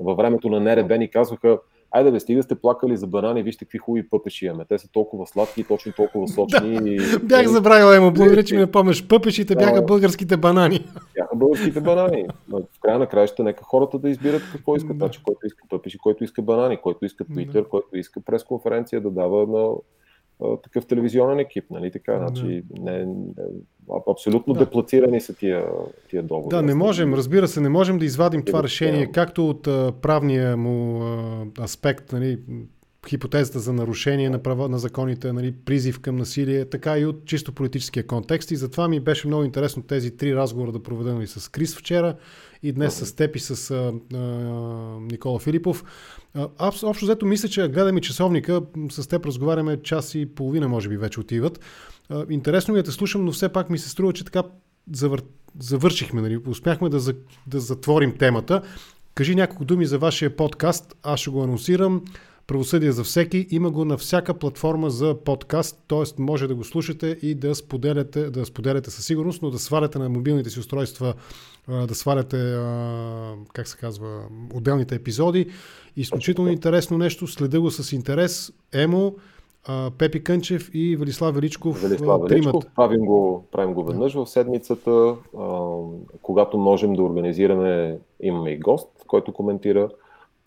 във 0.00 0.16
времето 0.16 0.48
на 0.48 0.60
НРБ 0.60 0.98
ни 0.98 1.10
казваха, 1.10 1.58
айде 1.92 2.10
бе, 2.10 2.20
стига 2.20 2.42
сте 2.42 2.54
плакали 2.54 2.96
за 2.96 3.06
банани, 3.06 3.42
вижте 3.42 3.64
какви 3.64 3.78
хубави 3.78 4.08
пъпеши 4.08 4.46
имаме. 4.46 4.64
Те 4.68 4.78
са 4.78 4.88
толкова 4.92 5.26
сладки 5.26 5.60
и 5.60 5.64
точно 5.64 5.92
толкова 5.92 6.28
сочни. 6.34 6.80
да, 6.80 6.90
и... 6.90 6.98
Бях 7.22 7.46
забравил, 7.46 7.96
Емо, 7.96 8.12
благодаря, 8.12 8.44
че 8.44 8.54
ми 8.54 8.60
напомняш. 8.60 9.08
Пъпешите 9.08 9.54
бяха 9.54 9.82
българските 9.82 10.36
банани. 10.36 10.86
Бяха 11.14 11.36
българските 11.36 11.80
банани. 11.80 12.24
В 12.48 12.62
края 12.80 12.98
на 12.98 13.06
краища, 13.06 13.44
нека 13.44 13.64
хората 13.64 13.98
да 13.98 14.10
избират 14.10 14.42
какво 14.52 14.76
искат. 14.76 14.96
Значи, 14.96 15.22
който 15.22 15.46
иска 15.46 15.64
пъпеши, 15.70 15.98
който 15.98 16.24
иска 16.24 16.42
банани, 16.42 16.76
който 16.76 17.04
иска 17.04 17.24
Twitter, 17.24 17.68
който 17.68 17.96
иска 17.96 18.20
пресконференция 18.20 19.00
да 19.00 19.10
дава 19.10 19.46
на 19.46 19.74
такъв 20.62 20.86
телевизионен 20.86 21.38
екип, 21.38 21.64
нали 21.70 21.90
така? 21.90 22.18
Значи, 22.18 22.62
не, 22.78 23.06
не, 23.06 23.14
абсолютно 24.10 24.54
да. 24.54 24.60
деплацирани 24.60 25.20
са 25.20 25.34
тия, 25.34 25.66
тия 26.10 26.22
договори. 26.22 26.56
Да, 26.56 26.62
не 26.62 26.74
можем, 26.74 27.14
разбира 27.14 27.48
се, 27.48 27.60
не 27.60 27.68
можем 27.68 27.98
да 27.98 28.04
извадим 28.04 28.44
това 28.44 28.62
решение, 28.62 29.12
както 29.12 29.48
от 29.48 29.66
а, 29.66 29.92
правния 30.02 30.56
му 30.56 31.02
а, 31.02 31.44
аспект, 31.64 32.12
нали, 32.12 32.38
хипотезата 33.08 33.58
за 33.60 33.72
нарушение 33.72 34.30
на 34.30 34.42
права 34.42 34.68
на 34.68 34.78
законите, 34.78 35.32
нали, 35.32 35.52
призив 35.52 36.00
към 36.00 36.16
насилие, 36.16 36.64
така 36.64 36.98
и 36.98 37.06
от 37.06 37.24
чисто 37.26 37.52
политическия 37.52 38.06
контекст. 38.06 38.50
И 38.50 38.56
затова 38.56 38.88
ми 38.88 39.00
беше 39.00 39.26
много 39.26 39.44
интересно 39.44 39.82
тези 39.82 40.16
три 40.16 40.36
разговора 40.36 40.72
да 40.72 40.82
проведем 40.82 41.22
и 41.22 41.26
с 41.26 41.50
Крис 41.50 41.76
вчера 41.76 42.16
и 42.62 42.72
днес 42.72 42.94
с 42.94 43.12
теб 43.16 43.36
и 43.36 43.38
с 43.38 43.70
а, 43.70 43.92
а, 44.14 44.18
Никола 45.00 45.38
Филипов. 45.38 45.84
Аз 46.58 46.82
общо 46.82 47.04
взето 47.04 47.26
мисля, 47.26 47.48
че 47.48 47.68
гледаме 47.68 48.00
часовника, 48.00 48.62
с 48.90 49.06
теб 49.08 49.26
разговаряме 49.26 49.82
час 49.82 50.14
и 50.14 50.26
половина, 50.34 50.68
може 50.68 50.88
би 50.88 50.96
вече 50.96 51.20
отиват. 51.20 51.60
А, 52.08 52.26
интересно 52.30 52.74
ми 52.74 52.80
е 52.80 52.82
да 52.82 52.92
слушам, 52.92 53.24
но 53.24 53.32
все 53.32 53.48
пак 53.48 53.70
ми 53.70 53.78
се 53.78 53.88
струва, 53.88 54.12
че 54.12 54.24
така 54.24 54.42
завър... 54.92 55.22
завършихме, 55.58 56.20
нали? 56.20 56.36
успяхме 56.46 56.88
да, 56.88 57.00
за... 57.00 57.14
да 57.46 57.60
затворим 57.60 58.16
темата. 58.18 58.62
Кажи 59.14 59.34
няколко 59.34 59.64
думи 59.64 59.86
за 59.86 59.98
вашия 59.98 60.36
подкаст, 60.36 60.94
аз 61.02 61.20
ще 61.20 61.30
го 61.30 61.42
анонсирам. 61.42 62.02
Правосъдие 62.46 62.92
за 62.92 63.04
всеки. 63.04 63.46
Има 63.50 63.70
го 63.70 63.84
на 63.84 63.96
всяка 63.96 64.34
платформа 64.34 64.90
за 64.90 65.14
подкаст, 65.24 65.84
т.е. 65.88 66.22
може 66.22 66.46
да 66.46 66.54
го 66.54 66.64
слушате 66.64 67.18
и 67.22 67.34
да 67.34 67.54
споделяте, 67.54 68.30
да 68.30 68.46
споделяте 68.46 68.90
със 68.90 69.06
сигурност, 69.06 69.42
но 69.42 69.50
да 69.50 69.58
сваляте 69.58 69.98
на 69.98 70.08
мобилните 70.08 70.50
си 70.50 70.60
устройства, 70.60 71.14
да 71.68 71.94
сваляте, 71.94 72.58
как 73.52 73.68
се 73.68 73.78
казва, 73.78 74.22
отделните 74.54 74.94
епизоди. 74.94 75.46
Изключително 75.96 76.50
интересно 76.50 76.98
нещо, 76.98 77.26
следа 77.26 77.60
го 77.60 77.70
с 77.70 77.92
интерес. 77.92 78.52
Емо, 78.72 79.14
Пепи 79.98 80.24
Кънчев 80.24 80.70
и 80.74 80.96
Велислав 80.96 81.34
Величков. 81.34 81.82
Велислав 81.82 82.20
Величков, 82.28 82.64
правим 82.76 83.00
го, 83.00 83.44
правим 83.52 83.74
го 83.74 83.84
веднъж 83.84 84.14
в 84.14 84.26
седмицата. 84.26 85.14
Когато 86.22 86.58
можем 86.58 86.94
да 86.94 87.02
организираме, 87.02 87.98
имаме 88.20 88.50
и 88.50 88.58
гост, 88.58 88.88
който 89.06 89.32
коментира 89.32 89.88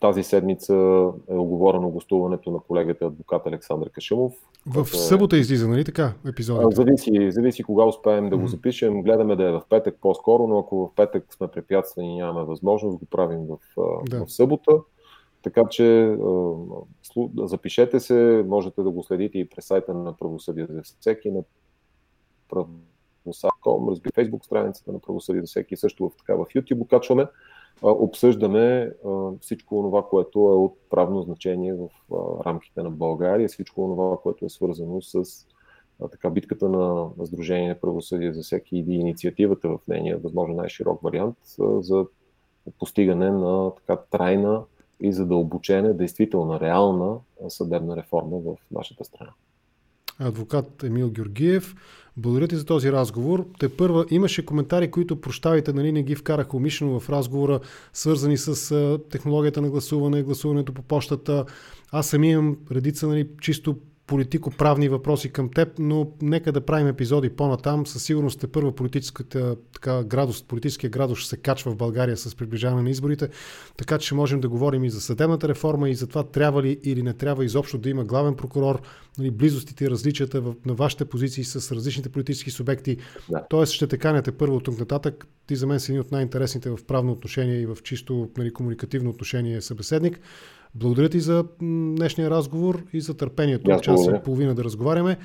тази 0.00 0.22
седмица 0.22 0.74
е 1.30 1.34
оговорено 1.34 1.88
гостуването 1.90 2.50
на 2.50 2.58
колегата 2.60 3.06
адвокат 3.06 3.46
Александър 3.46 3.90
Кашимов. 3.90 4.34
В 4.66 4.80
е... 4.80 4.84
събота 4.84 5.36
излиза, 5.36 5.68
нали 5.68 5.84
така, 5.84 6.12
епизодът? 6.28 6.74
Зависи, 6.76 7.30
зависи 7.30 7.62
кога 7.62 7.84
успеем 7.84 8.28
да 8.28 8.36
го 8.36 8.46
запишем. 8.46 9.02
Гледаме 9.02 9.36
да 9.36 9.44
е 9.44 9.52
в 9.52 9.62
петък 9.68 9.96
по-скоро, 10.00 10.46
но 10.46 10.58
ако 10.58 10.76
в 10.76 10.94
петък 10.96 11.34
сме 11.34 11.48
препятствани 11.48 12.12
и 12.12 12.16
нямаме 12.16 12.46
възможност, 12.46 12.98
го 12.98 13.06
правим 13.06 13.46
в, 13.46 13.58
да. 14.10 14.24
в 14.24 14.32
събота. 14.32 14.72
Така 15.42 15.62
че 15.70 16.16
запишете 17.36 18.00
се, 18.00 18.44
можете 18.48 18.82
да 18.82 18.90
го 18.90 19.02
следите 19.02 19.38
и 19.38 19.48
през 19.48 19.66
сайта 19.66 19.94
на 19.94 20.16
Правосъдие 20.16 20.66
за 20.70 20.82
всеки, 20.82 21.30
на 21.30 21.42
правосъдие.com, 22.48 23.90
разбира 23.90 24.10
Facebook 24.10 24.44
страницата 24.44 24.92
на 24.92 24.98
Правосъдие 24.98 25.40
за 25.40 25.46
всеки, 25.46 25.76
също 25.76 26.08
в, 26.08 26.16
така, 26.18 26.34
в 26.34 26.44
YouTube 26.44 26.78
го 26.78 26.86
качваме 26.86 27.26
обсъждаме 27.82 28.92
всичко 29.40 29.82
това, 29.82 30.08
което 30.08 30.38
е 30.38 30.42
от 30.42 30.76
правно 30.90 31.22
значение 31.22 31.74
в 31.74 31.88
рамките 32.46 32.82
на 32.82 32.90
България, 32.90 33.48
всичко 33.48 33.80
това, 33.80 34.16
което 34.22 34.44
е 34.44 34.48
свързано 34.48 35.02
с 35.02 35.24
така, 36.10 36.30
битката 36.30 36.68
на, 36.68 37.10
Сдружение 37.24 37.68
на 37.68 37.80
правосъдие 37.80 38.32
за 38.32 38.42
всеки 38.42 38.76
и 38.76 38.94
инициативата 38.94 39.68
в 39.68 39.78
нейния 39.88 40.18
възможно 40.18 40.54
най-широк 40.54 41.00
вариант 41.02 41.36
за 41.80 42.06
постигане 42.78 43.30
на 43.30 43.74
така 43.74 43.96
трайна 44.10 44.62
и 45.00 45.12
задълбочена, 45.12 45.94
действително 45.94 46.60
реална 46.60 47.18
съдебна 47.48 47.96
реформа 47.96 48.38
в 48.38 48.56
нашата 48.70 49.04
страна 49.04 49.32
адвокат 50.18 50.82
Емил 50.82 51.10
Георгиев. 51.10 51.74
Благодаря 52.16 52.48
ти 52.48 52.56
за 52.56 52.64
този 52.64 52.92
разговор. 52.92 53.46
Те 53.58 53.68
първа 53.68 54.06
имаше 54.10 54.46
коментари, 54.46 54.90
които, 54.90 55.20
прощавайте, 55.20 55.72
нали, 55.72 55.92
не 55.92 56.02
ги 56.02 56.14
вкарах 56.14 56.54
умишлено 56.54 57.00
в 57.00 57.10
разговора, 57.10 57.60
свързани 57.92 58.38
с 58.38 58.98
технологията 59.10 59.62
на 59.62 59.70
гласуване, 59.70 60.22
гласуването 60.22 60.72
по 60.72 60.82
почтата. 60.82 61.44
Аз 61.90 62.06
сами 62.06 62.30
имам 62.30 62.56
редица 62.72 63.08
нали, 63.08 63.28
чисто 63.40 63.76
политико-правни 64.06 64.88
въпроси 64.88 65.32
към 65.32 65.50
теб, 65.50 65.68
но 65.78 66.10
нека 66.22 66.52
да 66.52 66.60
правим 66.60 66.86
епизоди 66.86 67.30
по-натам. 67.30 67.86
Със 67.86 68.02
сигурност 68.02 68.44
е 68.44 68.46
първа 68.46 68.74
политическата 68.74 69.56
така, 69.72 70.04
градус, 70.04 70.42
политическия 70.42 70.90
градус 70.90 71.18
ще 71.18 71.28
се 71.28 71.36
качва 71.36 71.72
в 71.72 71.76
България 71.76 72.16
с 72.16 72.34
приближаване 72.34 72.82
на 72.82 72.90
изборите, 72.90 73.28
така 73.76 73.98
че 73.98 74.14
можем 74.14 74.40
да 74.40 74.48
говорим 74.48 74.84
и 74.84 74.90
за 74.90 75.00
съдебната 75.00 75.48
реформа 75.48 75.90
и 75.90 75.94
за 75.94 76.06
това 76.06 76.22
трябва 76.22 76.62
ли 76.62 76.80
или 76.84 77.02
не 77.02 77.12
трябва 77.12 77.44
изобщо 77.44 77.78
да 77.78 77.90
има 77.90 78.04
главен 78.04 78.34
прокурор, 78.34 78.82
нали, 79.18 79.30
близостите 79.30 79.84
и 79.84 79.90
различията 79.90 80.40
в, 80.40 80.54
на 80.66 80.74
вашите 80.74 81.04
позиции 81.04 81.44
с 81.44 81.74
различните 81.74 82.08
политически 82.08 82.50
субекти. 82.50 82.96
Да. 83.30 83.46
Тоест 83.50 83.72
ще 83.72 83.86
те 83.86 83.98
каняте 83.98 84.32
първо 84.32 84.56
от 84.56 84.64
тук 84.64 84.78
нататък. 84.78 85.26
Ти 85.46 85.56
за 85.56 85.66
мен 85.66 85.80
си 85.80 85.92
един 85.92 86.00
от 86.00 86.12
най-интересните 86.12 86.70
в 86.70 86.78
правно 86.86 87.12
отношение 87.12 87.60
и 87.60 87.66
в 87.66 87.78
чисто 87.82 88.30
нали, 88.38 88.52
комуникативно 88.52 89.10
отношение 89.10 89.60
събеседник. 89.60 90.20
Благодаря 90.78 91.08
ти 91.08 91.20
за 91.20 91.44
днешния 91.60 92.30
разговор 92.30 92.82
и 92.92 93.00
за 93.00 93.14
търпението. 93.14 93.70
от 93.70 93.82
час 93.82 94.06
и 94.06 94.22
половина 94.24 94.54
да 94.54 94.64
разговаряме. 94.64 95.16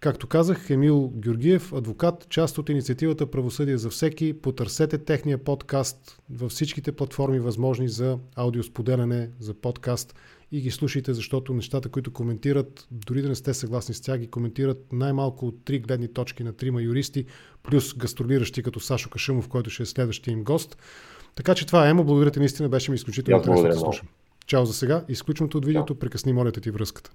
Както 0.00 0.26
казах, 0.26 0.70
Емил 0.70 1.12
Георгиев, 1.14 1.72
адвокат, 1.72 2.26
част 2.28 2.58
от 2.58 2.68
инициативата 2.68 3.26
Правосъдие 3.26 3.78
за 3.78 3.90
всеки. 3.90 4.32
Потърсете 4.32 4.98
техния 4.98 5.38
подкаст 5.38 6.20
във 6.30 6.50
всичките 6.50 6.92
платформи 6.92 7.40
възможни 7.40 7.88
за 7.88 8.18
аудиосподеляне, 8.36 9.30
за 9.40 9.54
подкаст 9.54 10.14
и 10.52 10.60
ги 10.60 10.70
слушайте, 10.70 11.14
защото 11.14 11.54
нещата, 11.54 11.88
които 11.88 12.12
коментират, 12.12 12.86
дори 12.90 13.22
да 13.22 13.28
не 13.28 13.34
сте 13.34 13.54
съгласни 13.54 13.94
с 13.94 14.00
тях, 14.00 14.18
ги 14.18 14.26
коментират 14.26 14.86
най-малко 14.92 15.46
от 15.46 15.64
три 15.64 15.78
гледни 15.78 16.08
точки 16.08 16.44
на 16.44 16.52
трима 16.52 16.82
юристи, 16.82 17.24
плюс 17.62 17.94
гастролиращи 17.94 18.62
като 18.62 18.80
Сашо 18.80 19.10
Кашимов, 19.10 19.48
който 19.48 19.70
ще 19.70 19.82
е 19.82 19.86
следващия 19.86 20.32
им 20.32 20.44
гост. 20.44 20.76
Така 21.34 21.54
че 21.54 21.66
това 21.66 21.86
е, 21.86 21.90
Емо. 21.90 22.04
Благодаря 22.04 22.30
ти 22.30 22.38
наистина, 22.38 22.68
беше 22.68 22.90
ми 22.90 22.94
изключително 22.94 23.38
интересно 23.38 23.68
да 23.68 23.76
слушам. 23.76 24.08
Чао 24.50 24.66
за 24.66 24.74
сега. 24.74 25.04
Изключното 25.08 25.58
от 25.58 25.66
видеото. 25.66 25.94
Прекъсни, 25.94 26.32
моля 26.32 26.52
ти, 26.52 26.70
връзката. 26.70 27.10